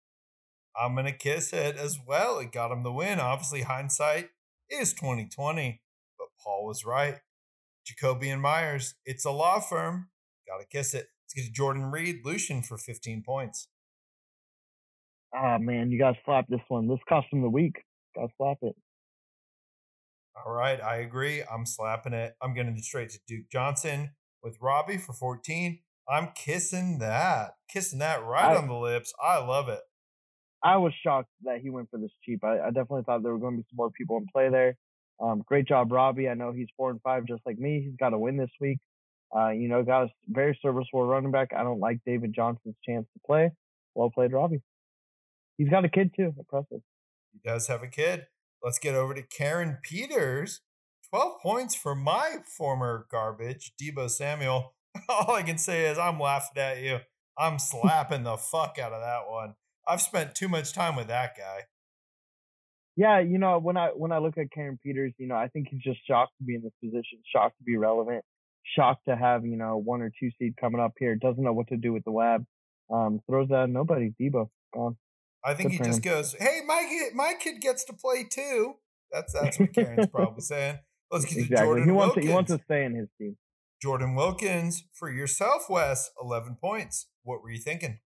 I'm 0.73 0.95
gonna 0.95 1.11
kiss 1.11 1.51
it 1.51 1.75
as 1.75 1.99
well. 2.07 2.39
It 2.39 2.53
got 2.53 2.71
him 2.71 2.83
the 2.83 2.93
win. 2.93 3.19
Obviously, 3.19 3.63
hindsight 3.63 4.29
is 4.71 4.93
2020, 4.93 5.81
but 6.17 6.27
Paul 6.43 6.65
was 6.65 6.85
right. 6.85 7.17
Jacoby 7.85 8.29
and 8.29 8.41
Myers, 8.41 8.95
it's 9.05 9.25
a 9.25 9.31
law 9.31 9.59
firm. 9.59 10.09
Gotta 10.47 10.65
kiss 10.65 10.93
it. 10.93 11.07
Let's 11.25 11.33
get 11.35 11.45
to 11.45 11.51
Jordan 11.51 11.91
Reed, 11.91 12.17
Lucian 12.23 12.61
for 12.61 12.77
15 12.77 13.23
points. 13.25 13.67
Ah 15.33 15.57
man, 15.57 15.91
you 15.91 15.99
guys 15.99 16.15
slap 16.25 16.45
this 16.49 16.59
one. 16.67 16.87
This 16.87 16.99
cost 17.07 17.27
him 17.31 17.41
the 17.41 17.49
week. 17.49 17.75
Got 18.15 18.27
to 18.27 18.33
slap 18.37 18.57
it. 18.63 18.75
All 20.35 20.51
right, 20.53 20.81
I 20.81 20.97
agree. 20.97 21.43
I'm 21.43 21.65
slapping 21.65 22.13
it. 22.13 22.33
I'm 22.41 22.53
getting 22.53 22.75
it 22.75 22.83
straight 22.83 23.09
to 23.11 23.19
Duke 23.27 23.45
Johnson 23.51 24.11
with 24.43 24.57
Robbie 24.61 24.97
for 24.97 25.13
14. 25.13 25.79
I'm 26.09 26.29
kissing 26.35 26.99
that. 26.99 27.51
Kissing 27.69 27.99
that 27.99 28.23
right 28.23 28.53
I- 28.53 28.57
on 28.57 28.67
the 28.67 28.75
lips. 28.75 29.13
I 29.23 29.37
love 29.37 29.69
it. 29.69 29.79
I 30.63 30.77
was 30.77 30.93
shocked 31.03 31.29
that 31.43 31.61
he 31.61 31.69
went 31.69 31.89
for 31.89 31.97
this 31.97 32.11
cheap. 32.23 32.43
I, 32.43 32.59
I 32.59 32.67
definitely 32.67 33.03
thought 33.03 33.23
there 33.23 33.33
were 33.33 33.39
going 33.39 33.55
to 33.55 33.61
be 33.61 33.67
some 33.69 33.77
more 33.77 33.91
people 33.91 34.17
in 34.17 34.27
play 34.31 34.49
there. 34.49 34.75
Um, 35.21 35.43
great 35.45 35.67
job, 35.67 35.91
Robbie. 35.91 36.29
I 36.29 36.33
know 36.33 36.51
he's 36.51 36.67
four 36.77 36.89
and 36.89 37.01
five, 37.01 37.25
just 37.25 37.41
like 37.45 37.57
me. 37.57 37.81
He's 37.83 37.95
got 37.97 38.09
to 38.09 38.19
win 38.19 38.37
this 38.37 38.49
week. 38.59 38.79
Uh, 39.35 39.49
you 39.49 39.69
know, 39.69 39.79
a 39.79 40.07
very 40.27 40.57
serviceable 40.61 41.05
running 41.05 41.31
back. 41.31 41.49
I 41.55 41.63
don't 41.63 41.79
like 41.79 41.99
David 42.05 42.33
Johnson's 42.35 42.75
chance 42.87 43.05
to 43.13 43.19
play. 43.25 43.51
Well 43.95 44.09
played, 44.09 44.33
Robbie. 44.33 44.61
He's 45.57 45.69
got 45.69 45.85
a 45.85 45.89
kid 45.89 46.11
too. 46.15 46.33
Impressive. 46.37 46.81
He 47.31 47.39
does 47.43 47.67
have 47.67 47.83
a 47.83 47.87
kid. 47.87 48.27
Let's 48.63 48.79
get 48.79 48.95
over 48.95 49.13
to 49.13 49.21
Karen 49.21 49.77
Peters. 49.83 50.61
12 51.09 51.41
points 51.41 51.75
for 51.75 51.93
my 51.95 52.37
former 52.57 53.05
garbage, 53.11 53.73
Deebo 53.81 54.09
Samuel. 54.09 54.73
All 55.09 55.35
I 55.35 55.43
can 55.43 55.57
say 55.57 55.85
is 55.85 55.97
I'm 55.97 56.19
laughing 56.19 56.61
at 56.61 56.81
you. 56.81 56.99
I'm 57.37 57.59
slapping 57.59 58.23
the 58.23 58.37
fuck 58.37 58.77
out 58.81 58.93
of 58.93 59.01
that 59.01 59.29
one. 59.29 59.55
I've 59.87 60.01
spent 60.01 60.35
too 60.35 60.47
much 60.47 60.73
time 60.73 60.95
with 60.95 61.07
that 61.07 61.35
guy. 61.37 61.61
Yeah, 62.97 63.19
you 63.19 63.37
know, 63.37 63.57
when 63.59 63.77
I 63.77 63.87
when 63.95 64.11
I 64.11 64.17
look 64.19 64.37
at 64.37 64.51
Karen 64.51 64.77
Peters, 64.83 65.13
you 65.17 65.27
know, 65.27 65.35
I 65.35 65.47
think 65.47 65.67
he's 65.71 65.81
just 65.81 65.99
shocked 66.07 66.33
to 66.39 66.43
be 66.43 66.55
in 66.55 66.61
this 66.61 66.73
position, 66.83 67.19
shocked 67.33 67.57
to 67.57 67.63
be 67.63 67.77
relevant, 67.77 68.23
shocked 68.75 69.03
to 69.07 69.15
have, 69.15 69.45
you 69.45 69.57
know, 69.57 69.77
one 69.77 70.01
or 70.01 70.11
two 70.19 70.29
seed 70.37 70.55
coming 70.59 70.81
up 70.81 70.91
here, 70.99 71.15
doesn't 71.15 71.43
know 71.43 71.53
what 71.53 71.67
to 71.69 71.77
do 71.77 71.93
with 71.93 72.03
the 72.03 72.11
web. 72.11 72.45
Um, 72.93 73.21
throws 73.29 73.47
that 73.49 73.63
at 73.63 73.69
nobody. 73.69 74.13
Deebo, 74.21 74.49
gone. 74.73 74.97
I 75.43 75.53
think 75.53 75.71
Good 75.71 75.77
he 75.79 75.83
just 75.85 76.05
him. 76.05 76.11
goes, 76.11 76.35
"Hey, 76.37 76.59
my 76.65 76.85
kid, 76.89 77.13
my 77.15 77.33
kid 77.39 77.61
gets 77.61 77.85
to 77.85 77.93
play 77.93 78.25
too." 78.29 78.75
That's 79.11 79.33
that's 79.33 79.57
what 79.57 79.73
Karen's 79.73 80.07
probably 80.13 80.41
saying. 80.41 80.79
Let's 81.09 81.25
get 81.25 81.35
to 81.35 81.41
Exactly. 81.41 81.65
Jordan 81.65 81.85
He 81.85 81.91
wants 81.91 82.15
Wilkins. 82.15 82.25
to, 82.25 82.29
he 82.29 82.33
wants 82.35 82.51
to 82.51 82.59
stay 82.65 82.85
in 82.85 82.95
his 82.95 83.07
team. 83.17 83.37
Jordan 83.81 84.15
Wilkins 84.15 84.83
for 84.93 85.09
yourself, 85.09 85.63
Wes, 85.69 86.11
11 86.21 86.57
points. 86.61 87.07
What 87.23 87.41
were 87.41 87.49
you 87.49 87.59
thinking? 87.59 87.99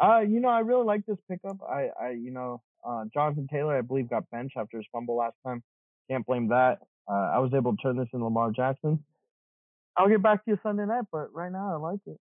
Uh, 0.00 0.20
you 0.20 0.40
know, 0.40 0.48
I 0.48 0.60
really 0.60 0.84
like 0.84 1.04
this 1.06 1.18
pickup. 1.30 1.58
I, 1.68 1.88
I, 2.00 2.10
you 2.10 2.30
know, 2.30 2.62
uh, 2.88 3.04
Jonathan 3.12 3.48
Taylor, 3.52 3.76
I 3.76 3.80
believe, 3.80 4.08
got 4.08 4.30
benched 4.30 4.56
after 4.56 4.76
his 4.76 4.86
fumble 4.92 5.16
last 5.16 5.34
time. 5.44 5.62
Can't 6.10 6.24
blame 6.24 6.48
that. 6.48 6.78
Uh, 7.10 7.32
I 7.34 7.38
was 7.38 7.52
able 7.54 7.76
to 7.76 7.82
turn 7.82 7.96
this 7.96 8.08
into 8.12 8.24
Lamar 8.24 8.52
Jackson. 8.52 9.04
I'll 9.96 10.08
get 10.08 10.22
back 10.22 10.44
to 10.44 10.52
you 10.52 10.58
Sunday 10.62 10.86
night, 10.86 11.04
but 11.10 11.34
right 11.34 11.50
now 11.50 11.72
I 11.72 11.76
like 11.76 12.00
it. 12.06 12.18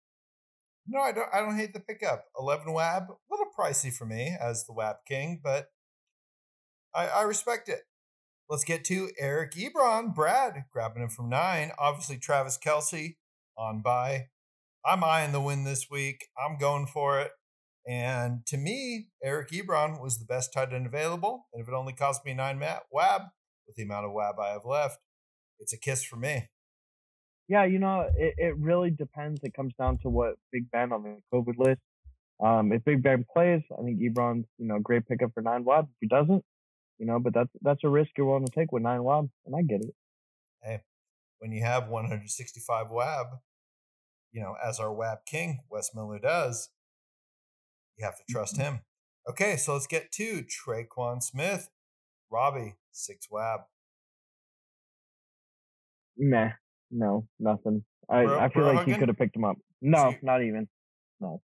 No, 0.88 1.02
I 1.02 1.12
don't. 1.12 1.28
I 1.34 1.40
don't 1.40 1.58
hate 1.58 1.74
the 1.74 1.80
pickup. 1.80 2.26
Eleven 2.40 2.74
WAB, 2.74 3.04
a 3.10 3.16
little 3.30 3.48
pricey 3.58 3.94
for 3.94 4.06
me 4.06 4.36
as 4.40 4.66
the 4.66 4.74
WAB 4.74 4.98
king, 5.06 5.42
but 5.44 5.68
I, 6.96 7.08
I 7.08 7.22
respect 7.24 7.68
it. 7.70 7.82
Let's 8.50 8.64
get 8.64 8.86
to 8.86 9.10
Eric 9.20 9.52
Ebron, 9.52 10.16
Brad 10.16 10.64
grabbing 10.72 11.04
him 11.04 11.10
from 11.10 11.30
nine. 11.30 11.72
Obviously, 11.78 12.18
Travis 12.18 12.58
Kelce 12.58 13.18
on 13.58 13.82
by. 13.82 14.28
I'm 14.86 15.04
eyeing 15.04 15.34
the 15.34 15.42
win 15.42 15.66
this 15.66 15.88
week. 15.92 16.28
I'm 16.38 16.58
going 16.58 16.88
for 16.88 17.20
it. 17.20 17.32
And 17.88 18.46
to 18.48 18.58
me, 18.58 19.08
Eric 19.24 19.50
Ebron 19.52 20.02
was 20.02 20.18
the 20.18 20.26
best 20.26 20.52
tight 20.54 20.74
end 20.74 20.86
available. 20.86 21.48
And 21.54 21.62
if 21.62 21.70
it 21.70 21.74
only 21.74 21.94
cost 21.94 22.26
me 22.26 22.34
nine 22.34 22.60
mat 22.60 22.84
WAB 22.92 23.22
with 23.66 23.78
the 23.78 23.84
amount 23.84 24.06
of 24.06 24.12
WAB 24.12 24.36
I 24.40 24.50
have 24.50 24.66
left, 24.66 25.00
it's 25.60 25.74
a 25.74 25.78
kiss 25.78 26.04
for 26.04 26.18
me. 26.18 26.50
Yeah, 27.48 27.64
you 27.64 27.80
know, 27.80 28.10
it, 28.18 28.34
it 28.38 28.58
really 28.58 28.90
depends. 28.90 29.40
It 29.44 29.54
comes 29.54 29.74
down 29.80 30.00
to 30.00 30.10
what 30.10 30.36
Big 30.52 30.70
Ben 30.70 30.92
on 30.92 31.04
the 31.04 31.18
COVID 31.34 31.58
list. 31.58 31.80
Um, 32.44 32.74
if 32.74 32.84
Big 32.84 33.02
Ben 33.02 33.26
plays, 33.34 33.62
I 33.72 33.82
think 33.84 34.02
Ebron's, 34.02 34.46
you 34.58 34.68
know, 34.68 34.80
great 34.80 35.08
pickup 35.08 35.32
for 35.34 35.42
nine 35.42 35.64
WAB. 35.64 35.86
If 35.86 35.96
he 36.02 36.08
doesn't, 36.08 36.44
you 37.00 37.06
know, 37.06 37.20
but 37.20 37.34
that's 37.34 37.50
that's 37.62 37.84
a 37.86 37.90
risk 37.90 38.12
you're 38.18 38.28
willing 38.28 38.46
to 38.46 38.52
take 38.52 38.72
with 38.72 38.84
nine 38.84 39.04
WAB, 39.04 39.30
and 39.46 39.56
I 39.56 39.62
get 39.62 39.82
it. 39.82 39.96
Hey, 40.62 40.82
when 41.40 41.52
you 41.54 41.64
have 41.64 41.88
165 41.88 42.88
WAB, 42.92 43.28
you 44.34 44.42
know, 44.42 44.56
as 44.64 44.80
our 44.80 44.94
WAB 44.94 45.20
king, 45.26 45.62
Wes 45.72 45.92
Miller 45.96 46.20
does, 46.20 46.70
you 47.98 48.06
have 48.06 48.18
to 48.18 48.24
trust 48.30 48.58
him. 48.58 48.82
Okay, 49.30 49.58
so 49.58 49.74
let's 49.74 49.88
get 49.88 50.12
to 50.14 50.44
Tre'Quan 50.44 51.22
Smith, 51.22 51.70
Robbie, 52.32 52.76
six 52.92 53.28
WAB. 53.30 53.62
Nah, 56.18 56.50
no, 56.92 57.28
nothing. 57.40 57.84
I, 58.10 58.24
Bro- 58.26 58.40
I 58.40 58.50
feel 58.50 58.64
bro 58.64 58.66
like 58.74 58.74
he 58.86 58.92
hugging? 58.92 59.00
could 59.00 59.08
have 59.10 59.18
picked 59.18 59.36
him 59.36 59.44
up. 59.44 59.58
No, 59.82 60.10
you- 60.10 60.18
not 60.22 60.42
even. 60.44 60.68
No. 61.20 61.42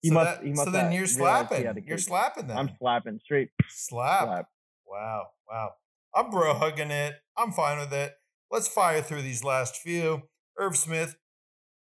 He 0.00 0.08
so 0.08 0.14
must. 0.14 0.36
that- 0.38 0.44
he 0.44 0.50
must 0.50 0.64
so 0.64 0.70
then 0.70 0.92
you're 0.92 1.06
slapping. 1.06 1.84
You're 1.86 1.98
slapping 1.98 2.46
them. 2.46 2.56
I'm 2.58 2.70
slapping 2.78 3.18
straight 3.22 3.50
Slap. 3.68 4.24
slap. 4.24 4.48
Wow. 4.86 5.26
Wow. 5.50 5.70
I'm 6.14 6.30
bro 6.30 6.54
hugging 6.54 6.90
it. 6.90 7.14
I'm 7.36 7.52
fine 7.52 7.78
with 7.78 7.92
it. 7.92 8.12
Let's 8.50 8.68
fire 8.68 9.02
through 9.02 9.22
these 9.22 9.42
last 9.42 9.76
few. 9.76 10.22
Irv 10.58 10.76
Smith, 10.76 11.16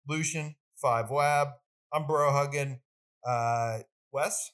Lucian, 0.07 0.57
five 0.81 1.09
WAB. 1.11 1.49
I'm 1.93 2.07
bro 2.07 2.31
hugging. 2.33 2.81
Uh, 3.27 3.79
Wes? 4.13 4.51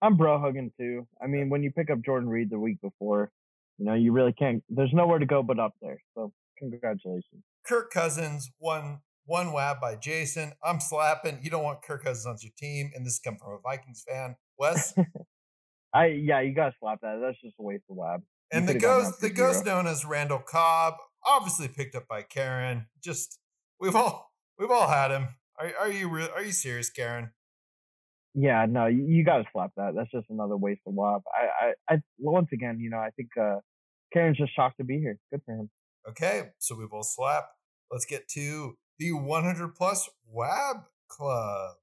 I'm 0.00 0.16
bro 0.16 0.38
hugging 0.40 0.72
too. 0.78 1.06
I 1.22 1.26
mean, 1.26 1.48
when 1.48 1.62
you 1.62 1.70
pick 1.70 1.90
up 1.90 2.02
Jordan 2.04 2.28
Reed 2.28 2.50
the 2.50 2.58
week 2.58 2.80
before, 2.80 3.30
you 3.78 3.84
know, 3.84 3.94
you 3.94 4.12
really 4.12 4.32
can't. 4.32 4.62
There's 4.68 4.92
nowhere 4.92 5.18
to 5.18 5.26
go 5.26 5.42
but 5.42 5.58
up 5.58 5.74
there. 5.80 6.02
So 6.14 6.32
congratulations. 6.58 7.42
Kirk 7.64 7.92
Cousins, 7.92 8.50
one 8.58 9.00
one 9.24 9.52
WAB 9.52 9.80
by 9.80 9.96
Jason. 9.96 10.52
I'm 10.64 10.80
slapping. 10.80 11.38
You 11.42 11.50
don't 11.50 11.62
want 11.62 11.82
Kirk 11.82 12.04
Cousins 12.04 12.26
on 12.26 12.36
your 12.42 12.52
team, 12.58 12.90
and 12.94 13.06
this 13.06 13.20
come 13.20 13.36
from 13.36 13.52
a 13.52 13.58
Vikings 13.58 14.04
fan. 14.06 14.36
Wes? 14.58 14.94
I 15.94 16.06
yeah, 16.06 16.40
you 16.40 16.54
gotta 16.54 16.74
slap 16.80 17.00
that. 17.02 17.20
That's 17.22 17.40
just 17.40 17.54
a 17.60 17.62
waste 17.62 17.84
of 17.90 17.96
wab. 17.96 18.22
And 18.50 18.68
the 18.68 18.78
ghost, 18.78 19.20
the 19.20 19.30
ghost 19.30 19.64
known 19.64 19.86
as 19.86 20.04
Randall 20.04 20.38
Cobb, 20.38 20.94
obviously 21.24 21.68
picked 21.68 21.94
up 21.94 22.06
by 22.08 22.22
Karen. 22.22 22.86
Just 23.02 23.38
we've 23.80 23.96
all 23.96 24.32
we've 24.58 24.70
all 24.70 24.88
had 24.88 25.10
him. 25.10 25.28
Are, 25.58 25.70
are 25.80 25.90
you 25.90 26.08
real? 26.08 26.28
Are 26.34 26.42
you 26.42 26.52
serious, 26.52 26.90
Karen? 26.90 27.30
Yeah, 28.34 28.66
no, 28.68 28.86
you, 28.86 29.24
gotta 29.24 29.44
slap 29.52 29.72
that. 29.76 29.92
That's 29.94 30.10
just 30.10 30.30
another 30.30 30.56
waste 30.56 30.80
of 30.86 30.94
WAB. 30.94 31.22
I, 31.34 31.66
I, 31.66 31.94
I 31.94 31.98
once 32.18 32.48
again, 32.52 32.78
you 32.80 32.88
know, 32.88 32.98
I 32.98 33.10
think 33.16 33.28
uh 33.40 33.56
Karen's 34.12 34.38
just 34.38 34.54
shocked 34.54 34.78
to 34.78 34.84
be 34.84 34.98
here. 34.98 35.18
Good 35.30 35.42
for 35.44 35.54
him. 35.54 35.70
Okay, 36.08 36.50
so 36.58 36.74
we 36.76 36.86
both 36.86 37.06
slap. 37.06 37.44
Let's 37.90 38.06
get 38.06 38.28
to 38.30 38.76
the 38.98 39.12
100 39.12 39.74
plus 39.74 40.08
WAB 40.26 40.84
club. 41.08 41.76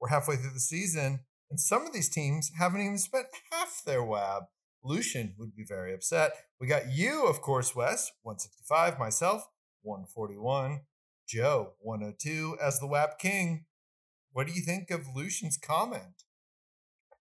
We're 0.00 0.08
halfway 0.08 0.36
through 0.36 0.54
the 0.54 0.60
season, 0.60 1.20
and 1.50 1.60
some 1.60 1.86
of 1.86 1.92
these 1.92 2.08
teams 2.08 2.52
haven't 2.58 2.80
even 2.80 2.98
spent 2.98 3.26
half 3.50 3.82
their 3.84 4.02
WAB. 4.02 4.44
Lucian 4.84 5.34
would 5.38 5.54
be 5.56 5.64
very 5.68 5.92
upset. 5.92 6.32
We 6.60 6.66
got 6.66 6.90
you, 6.90 7.26
of 7.26 7.40
course, 7.40 7.74
Wes, 7.74 8.12
165, 8.22 8.98
myself, 8.98 9.44
141, 9.82 10.82
Joe, 11.28 11.72
102, 11.80 12.56
as 12.62 12.78
the 12.78 12.86
WAB 12.86 13.18
king. 13.18 13.64
What 14.32 14.46
do 14.46 14.52
you 14.52 14.62
think 14.62 14.90
of 14.90 15.06
Lucian's 15.14 15.56
comment? 15.56 16.24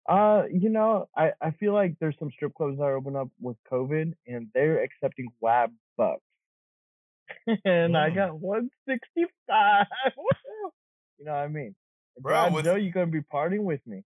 Uh, 0.08 0.42
you 0.52 0.68
know, 0.68 1.08
I, 1.16 1.32
I 1.40 1.50
feel 1.52 1.72
like 1.72 1.96
there's 1.98 2.16
some 2.18 2.30
strip 2.30 2.54
clubs 2.54 2.76
that 2.78 2.84
are 2.84 2.96
open 2.96 3.16
up 3.16 3.28
with 3.40 3.56
COVID 3.72 4.12
and 4.26 4.48
they're 4.54 4.82
accepting 4.82 5.28
WAB 5.40 5.70
bucks. 5.96 6.20
and 7.64 7.96
I 7.96 8.10
Mm. 8.10 8.14
got 8.14 8.38
165. 8.38 9.86
you 11.18 11.24
know 11.24 11.32
what 11.32 11.38
I 11.38 11.48
mean? 11.48 11.74
Bro, 12.18 12.32
Brad, 12.32 12.52
with- 12.54 12.64
Joe, 12.66 12.74
you 12.76 12.92
gonna 12.92 13.06
be 13.06 13.20
partying 13.22 13.64
with 13.64 13.80
me. 13.86 14.02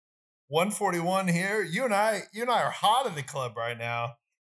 141 0.49 1.29
here. 1.29 1.63
You 1.63 1.85
and 1.85 1.93
I, 1.95 2.23
you 2.33 2.43
and 2.43 2.51
I 2.51 2.63
are 2.63 2.71
hot 2.71 3.07
in 3.07 3.15
the 3.15 3.23
club 3.23 3.57
right 3.57 3.77
now. 3.77 4.15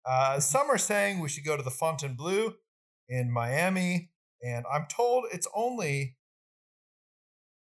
Uh, 0.07 0.39
some 0.41 0.71
are 0.71 0.79
saying 0.79 1.19
we 1.19 1.29
should 1.29 1.45
go 1.45 1.57
to 1.57 1.63
the 1.63 1.71
Fontainebleau 1.71 2.55
in 3.09 3.31
Miami, 3.31 4.11
and 4.43 4.65
I'm 4.73 4.87
told 4.87 5.25
it's 5.33 5.49
only 5.55 6.17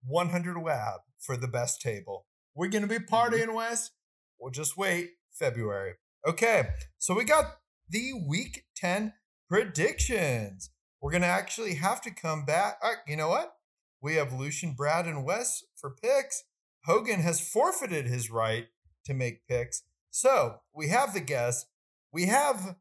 100 0.08 0.58
WAB 0.58 1.01
for 1.20 1.38
the 1.38 1.47
best 1.47 1.82
table. 1.82 2.26
We're 2.56 2.70
gonna 2.70 2.88
be 2.88 2.99
partying, 2.99 3.53
Wes. 3.53 3.91
We'll 4.39 4.51
just 4.51 4.78
wait 4.78 5.12
February. 5.32 5.95
Okay, 6.28 6.70
so 6.97 7.14
we 7.14 7.24
got 7.24 7.58
the 7.89 8.14
Week 8.28 8.66
10 8.76 9.14
predictions. 9.49 10.72
We're 11.01 11.12
gonna 11.12 11.26
actually 11.26 11.76
have 11.76 12.01
to 12.01 12.12
come 12.12 12.45
back. 12.45 12.78
Uh, 12.82 12.93
you 13.08 13.16
know 13.16 13.30
what? 13.30 13.53
We 14.01 14.16
have 14.16 14.34
Lucian, 14.34 14.74
Brad, 14.74 15.06
and 15.06 15.26
Wes 15.26 15.64
for 15.76 15.95
picks. 16.01 16.43
Hogan 16.86 17.22
has 17.22 17.41
forfeited 17.41 18.08
his 18.08 18.30
right 18.30 18.68
to 19.06 19.14
make 19.14 19.47
picks. 19.47 19.84
So 20.12 20.60
we 20.74 20.89
have 20.89 21.14
the 21.14 21.20
guests, 21.20 21.66
we 22.12 22.28
have 22.28 22.76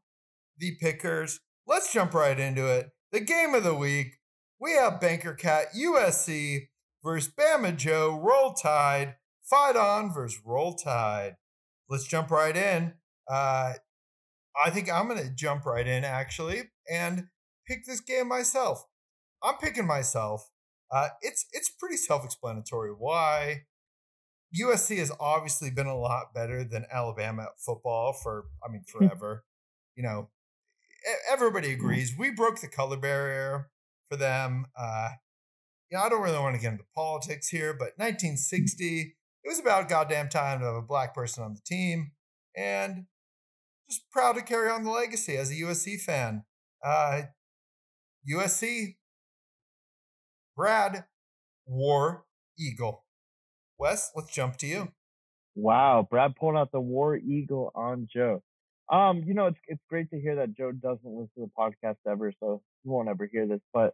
the 0.57 0.75
pickers. 0.79 1.39
Let's 1.67 1.91
jump 1.91 2.13
right 2.13 2.39
into 2.39 2.67
it. 2.67 2.91
The 3.11 3.19
game 3.19 3.53
of 3.53 3.63
the 3.63 3.75
week. 3.75 4.19
We 4.59 4.73
have 4.73 5.01
Banker 5.01 5.33
Cat 5.33 5.67
USC 5.77 6.67
versus 7.05 7.31
Bama 7.39 7.77
Joe 7.77 8.19
Roll 8.21 8.53
Tide. 8.53 9.15
Fight 9.43 9.75
on 9.75 10.11
versus 10.11 10.41
Roll 10.43 10.73
Tide. 10.73 11.35
Let's 11.87 12.07
jump 12.07 12.31
right 12.31 12.57
in. 12.57 12.93
Uh, 13.29 13.73
I 14.65 14.69
think 14.71 14.91
I'm 14.91 15.07
going 15.07 15.21
to 15.21 15.29
jump 15.29 15.65
right 15.65 15.85
in 15.87 16.03
actually 16.03 16.63
and 16.91 17.27
pick 17.67 17.85
this 17.85 18.01
game 18.01 18.27
myself. 18.27 18.85
I'm 19.43 19.55
picking 19.57 19.85
myself. 19.85 20.49
Uh, 20.91 21.09
it's 21.21 21.45
it's 21.51 21.69
pretty 21.69 21.97
self-explanatory 21.97 22.91
why 22.91 23.63
USC 24.59 24.97
has 24.97 25.11
obviously 25.19 25.69
been 25.69 25.87
a 25.87 25.97
lot 25.97 26.33
better 26.33 26.63
than 26.63 26.85
Alabama 26.91 27.43
at 27.43 27.59
football 27.59 28.13
for 28.13 28.45
I 28.67 28.71
mean 28.71 28.83
forever. 28.91 29.43
you 29.95 30.03
know, 30.03 30.29
everybody 31.29 31.71
agrees 31.71 32.13
we 32.17 32.31
broke 32.31 32.61
the 32.61 32.67
color 32.67 32.97
barrier 32.97 33.69
for 34.09 34.17
them. 34.17 34.65
Uh, 34.79 35.09
you 35.89 35.97
know, 35.97 36.03
I 36.03 36.09
don't 36.09 36.21
really 36.21 36.39
want 36.39 36.55
to 36.55 36.61
get 36.61 36.71
into 36.71 36.85
politics 36.95 37.49
here, 37.49 37.73
but 37.73 37.93
1960, 37.97 39.15
it 39.43 39.47
was 39.47 39.59
about 39.59 39.89
goddamn 39.89 40.29
time 40.29 40.59
to 40.59 40.65
have 40.65 40.75
a 40.75 40.81
black 40.81 41.13
person 41.13 41.43
on 41.43 41.53
the 41.53 41.61
team, 41.65 42.11
and 42.55 43.05
just 43.89 44.09
proud 44.11 44.33
to 44.33 44.41
carry 44.41 44.69
on 44.69 44.83
the 44.83 44.91
legacy 44.91 45.37
as 45.37 45.51
a 45.51 45.55
USC 45.55 46.01
fan. 46.01 46.43
Uh, 46.83 47.23
USC, 48.29 48.95
Brad, 50.55 51.05
War 51.67 52.25
Eagle. 52.57 53.05
Wes, 53.77 54.11
let's 54.15 54.33
jump 54.33 54.57
to 54.57 54.67
you. 54.67 54.91
Wow, 55.55 56.07
Brad 56.09 56.35
pulled 56.35 56.55
out 56.55 56.71
the 56.71 56.81
War 56.81 57.15
Eagle 57.15 57.71
on 57.75 58.07
Joe. 58.11 58.41
Um, 58.91 59.23
you 59.25 59.33
know, 59.33 59.47
it's 59.47 59.57
it's 59.67 59.81
great 59.89 60.09
to 60.11 60.19
hear 60.19 60.35
that 60.35 60.55
Joe 60.55 60.71
doesn't 60.71 61.03
listen 61.03 61.29
to 61.37 61.41
the 61.41 61.51
podcast 61.57 61.97
ever, 62.09 62.31
so 62.39 62.61
he 62.83 62.89
won't 62.89 63.09
ever 63.09 63.27
hear 63.31 63.47
this. 63.47 63.61
But 63.73 63.93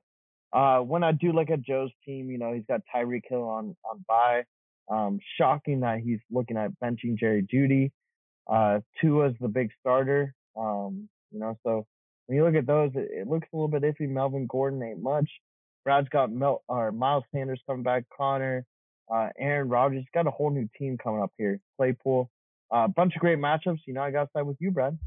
uh, 0.53 0.79
when 0.79 1.03
I 1.03 1.11
do 1.11 1.31
look 1.31 1.49
at 1.49 1.61
Joe's 1.61 1.91
team, 2.05 2.29
you 2.29 2.37
know, 2.37 2.53
he's 2.53 2.65
got 2.67 2.81
Tyreek 2.93 3.23
Hill 3.27 3.43
on 3.43 3.75
on 3.89 4.03
bye. 4.07 4.43
Um, 4.89 5.19
shocking 5.37 5.81
that 5.81 5.99
he's 5.99 6.19
looking 6.29 6.57
at 6.57 6.71
benching 6.83 7.17
Jerry 7.17 7.43
Jeudy. 7.43 7.91
Uh, 8.51 8.81
Tua's 8.99 9.33
the 9.39 9.47
big 9.47 9.69
starter. 9.79 10.33
Um, 10.57 11.07
you 11.31 11.39
know, 11.39 11.57
so 11.63 11.85
when 12.25 12.35
you 12.35 12.43
look 12.43 12.55
at 12.55 12.67
those, 12.67 12.91
it, 12.95 13.09
it 13.11 13.27
looks 13.27 13.47
a 13.53 13.55
little 13.55 13.69
bit 13.69 13.83
iffy. 13.83 14.09
Melvin 14.09 14.47
Gordon 14.47 14.83
ain't 14.83 15.01
much. 15.01 15.29
Brad's 15.85 16.09
got 16.09 16.31
Mel 16.31 16.63
or 16.67 16.91
Miles 16.91 17.23
Sanders 17.33 17.61
coming 17.65 17.83
back. 17.83 18.03
Conner, 18.15 18.65
uh, 19.13 19.29
Aaron 19.39 19.69
Rodgers 19.69 20.03
got 20.13 20.27
a 20.27 20.31
whole 20.31 20.51
new 20.51 20.67
team 20.77 20.97
coming 20.97 21.21
up 21.21 21.31
here. 21.37 21.59
Claypool, 21.77 22.29
a 22.71 22.75
uh, 22.75 22.87
bunch 22.87 23.15
of 23.15 23.21
great 23.21 23.39
matchups. 23.39 23.79
You 23.87 23.93
know, 23.93 24.01
I 24.01 24.11
got 24.11 24.25
to 24.25 24.29
side 24.33 24.43
with 24.43 24.57
you, 24.59 24.71
Brad. 24.71 24.97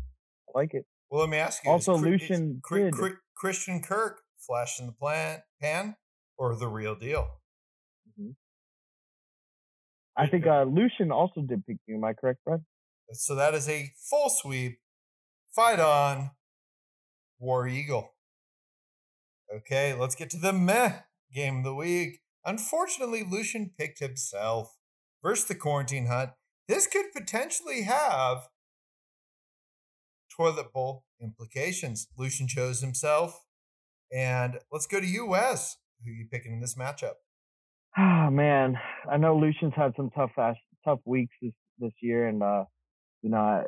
I 0.49 0.59
like 0.59 0.73
it. 0.73 0.87
Well, 1.11 1.21
let 1.21 1.31
me 1.31 1.37
ask 1.37 1.63
you. 1.65 1.71
Also, 1.71 1.95
is 1.95 2.01
Chri- 2.01 2.15
is 2.15 2.21
Lucian 2.21 2.63
Chri- 2.63 3.17
Christian 3.37 3.83
Kirk 3.83 4.24
flash 4.47 4.81
in 4.81 4.87
the 4.87 4.93
plan, 4.93 5.43
pan, 5.61 5.97
or 6.37 6.55
the 6.55 6.69
real 6.69 6.95
deal? 6.95 7.29
I 10.17 10.29
think 10.29 10.47
uh, 10.47 10.63
Lucian 10.63 11.11
also 11.11 11.41
did 11.41 11.67
pick 11.67 11.79
you. 11.87 11.97
Am 11.97 12.05
I 12.05 12.13
correct, 12.13 12.41
Brad? 12.45 12.61
So 13.13 13.35
that 13.35 13.55
is 13.55 13.69
a 13.69 13.93
full 14.09 14.31
sweep. 14.31 14.79
Fight 15.55 15.81
on, 15.81 16.31
War 17.39 17.67
Eagle. 17.67 18.15
Okay, 19.55 19.93
let's 19.95 20.15
get 20.15 20.31
to 20.31 20.39
the 20.39 20.53
meh 20.53 21.01
game 21.33 21.59
of 21.59 21.65
the 21.65 21.75
week. 21.75 22.21
Unfortunately, 22.45 23.25
Lucian 23.29 23.71
picked 23.79 23.99
himself 23.99 24.77
versus 25.23 25.47
the 25.47 25.55
Quarantine 25.55 26.07
Hut. 26.07 26.35
This 26.69 26.87
could 26.87 27.07
potentially 27.15 27.83
have 27.83 28.49
toilet 30.35 30.73
bowl 30.73 31.05
implications. 31.21 32.09
Lucian 32.17 32.49
chose 32.49 32.81
himself. 32.81 33.44
And 34.15 34.59
let's 34.71 34.87
go 34.87 35.01
to 35.01 35.27
Wes. 35.27 35.77
Who 36.05 36.13
you 36.13 36.27
picking 36.31 36.53
in 36.53 36.61
this 36.61 36.77
matchup? 36.77 37.15
Oh 37.99 38.31
man, 38.31 38.79
I 39.11 39.17
know 39.17 39.37
Lucian's 39.37 39.73
had 39.75 39.93
some 39.97 40.11
tough 40.11 40.31
tough 40.85 41.01
weeks 41.05 41.35
this 41.43 41.53
this 41.79 41.93
year, 42.01 42.29
and 42.29 42.43
uh, 42.43 42.65
you 43.23 43.31
know, 43.31 43.39
I, 43.39 43.65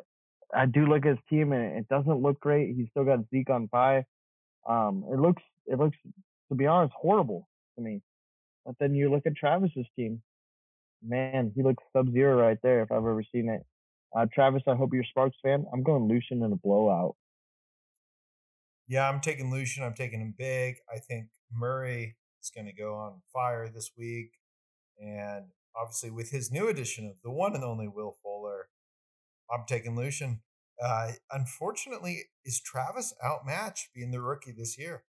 I 0.53 0.65
do 0.65 0.85
look 0.85 1.05
at 1.05 1.09
his 1.09 1.19
team, 1.29 1.51
and 1.51 1.77
it 1.77 1.87
doesn't 1.89 2.21
look 2.21 2.39
great. 2.39 2.75
He's 2.75 2.87
still 2.91 3.03
got 3.03 3.19
Zeke 3.29 3.49
on 3.49 3.65
bye. 3.65 4.05
Um, 4.67 5.03
it 5.11 5.19
looks, 5.19 5.43
it 5.65 5.79
looks, 5.79 5.97
to 6.49 6.55
be 6.55 6.67
honest, 6.67 6.93
horrible 6.95 7.47
to 7.75 7.83
me. 7.83 8.01
But 8.65 8.75
then 8.79 8.95
you 8.95 9.09
look 9.09 9.25
at 9.25 9.35
Travis's 9.35 9.87
team. 9.95 10.21
Man, 11.05 11.51
he 11.55 11.63
looks 11.63 11.83
sub 11.93 12.11
zero 12.11 12.39
right 12.39 12.57
there 12.63 12.81
if 12.81 12.91
I've 12.91 12.97
ever 12.97 13.23
seen 13.31 13.49
it. 13.49 13.65
Uh, 14.15 14.25
Travis, 14.33 14.63
I 14.67 14.75
hope 14.75 14.93
you're 14.93 15.03
Sparks 15.03 15.37
fan. 15.43 15.65
I'm 15.71 15.83
going 15.83 16.07
Lucian 16.07 16.43
in 16.43 16.51
a 16.51 16.55
blowout. 16.55 17.15
Yeah, 18.87 19.09
I'm 19.09 19.19
taking 19.19 19.51
Lucian. 19.51 19.83
I'm 19.83 19.93
taking 19.93 20.21
him 20.21 20.33
big. 20.37 20.75
I 20.93 20.99
think 20.99 21.27
Murray 21.51 22.15
is 22.41 22.51
going 22.53 22.67
to 22.67 22.73
go 22.73 22.95
on 22.95 23.21
fire 23.33 23.69
this 23.69 23.91
week. 23.97 24.31
And 24.99 25.47
obviously, 25.75 26.09
with 26.09 26.31
his 26.31 26.51
new 26.51 26.67
addition 26.69 27.05
of 27.05 27.15
the 27.23 27.31
one 27.31 27.53
and 27.53 27.63
only 27.63 27.87
Will 27.87 28.17
Fuller, 28.23 28.69
I'm 29.51 29.65
taking 29.67 29.95
Lucian. 29.95 30.41
Uh, 30.83 31.13
unfortunately, 31.31 32.25
is 32.45 32.61
Travis 32.61 33.13
outmatched 33.25 33.89
being 33.93 34.11
the 34.11 34.21
rookie 34.21 34.53
this 34.55 34.77
year? 34.77 35.03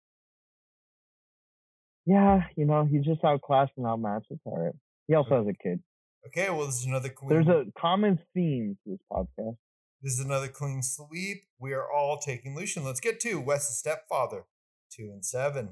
Yeah, 2.07 2.45
you 2.57 2.65
know, 2.65 2.89
he's 2.91 3.05
just 3.05 3.23
outclassed 3.23 3.73
and 3.77 3.87
outmatched. 3.87 4.29
It's 4.31 4.41
all 4.45 4.59
right. 4.59 4.75
He 5.09 5.15
also 5.15 5.45
has 5.45 5.47
a 5.47 5.63
kid. 5.63 5.81
Okay, 6.27 6.51
well, 6.51 6.67
this 6.67 6.81
is 6.81 6.87
another 6.87 7.11
queen. 7.11 7.29
There's 7.29 7.49
a 7.49 7.65
common 7.79 8.19
theme 8.35 8.77
to 8.85 8.91
this 8.91 9.01
podcast. 9.13 9.57
This 10.01 10.13
is 10.13 10.25
another 10.25 10.47
clean 10.47 10.81
sweep. 10.83 11.43
We 11.59 11.73
are 11.73 11.91
all 11.91 12.19
taking 12.19 12.55
Lucian. 12.55 12.85
Let's 12.85 13.01
get 13.01 13.19
to 13.21 13.41
Wes's 13.41 13.79
stepfather, 13.79 14.45
two 14.93 15.11
and 15.13 15.25
seven. 15.25 15.71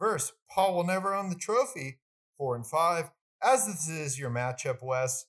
Verse 0.00 0.32
Paul 0.52 0.74
will 0.74 0.84
never 0.84 1.14
own 1.14 1.28
the 1.28 1.36
trophy, 1.36 2.00
four 2.36 2.56
and 2.56 2.66
five. 2.66 3.12
As 3.40 3.66
this 3.66 3.88
is 3.88 4.18
your 4.18 4.30
matchup, 4.30 4.82
Wes, 4.82 5.26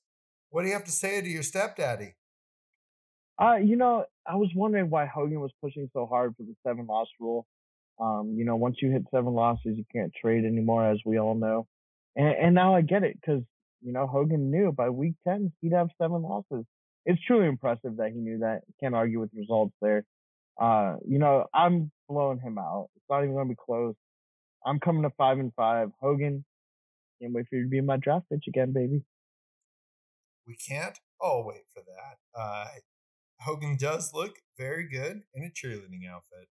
what 0.50 0.64
do 0.64 0.68
you 0.68 0.74
have 0.74 0.86
to 0.86 0.92
say 0.92 1.22
to 1.22 1.28
your 1.28 1.44
stepdaddy? 1.44 2.16
Uh, 3.40 3.58
you 3.58 3.76
know, 3.76 4.06
I 4.26 4.36
was 4.36 4.50
wondering 4.56 4.90
why 4.90 5.06
Hogan 5.06 5.40
was 5.40 5.52
pushing 5.62 5.88
so 5.94 6.08
hard 6.08 6.36
for 6.36 6.42
the 6.42 6.56
seven 6.66 6.88
loss 6.88 7.08
rule. 7.20 7.46
Um, 8.02 8.34
you 8.36 8.46
know, 8.46 8.56
once 8.56 8.78
you 8.82 8.90
hit 8.92 9.04
seven 9.12 9.34
losses, 9.34 9.78
you 9.78 9.86
can't 9.94 10.12
trade 10.20 10.44
anymore, 10.44 10.90
as 10.90 11.00
we 11.06 11.20
all 11.20 11.36
know. 11.36 11.68
And, 12.16 12.36
and 12.36 12.56
now 12.56 12.74
I 12.74 12.82
get 12.82 13.04
it 13.04 13.20
because 13.22 13.44
you 13.82 13.94
know 13.94 14.08
Hogan 14.08 14.50
knew 14.50 14.72
by 14.72 14.90
week 14.90 15.14
ten 15.24 15.52
he'd 15.62 15.74
have 15.74 15.90
seven 16.02 16.24
losses. 16.24 16.66
It's 17.06 17.22
truly 17.26 17.48
impressive 17.48 17.98
that 17.98 18.12
he 18.14 18.20
knew 18.20 18.40
that. 18.40 18.62
Can't 18.80 18.96
argue 18.96 19.20
with 19.20 19.32
results 19.34 19.74
there. 19.82 20.06
Uh, 20.60 20.98
you 21.08 21.20
know, 21.20 21.46
I'm 21.54 21.92
blowing 22.08 22.40
him 22.40 22.58
out. 22.58 22.90
It's 22.96 23.06
not 23.10 23.24
even 23.24 23.34
going 23.34 23.48
to 23.48 23.54
be 23.54 23.60
close. 23.66 23.96
I'm 24.66 24.80
coming 24.80 25.04
to 25.04 25.10
five 25.18 25.40
and 25.40 25.54
five. 25.56 25.90
Hogan, 26.02 26.44
can't 27.22 27.34
wait 27.34 27.48
for 27.50 27.56
you 27.56 27.64
to 27.64 27.70
be 27.70 27.78
in 27.78 27.86
my 27.86 27.98
draft 27.98 28.26
pitch 28.30 28.46
again, 28.48 28.74
baby. 28.74 29.02
We 30.46 30.56
can't 30.56 30.98
all 31.22 31.46
wait 31.46 31.64
for 31.74 31.82
that. 31.82 32.40
Uh, 32.40 32.68
Hogan 33.42 33.78
does 33.78 34.14
look 34.14 34.36
very 34.58 34.88
good 34.88 35.22
in 35.34 35.44
a 35.44 35.50
cheerleading 35.50 36.10
outfit. 36.10 36.50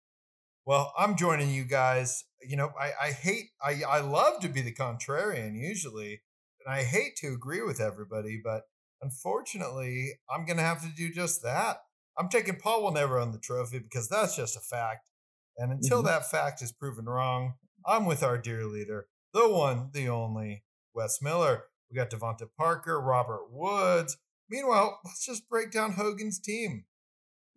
Well, 0.64 0.92
I'm 0.98 1.16
joining 1.16 1.50
you 1.50 1.64
guys. 1.64 2.24
You 2.46 2.56
know, 2.56 2.72
I, 2.78 2.92
I 3.00 3.10
hate, 3.12 3.50
I, 3.62 3.82
I 3.88 4.00
love 4.00 4.40
to 4.40 4.48
be 4.48 4.60
the 4.60 4.74
contrarian 4.74 5.58
usually, 5.58 6.22
and 6.64 6.74
I 6.74 6.82
hate 6.82 7.16
to 7.16 7.28
agree 7.28 7.62
with 7.62 7.80
everybody, 7.80 8.40
but 8.42 8.62
unfortunately, 9.02 10.12
I'm 10.30 10.44
going 10.46 10.56
to 10.58 10.62
have 10.62 10.82
to 10.82 10.88
do 10.94 11.12
just 11.12 11.42
that. 11.42 11.78
I'm 12.18 12.28
taking 12.28 12.56
Paul 12.56 12.82
will 12.82 12.92
never 12.92 13.18
own 13.18 13.32
the 13.32 13.38
trophy 13.38 13.78
because 13.78 14.08
that's 14.08 14.36
just 14.36 14.56
a 14.56 14.60
fact. 14.60 15.10
And 15.58 15.72
until 15.72 16.02
Mhm. 16.02 16.06
that 16.06 16.30
fact 16.30 16.62
is 16.62 16.72
proven 16.72 17.06
wrong, 17.06 17.54
I'm 17.86 18.06
with 18.06 18.22
our 18.22 18.38
dear 18.38 18.64
leader, 18.64 19.08
the 19.32 19.48
one, 19.48 19.90
the 19.92 20.08
only, 20.08 20.64
Wes 20.94 21.20
Miller. 21.22 21.68
We 21.90 21.96
got 21.96 22.10
DeVante 22.10 22.48
Parker, 22.56 23.00
Robert 23.00 23.50
Woods. 23.50 24.16
Meanwhile, 24.48 25.00
let's 25.04 25.24
just 25.24 25.48
break 25.48 25.70
down 25.70 25.92
Hogan's 25.92 26.40
team. 26.40 26.86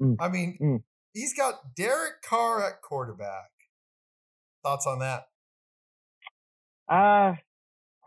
Mm. 0.02 0.16
I 0.20 0.30
mean, 0.30 0.58
Mm. 0.62 0.84
he's 1.14 1.34
got 1.36 1.76
Derek 1.76 2.22
Carr 2.22 2.64
at 2.64 2.82
quarterback. 2.82 3.52
Thoughts 4.64 4.86
on 4.86 5.00
that? 5.00 5.30
Uh, 6.88 7.36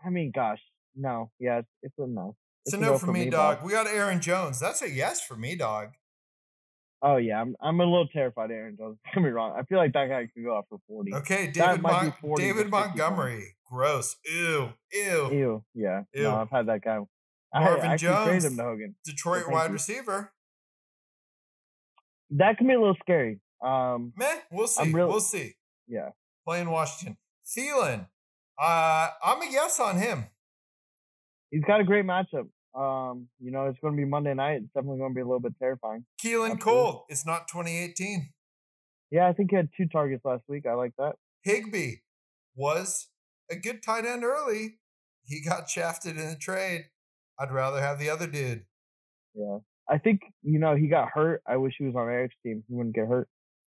I 0.03 0.09
mean, 0.09 0.31
gosh, 0.31 0.61
no. 0.95 1.31
Yeah, 1.39 1.59
it's, 1.59 1.69
it's 1.81 1.97
a 1.97 2.07
no. 2.07 2.35
It's 2.65 2.73
a 2.73 2.77
a 2.77 2.79
no 2.79 2.87
no 2.93 2.97
for 2.97 3.07
for 3.07 3.11
me, 3.11 3.25
me, 3.25 3.29
dog. 3.29 3.57
dog. 3.57 3.65
We 3.65 3.71
got 3.71 3.87
Aaron 3.87 4.21
Jones. 4.21 4.59
That's 4.59 4.81
a 4.81 4.89
yes 4.89 5.21
for 5.21 5.35
me, 5.35 5.55
dog. 5.55 5.89
Oh 7.01 7.17
yeah, 7.17 7.41
I'm 7.41 7.55
I'm 7.61 7.79
a 7.81 7.83
little 7.83 8.07
terrified, 8.07 8.45
of 8.45 8.51
Aaron 8.51 8.77
Jones. 8.77 8.97
Don't 9.13 9.23
get 9.23 9.27
me 9.27 9.29
wrong. 9.33 9.53
I 9.57 9.63
feel 9.63 9.77
like 9.77 9.93
that 9.93 10.07
guy 10.07 10.27
could 10.33 10.43
go 10.45 10.55
off 10.55 10.65
for 10.69 10.79
forty. 10.87 11.13
Okay, 11.13 11.51
David, 11.51 11.81
Mon- 11.81 12.13
40 12.21 12.41
David 12.41 12.55
50 12.63 12.69
Montgomery. 12.71 13.55
Gross. 13.69 14.15
Ew. 14.25 14.69
Ew. 14.93 15.29
Ew. 15.31 15.63
Yeah. 15.73 16.03
Ew. 16.13 16.23
No, 16.23 16.35
I've 16.35 16.49
had 16.49 16.67
that 16.67 16.81
guy. 16.83 16.99
I 17.53 17.59
Marvin 17.59 17.85
actually 17.91 18.07
traded 18.07 18.27
Jones. 18.31 18.45
him 18.45 18.57
to 18.57 18.63
Hogan. 18.63 18.95
Detroit 19.03 19.43
wide 19.49 19.67
you. 19.67 19.73
receiver. 19.73 20.31
That 22.31 22.57
can 22.57 22.67
be 22.67 22.73
a 22.73 22.79
little 22.79 22.95
scary. 23.01 23.39
Um, 23.63 24.13
Meh. 24.15 24.39
We'll 24.51 24.67
see. 24.67 24.81
I'm 24.83 24.91
we'll 24.91 25.19
see. 25.19 25.53
yeah. 25.87 26.09
Playing 26.47 26.69
Washington. 26.69 27.17
Thielen. 27.45 28.07
Uh, 28.61 29.09
I'm 29.23 29.41
a 29.41 29.51
yes 29.51 29.79
on 29.79 29.97
him. 29.97 30.25
He's 31.53 31.63
got 31.65 31.79
a 31.79 31.83
great 31.83 32.03
matchup. 32.03 32.47
Um, 32.73 33.27
you 33.39 33.51
know, 33.51 33.67
it's 33.67 33.77
going 33.79 33.93
to 33.93 33.97
be 33.97 34.09
Monday 34.09 34.33
night. 34.33 34.61
It's 34.63 34.73
definitely 34.73 34.97
going 34.97 35.11
to 35.11 35.15
be 35.15 35.21
a 35.21 35.25
little 35.25 35.39
bit 35.39 35.53
terrifying. 35.59 36.03
Keelan 36.19 36.53
Absolutely. 36.53 36.57
Cole. 36.57 37.05
It's 37.09 37.27
not 37.27 37.47
2018. 37.47 38.31
Yeah, 39.11 39.27
I 39.27 39.33
think 39.33 39.51
he 39.51 39.55
had 39.55 39.69
two 39.77 39.85
targets 39.85 40.25
last 40.25 40.41
week. 40.47 40.65
I 40.65 40.73
like 40.73 40.93
that. 40.97 41.13
Higbee 41.43 41.97
was 42.55 43.09
a 43.51 43.55
good 43.55 43.83
tight 43.83 44.03
end 44.03 44.23
early. 44.23 44.79
He 45.25 45.43
got 45.47 45.69
shafted 45.69 46.17
in 46.17 46.27
the 46.27 46.35
trade. 46.35 46.85
I'd 47.39 47.51
rather 47.51 47.81
have 47.81 47.99
the 47.99 48.09
other 48.09 48.25
dude. 48.25 48.63
Yeah. 49.35 49.59
I 49.87 49.99
think, 49.99 50.21
you 50.41 50.57
know, 50.57 50.75
he 50.75 50.87
got 50.87 51.09
hurt. 51.13 51.43
I 51.47 51.57
wish 51.57 51.75
he 51.77 51.85
was 51.85 51.95
on 51.95 52.09
Eric's 52.09 52.35
team. 52.41 52.63
He 52.67 52.73
wouldn't 52.73 52.95
get 52.95 53.07
hurt. 53.07 53.27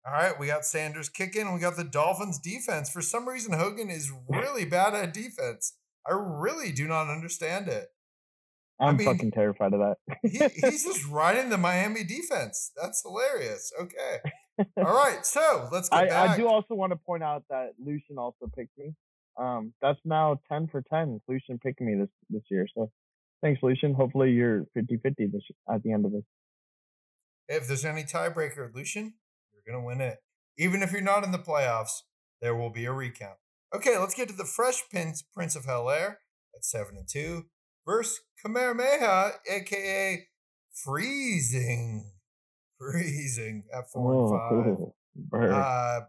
All 0.03 0.13
right, 0.13 0.39
we 0.39 0.47
got 0.47 0.65
Sanders 0.65 1.09
kicking. 1.09 1.53
We 1.53 1.59
got 1.59 1.75
the 1.75 1.83
Dolphins 1.83 2.39
defense. 2.39 2.89
For 2.89 3.01
some 3.01 3.27
reason, 3.27 3.53
Hogan 3.53 3.91
is 3.91 4.11
really 4.29 4.65
bad 4.65 4.95
at 4.95 5.13
defense. 5.13 5.73
I 6.07 6.13
really 6.13 6.71
do 6.71 6.87
not 6.87 7.09
understand 7.09 7.67
it. 7.67 7.87
I 8.79 8.87
I'm 8.87 8.97
mean- 8.97 9.07
fucking 9.07 9.31
terrified 9.31 9.73
of 9.73 9.79
that. 9.79 9.97
He, 10.23 10.37
he's 10.69 10.83
just 10.85 11.05
riding 11.09 11.49
the 11.49 11.57
Miami 11.57 12.03
defense. 12.03 12.71
That's 12.81 13.01
hilarious. 13.01 13.71
Okay. 13.79 14.19
All 14.77 14.83
right, 14.95 15.25
so 15.25 15.67
let's 15.71 15.89
get 15.89 15.99
I, 15.99 16.07
back. 16.07 16.29
I 16.31 16.37
do 16.37 16.47
also 16.47 16.75
want 16.75 16.91
to 16.91 16.97
point 16.97 17.23
out 17.23 17.43
that 17.49 17.71
Lucian 17.83 18.17
also 18.17 18.49
picked 18.55 18.77
me. 18.77 18.93
Um, 19.39 19.73
that's 19.81 19.99
now 20.05 20.39
10 20.51 20.67
for 20.71 20.83
10. 20.91 21.21
Lucian 21.27 21.59
picked 21.59 21.81
me 21.81 21.95
this, 21.95 22.09
this 22.29 22.41
year. 22.49 22.67
So 22.75 22.91
thanks, 23.43 23.61
Lucian. 23.61 23.93
Hopefully 23.93 24.31
you're 24.31 24.65
50 24.73 24.97
50 24.97 25.27
this 25.27 25.41
at 25.71 25.83
the 25.83 25.91
end 25.91 26.05
of 26.05 26.11
this. 26.11 26.23
if 27.49 27.67
there's 27.67 27.85
any 27.85 28.03
tiebreaker, 28.03 28.73
Lucian, 28.73 29.13
you're 29.53 29.73
going 29.73 29.81
to 29.81 29.85
win 29.85 30.01
it. 30.01 30.17
Even 30.57 30.81
if 30.81 30.91
you're 30.91 31.01
not 31.01 31.23
in 31.23 31.31
the 31.31 31.37
playoffs, 31.39 32.01
there 32.41 32.55
will 32.55 32.71
be 32.71 32.85
a 32.85 32.91
recount. 32.91 33.37
Okay, 33.75 33.97
let's 33.97 34.15
get 34.15 34.29
to 34.29 34.35
the 34.35 34.45
Fresh 34.45 34.83
Prince, 34.89 35.23
Prince 35.33 35.55
of 35.55 35.65
Hell 35.65 35.89
Air 35.89 36.19
at 36.55 36.63
7 36.63 36.95
and 36.95 37.07
2 37.07 37.43
versus 37.85 38.21
Kamehameha, 38.41 39.31
aka 39.49 40.27
Freezing. 40.73 42.11
Freezing 42.79 43.63
at 43.73 43.89
4 43.91 44.13
and 44.13 44.77
5. 44.79 44.87
Oh. 45.33 45.39
Uh, 45.39 46.01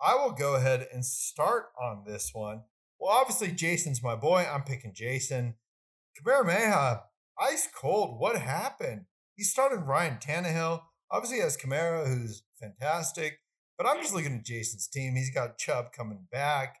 I 0.00 0.14
will 0.14 0.30
go 0.30 0.54
ahead 0.54 0.86
and 0.92 1.04
start 1.04 1.64
on 1.76 2.04
this 2.06 2.30
one. 2.32 2.62
Well, 3.00 3.10
obviously, 3.10 3.50
Jason's 3.50 4.00
my 4.00 4.14
boy. 4.14 4.46
I'm 4.48 4.62
picking 4.62 4.92
Jason. 4.94 5.56
Kamehameha, 6.16 7.02
ice 7.36 7.68
cold. 7.74 8.20
What 8.20 8.36
happened? 8.36 9.06
He 9.34 9.42
started 9.42 9.88
Ryan 9.88 10.18
Tannehill. 10.18 10.82
Obviously, 11.10 11.38
he 11.38 11.42
has 11.42 11.56
Kamara, 11.56 12.06
who's 12.06 12.44
fantastic. 12.60 13.40
But 13.76 13.88
I'm 13.88 14.00
just 14.00 14.14
looking 14.14 14.36
at 14.36 14.44
Jason's 14.44 14.86
team. 14.86 15.16
He's 15.16 15.34
got 15.34 15.58
Chubb 15.58 15.86
coming 15.92 16.28
back. 16.30 16.76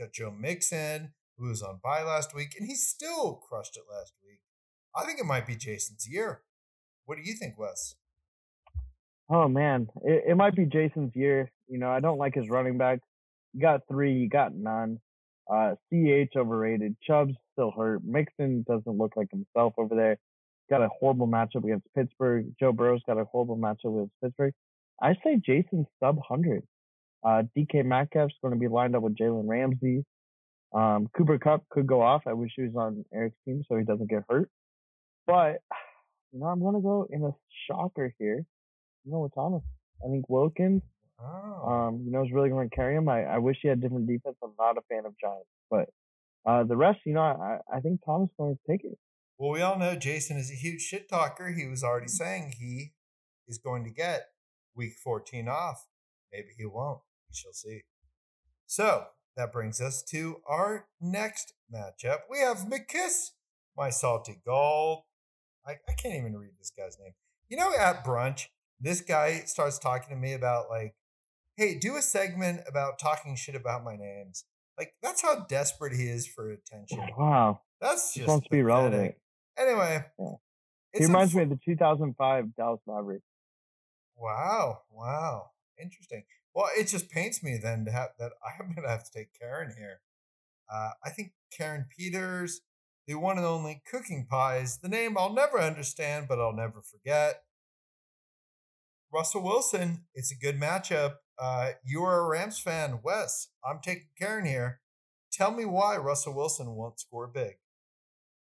Got 0.00 0.14
Joe 0.14 0.30
Mixon, 0.30 1.12
who 1.36 1.48
was 1.48 1.62
on 1.62 1.78
bye 1.84 2.02
last 2.02 2.34
week, 2.34 2.54
and 2.58 2.66
he 2.66 2.74
still 2.74 3.34
crushed 3.34 3.76
it 3.76 3.82
last 3.86 4.14
week. 4.24 4.40
I 4.96 5.04
think 5.04 5.20
it 5.20 5.26
might 5.26 5.46
be 5.46 5.56
Jason's 5.56 6.08
year. 6.10 6.40
What 7.04 7.18
do 7.18 7.22
you 7.22 7.34
think, 7.34 7.58
Wes? 7.58 7.96
Oh 9.28 9.46
man, 9.46 9.88
it, 10.02 10.24
it 10.30 10.36
might 10.36 10.56
be 10.56 10.64
Jason's 10.64 11.14
year. 11.14 11.52
You 11.68 11.78
know, 11.78 11.90
I 11.90 12.00
don't 12.00 12.16
like 12.16 12.34
his 12.34 12.48
running 12.48 12.78
back. 12.78 13.00
You 13.52 13.60
got 13.60 13.82
three, 13.88 14.14
you 14.14 14.30
got 14.30 14.54
none. 14.54 15.00
Uh, 15.52 15.74
CH 15.92 16.34
overrated. 16.34 16.96
Chubb's 17.06 17.34
still 17.52 17.70
hurt. 17.70 18.00
Mixon 18.02 18.64
doesn't 18.66 18.96
look 18.96 19.16
like 19.16 19.28
himself 19.30 19.74
over 19.76 19.94
there. 19.94 20.16
Got 20.70 20.80
a 20.80 20.88
horrible 20.88 21.28
matchup 21.28 21.64
against 21.64 21.86
Pittsburgh. 21.94 22.46
Joe 22.58 22.72
Burrow's 22.72 23.02
got 23.06 23.18
a 23.18 23.24
horrible 23.24 23.58
matchup 23.58 23.96
against 23.96 24.14
Pittsburgh. 24.24 24.54
I 25.02 25.12
say 25.22 25.38
Jason 25.44 25.86
sub 26.02 26.16
100. 26.16 26.62
Uh, 27.24 27.42
DK 27.56 27.84
Metcalf's 27.84 28.34
going 28.42 28.54
to 28.54 28.60
be 28.60 28.68
lined 28.68 28.96
up 28.96 29.02
with 29.02 29.16
Jalen 29.16 29.46
Ramsey. 29.48 30.04
Um, 30.72 31.08
Cooper 31.16 31.38
Kupp 31.38 31.68
could 31.68 31.86
go 31.86 32.00
off. 32.00 32.22
I 32.26 32.32
wish 32.32 32.52
he 32.56 32.62
was 32.62 32.74
on 32.76 33.04
Eric's 33.12 33.36
team 33.44 33.62
so 33.68 33.76
he 33.76 33.84
doesn't 33.84 34.08
get 34.08 34.22
hurt. 34.28 34.48
But, 35.26 35.60
you 36.32 36.40
know, 36.40 36.46
I'm 36.46 36.60
going 36.60 36.76
to 36.76 36.80
go 36.80 37.06
in 37.10 37.22
a 37.24 37.30
shocker 37.66 38.14
here. 38.18 38.44
You 39.04 39.12
know, 39.12 39.20
with 39.20 39.34
Thomas. 39.34 39.62
I 40.04 40.08
think 40.10 40.28
Wilkins, 40.28 40.82
Oh. 41.22 41.68
um, 41.70 42.02
you 42.06 42.10
know, 42.10 42.22
is 42.24 42.32
really 42.32 42.48
going 42.48 42.68
to 42.70 42.74
carry 42.74 42.96
him. 42.96 43.08
I, 43.08 43.24
I 43.24 43.38
wish 43.38 43.58
he 43.60 43.68
had 43.68 43.80
different 43.82 44.06
defense. 44.06 44.36
I'm 44.42 44.52
not 44.58 44.78
a 44.78 44.80
fan 44.88 45.04
of 45.04 45.12
Giants. 45.20 45.48
But 45.70 45.88
uh, 46.46 46.64
the 46.64 46.76
rest, 46.76 47.00
you 47.04 47.12
know, 47.12 47.20
I, 47.20 47.58
I 47.74 47.80
think 47.80 48.00
Thomas 48.06 48.30
is 48.30 48.34
going 48.38 48.56
to 48.56 48.60
take 48.72 48.84
it. 48.84 48.96
Well, 49.38 49.50
we 49.50 49.60
all 49.60 49.78
know 49.78 49.96
Jason 49.96 50.36
is 50.38 50.50
a 50.50 50.54
huge 50.54 50.80
shit 50.82 51.08
talker. 51.10 51.48
He 51.52 51.66
was 51.66 51.82
already 51.84 52.08
saying 52.08 52.54
he 52.58 52.92
is 53.48 53.58
going 53.58 53.84
to 53.84 53.90
get 53.90 54.28
week 54.74 54.92
14 55.02 55.48
off. 55.48 55.86
Maybe 56.32 56.48
he 56.56 56.64
won't. 56.64 57.00
We 57.30 57.34
shall 57.36 57.52
see. 57.52 57.82
So 58.66 59.04
that 59.36 59.52
brings 59.52 59.80
us 59.80 60.02
to 60.10 60.36
our 60.46 60.86
next 61.00 61.54
matchup. 61.72 62.20
We 62.28 62.38
have 62.40 62.58
McKiss, 62.68 63.30
my 63.76 63.90
salty 63.90 64.40
gold. 64.44 65.04
I, 65.66 65.72
I 65.88 65.92
can't 65.92 66.16
even 66.16 66.36
read 66.36 66.52
this 66.58 66.72
guy's 66.76 66.98
name. 66.98 67.12
You 67.48 67.56
know, 67.56 67.72
at 67.78 68.04
brunch, 68.04 68.46
this 68.80 69.00
guy 69.00 69.42
starts 69.46 69.78
talking 69.78 70.08
to 70.10 70.20
me 70.20 70.32
about 70.32 70.68
like, 70.68 70.94
hey, 71.56 71.78
do 71.78 71.96
a 71.96 72.02
segment 72.02 72.62
about 72.66 72.98
talking 72.98 73.36
shit 73.36 73.54
about 73.54 73.84
my 73.84 73.96
names. 73.96 74.44
Like 74.76 74.94
that's 75.02 75.22
how 75.22 75.44
desperate 75.48 75.92
he 75.92 76.04
is 76.08 76.26
for 76.26 76.50
attention. 76.50 77.00
Oh, 77.00 77.20
wow. 77.20 77.60
That's 77.80 78.14
just 78.14 78.26
wants 78.26 78.46
to 78.46 78.50
be 78.50 78.62
relevant. 78.62 79.14
Anyway, 79.58 80.04
Yeah. 80.18 80.32
he 80.94 81.04
reminds 81.06 81.34
me 81.34 81.42
of 81.42 81.50
the 81.50 81.58
2005 81.64 82.56
Dallas 82.56 82.80
Mavericks. 82.86 83.24
Wow, 84.16 84.80
wow, 84.90 85.50
interesting. 85.80 86.24
Well, 86.54 86.68
it 86.76 86.88
just 86.88 87.10
pains 87.10 87.42
me 87.42 87.58
then 87.62 87.84
to 87.84 87.92
have 87.92 88.10
that 88.18 88.32
I'm 88.60 88.74
gonna 88.74 88.88
have 88.88 89.04
to 89.04 89.10
take 89.10 89.38
Karen 89.38 89.74
here. 89.76 90.00
Uh, 90.72 90.90
I 91.04 91.10
think 91.10 91.32
Karen 91.56 91.86
Peters, 91.96 92.60
the 93.06 93.14
one 93.14 93.38
and 93.38 93.46
only 93.46 93.82
Cooking 93.90 94.26
Pies, 94.30 94.78
the 94.78 94.88
name 94.88 95.16
I'll 95.18 95.32
never 95.32 95.58
understand, 95.58 96.26
but 96.28 96.40
I'll 96.40 96.54
never 96.54 96.82
forget. 96.82 97.42
Russell 99.12 99.42
Wilson, 99.42 100.04
it's 100.14 100.30
a 100.30 100.36
good 100.36 100.60
matchup. 100.60 101.14
Uh, 101.36 101.70
you 101.84 102.04
are 102.04 102.20
a 102.20 102.28
Rams 102.28 102.60
fan, 102.60 103.00
Wes. 103.02 103.48
I'm 103.64 103.80
taking 103.82 104.08
Karen 104.16 104.44
here. 104.44 104.80
Tell 105.32 105.50
me 105.50 105.64
why 105.64 105.96
Russell 105.96 106.34
Wilson 106.34 106.74
won't 106.74 107.00
score 107.00 107.26
big. 107.26 107.54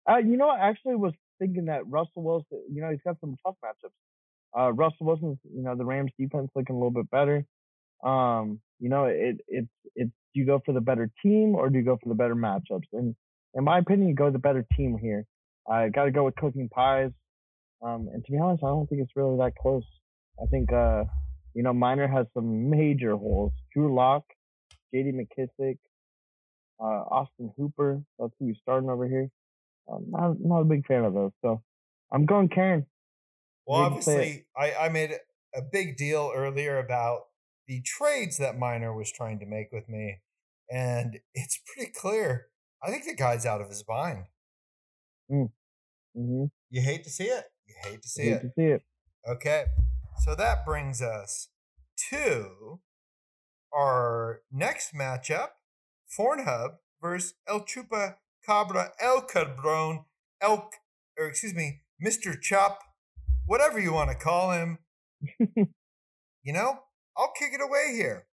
Uh, 0.09 0.17
you 0.17 0.37
know, 0.37 0.49
I 0.49 0.69
actually 0.69 0.97
was 0.97 1.13
thinking 1.39 1.67
that 1.67 1.87
Russell 1.87 2.23
Wilson, 2.23 2.63
you 2.73 2.81
know, 2.81 2.91
he's 2.91 3.01
got 3.05 3.21
some 3.21 3.37
tough 3.45 3.57
matchups. 3.65 4.59
Uh, 4.59 4.73
Russell 4.73 5.07
Wilson's, 5.07 5.39
you 5.45 5.63
know, 5.63 5.77
the 5.77 5.85
Rams 5.85 6.11
defense 6.19 6.51
looking 6.57 6.75
a 6.75 6.79
little 6.79 6.91
bit 6.91 7.11
better. 7.11 7.45
Um, 8.05 8.61
you 8.79 8.89
know, 8.89 9.05
it 9.05 9.41
it's 9.49 9.69
it's 9.95 10.11
do 10.35 10.41
you 10.41 10.47
go 10.47 10.61
for 10.65 10.73
the 10.73 10.81
better 10.81 11.11
team 11.23 11.55
or 11.55 11.69
do 11.71 11.79
you 11.79 11.85
go 11.85 11.99
for 12.03 12.09
the 12.09 12.15
better 12.15 12.37
matchups? 12.37 12.87
And 12.93 13.15
in 13.55 13.65
my 13.65 13.79
opinion, 13.79 14.09
you 14.09 14.15
go 14.15 14.27
with 14.27 14.35
the 14.35 14.39
better 14.39 14.65
team 14.77 14.97
here. 15.01 15.27
I 15.69 15.89
got 15.89 16.05
to 16.05 16.11
go 16.11 16.25
with 16.25 16.37
cooking 16.37 16.69
pies. 16.69 17.11
Um, 17.83 18.09
and 18.13 18.25
to 18.25 18.33
be 18.33 18.39
honest, 18.39 18.63
I 18.63 18.69
don't 18.69 18.89
think 18.89 19.03
it's 19.03 19.13
really 19.17 19.39
that 19.39 19.55
close. 19.57 19.85
I 20.41 20.47
think, 20.47 20.73
uh, 20.73 21.05
you 21.55 21.63
know, 21.63 21.73
Miner 21.73 22.07
has 22.07 22.27
some 22.35 22.71
major 22.71 23.17
holes. 23.17 23.53
Drew 23.75 23.95
Lock, 23.95 24.25
J.D. 24.95 25.13
McKissic, 25.13 25.79
uh, 26.81 26.85
Austin 26.85 27.53
Hooper. 27.57 28.03
That's 28.19 28.33
who 28.39 28.47
he's 28.47 28.57
starting 28.63 28.89
over 28.89 29.09
here. 29.09 29.29
I'm 29.93 30.11
not 30.11 30.37
not 30.39 30.61
a 30.61 30.65
big 30.65 30.87
fan 30.87 31.05
of 31.05 31.15
those. 31.15 31.33
So 31.43 31.63
I'm 32.13 32.27
going 32.27 32.49
Karen. 32.49 32.87
Well, 33.67 33.91
Maybe 33.91 34.03
say 34.03 34.13
it. 34.13 34.17
obviously, 34.17 34.47
I, 34.57 34.87
I 34.87 34.89
made 34.89 35.15
a 35.55 35.63
big 35.63 35.97
deal 35.97 36.33
earlier 36.35 36.79
about 36.79 37.23
the 37.71 37.81
trades 37.83 38.37
that 38.39 38.59
Miner 38.59 38.93
was 38.93 39.13
trying 39.13 39.39
to 39.39 39.47
make 39.47 39.69
with 39.71 39.89
me, 39.89 40.19
and 40.69 41.21
it's 41.35 41.61
pretty 41.65 41.93
clear. 41.93 42.47
I 42.83 42.91
think 42.91 43.05
the 43.05 43.15
guy's 43.15 43.47
out 43.47 43.61
of 43.61 43.69
his 43.69 43.85
mind. 43.89 44.25
Mm-hmm. 45.31 46.47
You 46.71 46.83
hate 46.83 47.05
to 47.05 47.11
see 47.11 47.27
it. 47.27 47.45
You 47.69 47.75
hate 47.85 48.03
to 48.03 48.09
see 48.09 48.23
Hate 48.25 48.33
it. 48.33 48.41
to 48.41 48.51
see 48.59 48.65
it. 48.65 48.83
Okay, 49.31 49.67
so 50.25 50.35
that 50.35 50.67
brings 50.67 51.01
us 51.01 51.51
to 52.11 52.81
our 53.73 54.41
next 54.51 54.93
matchup: 54.93 55.51
Pornhub 56.19 56.79
versus 57.01 57.35
El 57.47 57.61
Chupa 57.61 58.17
Cabra 58.45 58.91
El 59.01 59.23
Cabron 59.23 60.07
El, 60.43 60.71
or 61.17 61.27
excuse 61.27 61.55
me, 61.55 61.83
Mister 62.01 62.35
Chop, 62.35 62.81
whatever 63.47 63.79
you 63.79 63.93
want 63.93 64.11
to 64.11 64.17
call 64.17 64.51
him. 64.51 64.79
you 66.43 66.53
know, 66.53 66.81
I'll 67.21 67.33
kick 67.39 67.51
it 67.53 67.61
away 67.63 67.95
here. 67.95 68.27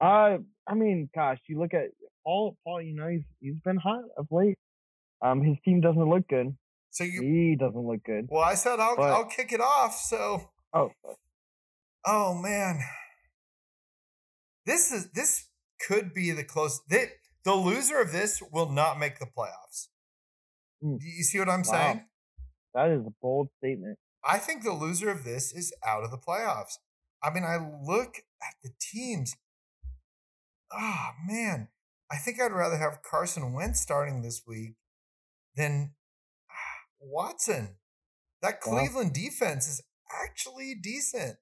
Uh, 0.00 0.38
I 0.66 0.74
mean, 0.74 1.08
gosh, 1.14 1.38
you 1.48 1.58
look 1.60 1.74
at 1.74 1.90
Paul. 2.24 2.56
Paul, 2.64 2.82
you 2.82 2.94
know, 2.94 3.08
he's 3.08 3.22
he's 3.40 3.60
been 3.64 3.76
hot 3.76 4.02
of 4.16 4.26
late. 4.30 4.56
Um, 5.20 5.42
his 5.42 5.56
team 5.64 5.80
doesn't 5.80 6.08
look 6.08 6.26
good. 6.28 6.56
So 6.90 7.04
you, 7.04 7.22
He 7.22 7.56
doesn't 7.58 7.80
look 7.86 8.02
good. 8.04 8.26
well, 8.30 8.42
I 8.42 8.54
said 8.54 8.80
I'll 8.80 8.96
But- 8.96 9.12
I'll 9.12 9.24
kick 9.26 9.52
it 9.52 9.60
off. 9.60 9.94
So, 9.94 10.50
Oh, 10.74 10.90
oh 12.06 12.34
man, 12.34 12.80
this 14.66 14.90
is 14.90 15.10
this 15.12 15.48
could 15.86 16.12
be 16.14 16.30
the 16.32 16.44
close. 16.44 16.80
They, 16.88 17.06
the 17.44 17.54
loser 17.54 18.00
of 18.00 18.12
this 18.12 18.40
will 18.52 18.70
not 18.70 18.98
make 18.98 19.18
the 19.18 19.26
playoffs. 19.26 19.88
Mm. 20.82 20.98
Do 21.00 21.06
You 21.06 21.22
see 21.22 21.38
what 21.38 21.48
I'm 21.48 21.60
Wow. 21.62 21.72
saying? 21.72 22.06
that 22.74 22.88
is 22.90 23.06
a 23.06 23.12
bold 23.20 23.48
statement. 23.58 23.98
I 24.24 24.38
think 24.38 24.62
the 24.62 24.72
loser 24.72 25.10
of 25.10 25.24
this 25.24 25.52
is 25.52 25.72
out 25.86 26.04
of 26.04 26.10
the 26.10 26.16
playoffs. 26.18 26.78
I 27.22 27.30
mean, 27.30 27.44
I 27.44 27.56
look 27.56 28.16
at 28.42 28.54
the 28.62 28.70
teams. 28.80 29.36
Ah, 30.72 31.12
man. 31.26 31.68
I 32.10 32.16
think 32.16 32.40
I'd 32.40 32.52
rather 32.52 32.76
have 32.76 33.02
Carson 33.02 33.52
Wentz 33.52 33.80
starting 33.80 34.22
this 34.22 34.42
week 34.46 34.74
than 35.56 35.94
ah, 36.50 36.80
Watson. 37.00 37.76
That 38.42 38.58
Wow. 38.66 38.78
Cleveland 38.78 39.12
defense 39.14 39.68
is 39.68 39.82
actually 40.24 40.74
decent. 40.74 41.36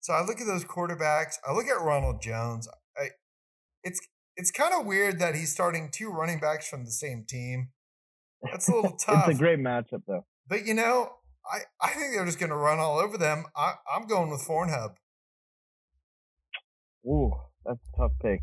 So 0.00 0.12
I 0.12 0.24
look 0.24 0.40
at 0.40 0.46
those 0.46 0.64
quarterbacks. 0.64 1.34
I 1.46 1.52
look 1.52 1.66
at 1.66 1.80
Ronald 1.80 2.22
Jones. 2.22 2.68
I, 2.96 3.08
it's 3.82 4.00
it's 4.36 4.50
kind 4.50 4.74
of 4.78 4.86
weird 4.86 5.18
that 5.18 5.34
he's 5.34 5.52
starting 5.52 5.90
two 5.92 6.10
running 6.10 6.38
backs 6.38 6.68
from 6.68 6.84
the 6.84 6.90
same 6.90 7.24
team. 7.26 7.70
That's 8.42 8.68
a 8.68 8.74
little 8.74 8.96
tough. 8.96 9.24
it's 9.28 9.38
a 9.38 9.42
great 9.42 9.58
matchup, 9.58 10.02
though. 10.06 10.26
But 10.46 10.66
you 10.66 10.74
know, 10.74 11.10
I, 11.50 11.58
I 11.80 11.90
think 11.94 12.14
they're 12.14 12.26
just 12.26 12.38
going 12.38 12.50
to 12.50 12.56
run 12.56 12.78
all 12.78 12.98
over 12.98 13.16
them. 13.16 13.44
I, 13.56 13.74
I'm 13.94 14.06
going 14.06 14.30
with 14.30 14.46
Pornhub. 14.46 14.94
Ooh, 17.06 17.32
that's 17.64 17.78
a 17.94 17.96
tough 17.96 18.12
pick. 18.20 18.40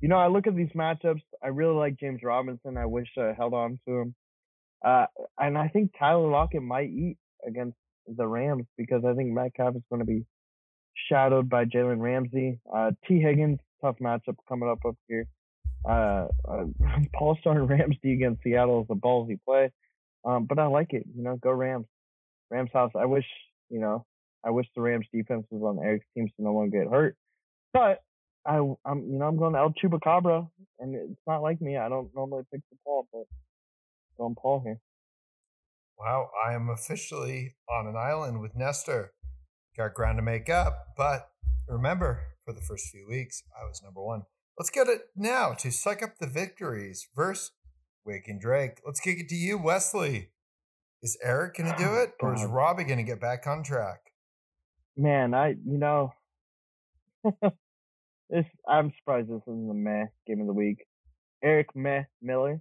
You 0.00 0.08
know, 0.08 0.16
I 0.16 0.28
look 0.28 0.46
at 0.46 0.54
these 0.54 0.70
matchups. 0.74 1.22
I 1.42 1.48
really 1.48 1.74
like 1.74 1.98
James 1.98 2.20
Robinson. 2.22 2.76
I 2.76 2.86
wish 2.86 3.08
I 3.18 3.32
held 3.36 3.54
on 3.54 3.80
to 3.86 3.98
him. 3.98 4.14
Uh, 4.84 5.06
and 5.38 5.58
I 5.58 5.68
think 5.68 5.90
Tyler 5.98 6.28
Lockett 6.28 6.62
might 6.62 6.90
eat 6.90 7.16
against 7.46 7.76
the 8.06 8.26
Rams 8.26 8.66
because 8.76 9.02
I 9.04 9.14
think 9.14 9.32
Metcalf 9.32 9.74
is 9.74 9.82
going 9.90 10.00
to 10.00 10.06
be 10.06 10.24
shadowed 11.08 11.48
by 11.48 11.64
Jalen 11.64 12.00
Ramsey. 12.00 12.60
Uh, 12.72 12.92
T. 13.06 13.20
Higgins, 13.20 13.58
tough 13.82 13.96
matchup 14.00 14.36
coming 14.48 14.68
up 14.68 14.78
up 14.86 14.96
here. 15.08 15.26
Uh, 15.84 16.28
uh, 16.48 16.64
Paul 17.14 17.36
starting 17.40 17.66
Ramsey 17.66 18.12
against 18.12 18.42
Seattle 18.42 18.82
is 18.82 18.86
a 18.90 18.94
ballsy 18.94 19.38
play. 19.44 19.70
Um, 20.24 20.46
but 20.48 20.58
I 20.58 20.66
like 20.66 20.92
it. 20.92 21.04
You 21.16 21.22
know, 21.22 21.36
go 21.36 21.50
Rams. 21.50 21.86
Rams 22.50 22.70
house. 22.72 22.92
I 22.98 23.06
wish, 23.06 23.26
you 23.68 23.80
know, 23.80 24.04
I 24.44 24.50
wish 24.50 24.66
the 24.74 24.82
Rams 24.82 25.06
defense 25.12 25.46
was 25.50 25.62
on 25.62 25.84
Eric's 25.84 26.06
team 26.14 26.28
so 26.28 26.42
no 26.42 26.52
one 26.52 26.70
get 26.70 26.88
hurt. 26.88 27.16
But 27.72 28.02
I, 28.46 28.56
I'm, 28.84 29.04
you 29.10 29.18
know, 29.18 29.26
I'm 29.26 29.36
going 29.36 29.52
to 29.52 29.58
El 29.58 29.74
Chupacabra, 29.82 30.48
and 30.78 30.94
it's 30.94 31.20
not 31.26 31.42
like 31.42 31.60
me. 31.60 31.76
I 31.76 31.88
don't 31.88 32.08
normally 32.14 32.44
pick 32.52 32.62
the 32.70 32.76
Paul, 32.84 33.06
but 33.12 33.24
going 34.16 34.34
Paul 34.34 34.62
here. 34.64 34.80
Wow, 35.98 36.30
I 36.46 36.54
am 36.54 36.68
officially 36.70 37.56
on 37.68 37.86
an 37.86 37.96
island 37.96 38.40
with 38.40 38.56
Nestor. 38.56 39.12
Got 39.76 39.94
ground 39.94 40.18
to 40.18 40.22
make 40.22 40.48
up, 40.48 40.88
but 40.96 41.30
remember, 41.68 42.22
for 42.44 42.52
the 42.52 42.60
first 42.60 42.88
few 42.88 43.06
weeks, 43.08 43.42
I 43.60 43.64
was 43.66 43.82
number 43.82 44.02
one. 44.02 44.22
Let's 44.58 44.70
get 44.70 44.88
it 44.88 45.02
now 45.14 45.52
to 45.54 45.70
suck 45.70 46.02
up 46.02 46.18
the 46.18 46.26
victories 46.26 47.06
versus 47.14 47.52
Wake 48.04 48.26
and 48.26 48.40
Drake. 48.40 48.80
Let's 48.84 49.00
kick 49.00 49.18
it 49.18 49.28
to 49.28 49.34
you, 49.34 49.58
Wesley. 49.58 50.30
Is 51.02 51.16
Eric 51.22 51.54
going 51.56 51.70
to 51.70 51.78
do 51.78 51.84
Oh, 51.90 52.02
it, 52.02 52.10
or 52.20 52.34
is 52.34 52.44
Robbie 52.44 52.84
going 52.84 52.98
to 52.98 53.04
get 53.04 53.20
back 53.20 53.46
on 53.46 53.62
track? 53.62 54.00
Man, 54.96 55.32
I, 55.32 55.50
you 55.50 55.78
know, 55.78 56.12
this 58.30 58.44
I'm 58.66 58.92
surprised 58.98 59.28
this 59.28 59.42
isn't 59.46 59.68
the 59.68 59.74
meh 59.74 60.06
game 60.26 60.40
of 60.40 60.46
the 60.48 60.52
week. 60.52 60.84
Eric 61.42 61.74
Meh 61.76 62.02
Miller, 62.20 62.60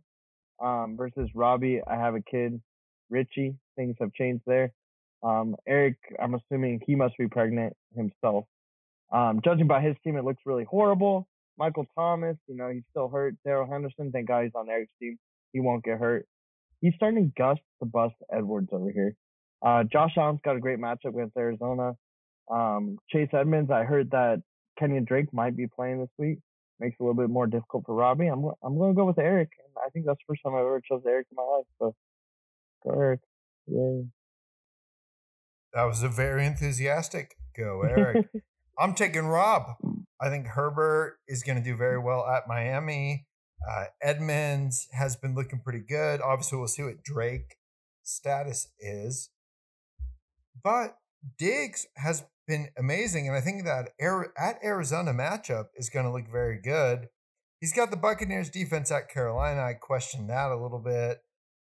um, 0.62 0.96
versus 0.98 1.30
Robbie. 1.34 1.82
I 1.88 1.96
have 1.96 2.14
a 2.14 2.22
kid, 2.22 2.62
Richie. 3.10 3.56
Things 3.76 3.96
have 4.00 4.14
changed 4.14 4.44
there. 4.46 4.72
Um, 5.24 5.56
Eric, 5.68 5.98
I'm 6.22 6.36
assuming 6.36 6.82
he 6.86 6.94
must 6.96 7.18
be 7.18 7.28
pregnant 7.28 7.76
himself. 7.96 8.46
Um, 9.12 9.42
judging 9.44 9.68
by 9.68 9.82
his 9.82 9.96
team, 10.04 10.16
it 10.16 10.24
looks 10.26 10.44
really 10.46 10.66
horrible. 10.66 11.28
Michael 11.58 11.88
Thomas, 11.96 12.38
you 12.48 12.56
know, 12.56 12.70
he's 12.70 12.84
still 12.92 13.10
hurt. 13.10 13.34
Darrell 13.44 13.68
Henderson, 13.68 14.12
thank 14.12 14.28
God 14.28 14.44
he's 14.44 14.52
on 14.54 14.70
Eric's 14.70 14.92
team. 15.02 15.18
He 15.54 15.60
won't 15.60 15.84
get 15.84 15.98
hurt. 15.98 16.28
He's 16.82 16.94
starting 16.96 17.34
Gus 17.38 17.58
to 17.82 17.86
bust 17.86 18.16
Edwards 18.32 18.70
over 18.72 18.92
here. 18.92 19.16
Uh, 19.66 19.84
Josh 19.92 20.12
Allen's 20.18 20.40
got 20.44 20.56
a 20.56 20.60
great 20.60 20.80
matchup 20.80 21.14
with 21.14 21.32
Arizona. 21.38 21.94
Um, 22.52 22.98
Chase 23.10 23.30
Edmonds, 23.34 23.72
I 23.72 23.84
heard 23.84 24.12
that 24.12 24.42
Kenyan 24.80 25.06
Drake 25.06 25.34
might 25.34 25.58
be 25.58 25.68
playing 25.68 26.00
this 26.00 26.10
week. 26.18 26.40
Makes 26.80 26.98
it 27.00 27.04
a 27.04 27.08
little 27.08 27.22
bit 27.22 27.32
more 27.32 27.48
difficult 27.48 27.86
for 27.88 27.96
Robbie. 27.96 28.28
I'm 28.28 28.46
I'm 28.64 28.78
going 28.78 28.94
to 28.94 28.96
go 28.96 29.06
with 29.06 29.18
Eric, 29.18 29.50
and 29.58 29.74
I 29.84 29.90
think 29.90 30.06
that's 30.06 30.20
the 30.20 30.32
first 30.32 30.42
time 30.44 30.54
I've 30.54 30.62
ever 30.62 30.80
chose 30.88 31.02
Eric 31.08 31.26
in 31.32 31.36
my 31.36 31.44
life. 31.44 31.66
So 31.80 31.96
go 32.84 33.00
Eric. 33.00 33.22
Yay. 33.66 34.06
That 35.74 35.84
was 35.86 36.04
a 36.04 36.10
very 36.10 36.46
enthusiastic 36.46 37.36
go, 37.58 37.82
Eric. 37.82 38.28
I'm 38.80 38.94
taking 38.94 39.26
Rob. 39.26 39.74
I 40.22 40.30
think 40.30 40.46
Herbert 40.48 41.18
is 41.28 41.42
going 41.42 41.58
to 41.58 41.64
do 41.64 41.76
very 41.76 41.98
well 41.98 42.28
at 42.28 42.48
Miami. 42.48 43.26
Uh, 43.70 43.86
Edmonds 44.02 44.88
has 44.92 45.16
been 45.16 45.36
looking 45.36 45.60
pretty 45.60 45.84
good. 45.88 46.22
Obviously, 46.22 46.58
we'll 46.58 46.68
see 46.68 46.84
what 46.84 47.04
Drake 47.04 47.58
status 48.04 48.68
is. 48.80 49.30
But 50.64 50.98
Diggs 51.38 51.88
has 51.96 52.26
been 52.48 52.70
amazing, 52.78 53.28
and 53.28 53.36
I 53.36 53.42
think 53.42 53.66
that 53.66 53.90
at 54.38 54.64
Arizona 54.64 55.14
matchup 55.14 55.68
is 55.76 55.90
going 55.90 56.06
to 56.06 56.12
look 56.12 56.32
very 56.32 56.60
good. 56.62 57.10
He's 57.60 57.74
got 57.74 57.92
the 57.92 57.98
Buccaneers 57.98 58.50
defense 58.50 58.92
at 58.92 59.10
Carolina. 59.10 59.62
I 59.62 59.74
question 59.74 60.28
that 60.28 60.52
a 60.52 60.62
little 60.62 60.80
bit. 60.80 61.20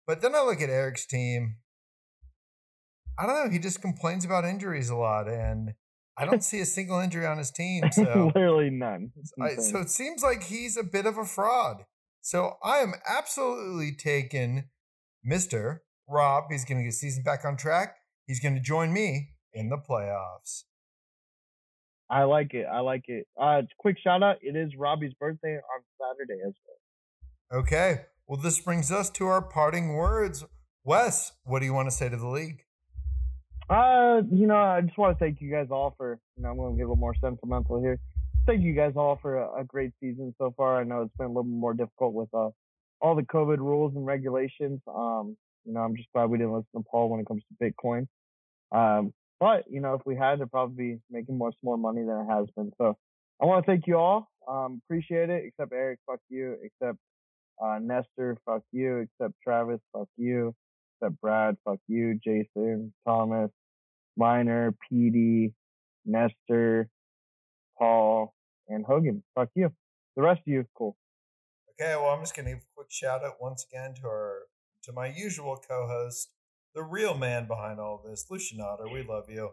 But 0.05 0.21
then 0.21 0.35
I 0.35 0.41
look 0.41 0.61
at 0.61 0.69
Eric's 0.69 1.05
team. 1.05 1.57
I 3.17 3.25
don't 3.25 3.45
know. 3.45 3.51
He 3.51 3.59
just 3.59 3.81
complains 3.81 4.25
about 4.25 4.45
injuries 4.45 4.89
a 4.89 4.95
lot, 4.95 5.27
and 5.27 5.73
I 6.17 6.25
don't 6.25 6.43
see 6.43 6.59
a 6.59 6.65
single 6.65 6.99
injury 6.99 7.25
on 7.25 7.37
his 7.37 7.51
team. 7.51 7.83
So 7.93 8.31
literally 8.33 8.69
none. 8.69 9.11
I, 9.41 9.55
so 9.55 9.79
it 9.79 9.89
seems 9.89 10.23
like 10.23 10.43
he's 10.43 10.75
a 10.77 10.83
bit 10.83 11.05
of 11.05 11.17
a 11.17 11.25
fraud. 11.25 11.85
So 12.21 12.53
I 12.63 12.77
am 12.77 12.93
absolutely 13.07 13.91
taking 13.95 14.69
Mister 15.23 15.83
Rob. 16.09 16.45
He's 16.49 16.65
going 16.65 16.79
to 16.79 16.83
get 16.83 16.93
season 16.93 17.23
back 17.23 17.45
on 17.45 17.55
track. 17.57 17.95
He's 18.25 18.39
going 18.39 18.55
to 18.55 18.61
join 18.61 18.91
me 18.91 19.33
in 19.53 19.69
the 19.69 19.77
playoffs. 19.77 20.63
I 22.09 22.23
like 22.23 22.53
it. 22.53 22.65
I 22.65 22.79
like 22.79 23.03
it. 23.07 23.27
Uh, 23.39 23.63
quick 23.77 23.97
shout 24.01 24.23
out. 24.23 24.37
It 24.41 24.55
is 24.55 24.75
Robbie's 24.77 25.13
birthday 25.13 25.55
on 25.57 25.81
Saturday 25.99 26.41
as 26.45 26.53
well. 26.65 27.61
Okay. 27.61 28.05
Well, 28.27 28.39
this 28.39 28.59
brings 28.59 28.91
us 28.91 29.09
to 29.11 29.27
our 29.27 29.41
parting 29.41 29.93
words. 29.93 30.45
Wes, 30.83 31.33
what 31.43 31.59
do 31.59 31.65
you 31.65 31.73
want 31.73 31.89
to 31.89 31.95
say 31.95 32.09
to 32.09 32.17
the 32.17 32.27
league? 32.27 32.63
Uh, 33.69 34.21
you 34.31 34.47
know, 34.47 34.55
I 34.55 34.81
just 34.81 34.97
want 34.97 35.17
to 35.17 35.23
thank 35.23 35.41
you 35.41 35.51
guys 35.51 35.67
all 35.71 35.93
for, 35.97 36.19
you 36.37 36.43
know, 36.43 36.49
I'm 36.49 36.57
going 36.57 36.73
to 36.73 36.77
get 36.77 36.83
a 36.83 36.87
little 36.87 36.95
more 36.95 37.15
sentimental 37.21 37.81
here. 37.81 37.99
Thank 38.45 38.61
you 38.63 38.73
guys 38.73 38.93
all 38.95 39.19
for 39.21 39.37
a, 39.37 39.61
a 39.61 39.63
great 39.65 39.91
season 39.99 40.33
so 40.37 40.53
far. 40.55 40.79
I 40.79 40.83
know 40.85 41.01
it's 41.01 41.17
been 41.17 41.25
a 41.25 41.29
little 41.29 41.43
more 41.43 41.73
difficult 41.73 42.13
with 42.13 42.29
uh, 42.33 42.49
all 43.01 43.15
the 43.15 43.23
COVID 43.23 43.57
rules 43.57 43.93
and 43.95 44.05
regulations. 44.05 44.79
Um, 44.87 45.35
you 45.65 45.73
know, 45.73 45.81
I'm 45.81 45.97
just 45.97 46.07
glad 46.13 46.29
we 46.29 46.37
didn't 46.37 46.53
listen 46.53 46.69
to 46.77 46.83
Paul 46.89 47.09
when 47.09 47.19
it 47.19 47.27
comes 47.27 47.43
to 47.43 47.71
Bitcoin. 47.71 48.07
Um, 48.71 49.13
but 49.39 49.65
you 49.69 49.81
know, 49.81 49.95
if 49.95 50.01
we 50.05 50.15
had, 50.15 50.35
it'd 50.35 50.51
probably 50.51 50.93
be 50.93 50.99
making 51.11 51.37
much 51.37 51.55
more 51.61 51.77
money 51.77 52.01
than 52.03 52.21
it 52.21 52.33
has 52.33 52.47
been. 52.55 52.71
So 52.77 52.97
I 53.41 53.45
want 53.45 53.65
to 53.65 53.71
thank 53.71 53.85
you 53.85 53.97
all. 53.97 54.29
Um, 54.47 54.81
appreciate 54.85 55.29
it. 55.29 55.43
Except 55.45 55.73
Eric, 55.73 55.99
fuck 56.07 56.19
you. 56.29 56.55
Except 56.63 56.97
uh, 57.61 57.79
Nestor, 57.81 58.37
fuck 58.45 58.63
you. 58.71 58.99
Except 58.99 59.33
Travis, 59.43 59.81
fuck 59.93 60.07
you. 60.15 60.55
Except 61.01 61.19
Brad, 61.21 61.57
fuck 61.63 61.79
you. 61.87 62.19
Jason, 62.23 62.93
Thomas, 63.05 63.51
Miner, 64.15 64.73
PD, 64.91 65.53
Nestor, 66.05 66.89
Paul, 67.77 68.33
and 68.67 68.83
Hogan. 68.85 69.23
Fuck 69.35 69.49
you. 69.55 69.71
The 70.15 70.23
rest 70.23 70.39
of 70.39 70.47
you, 70.47 70.65
cool. 70.75 70.97
Okay, 71.79 71.95
well, 71.95 72.09
I'm 72.09 72.21
just 72.21 72.35
going 72.35 72.45
to 72.45 72.53
give 72.53 72.61
a 72.61 72.75
quick 72.75 72.87
shout 72.89 73.23
out 73.23 73.35
once 73.39 73.65
again 73.71 73.93
to 74.01 74.07
our 74.07 74.39
to 74.83 74.93
my 74.93 75.07
usual 75.07 75.61
co-host, 75.69 76.29
the 76.73 76.81
real 76.81 77.15
man 77.15 77.45
behind 77.47 77.79
all 77.79 78.01
this, 78.03 78.25
Lucian 78.29 78.61
Otter. 78.61 78.87
We 78.91 79.03
love 79.03 79.25
you. 79.29 79.49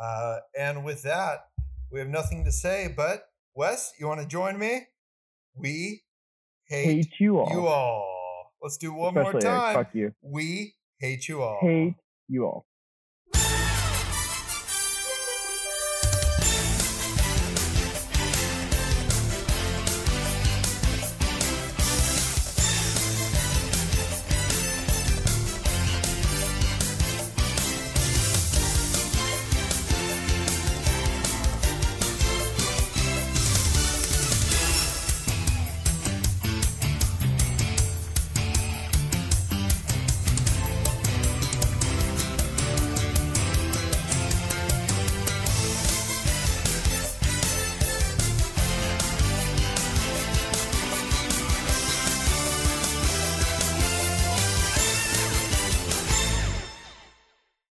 Uh, 0.00 0.38
and 0.58 0.84
with 0.84 1.02
that, 1.02 1.46
we 1.90 1.98
have 2.00 2.08
nothing 2.08 2.44
to 2.44 2.52
say. 2.52 2.92
But 2.94 3.24
Wes, 3.54 3.92
you 3.98 4.06
want 4.06 4.20
to 4.20 4.26
join 4.26 4.58
me? 4.58 4.82
We 5.56 6.02
hate, 6.68 6.84
hate 6.84 7.12
you 7.18 7.38
all. 7.38 7.50
You 7.50 7.66
all. 7.66 8.52
Let's 8.62 8.76
do 8.76 8.92
one 8.92 9.16
Especially 9.16 9.32
more 9.32 9.40
time. 9.40 9.76
Eric, 9.76 9.86
fuck 9.86 9.94
you. 9.94 10.12
We 10.22 10.74
hate 11.04 11.28
you 11.28 11.42
all. 11.42 11.58
Hate 11.60 11.94
you 12.28 12.44
all. 12.46 12.66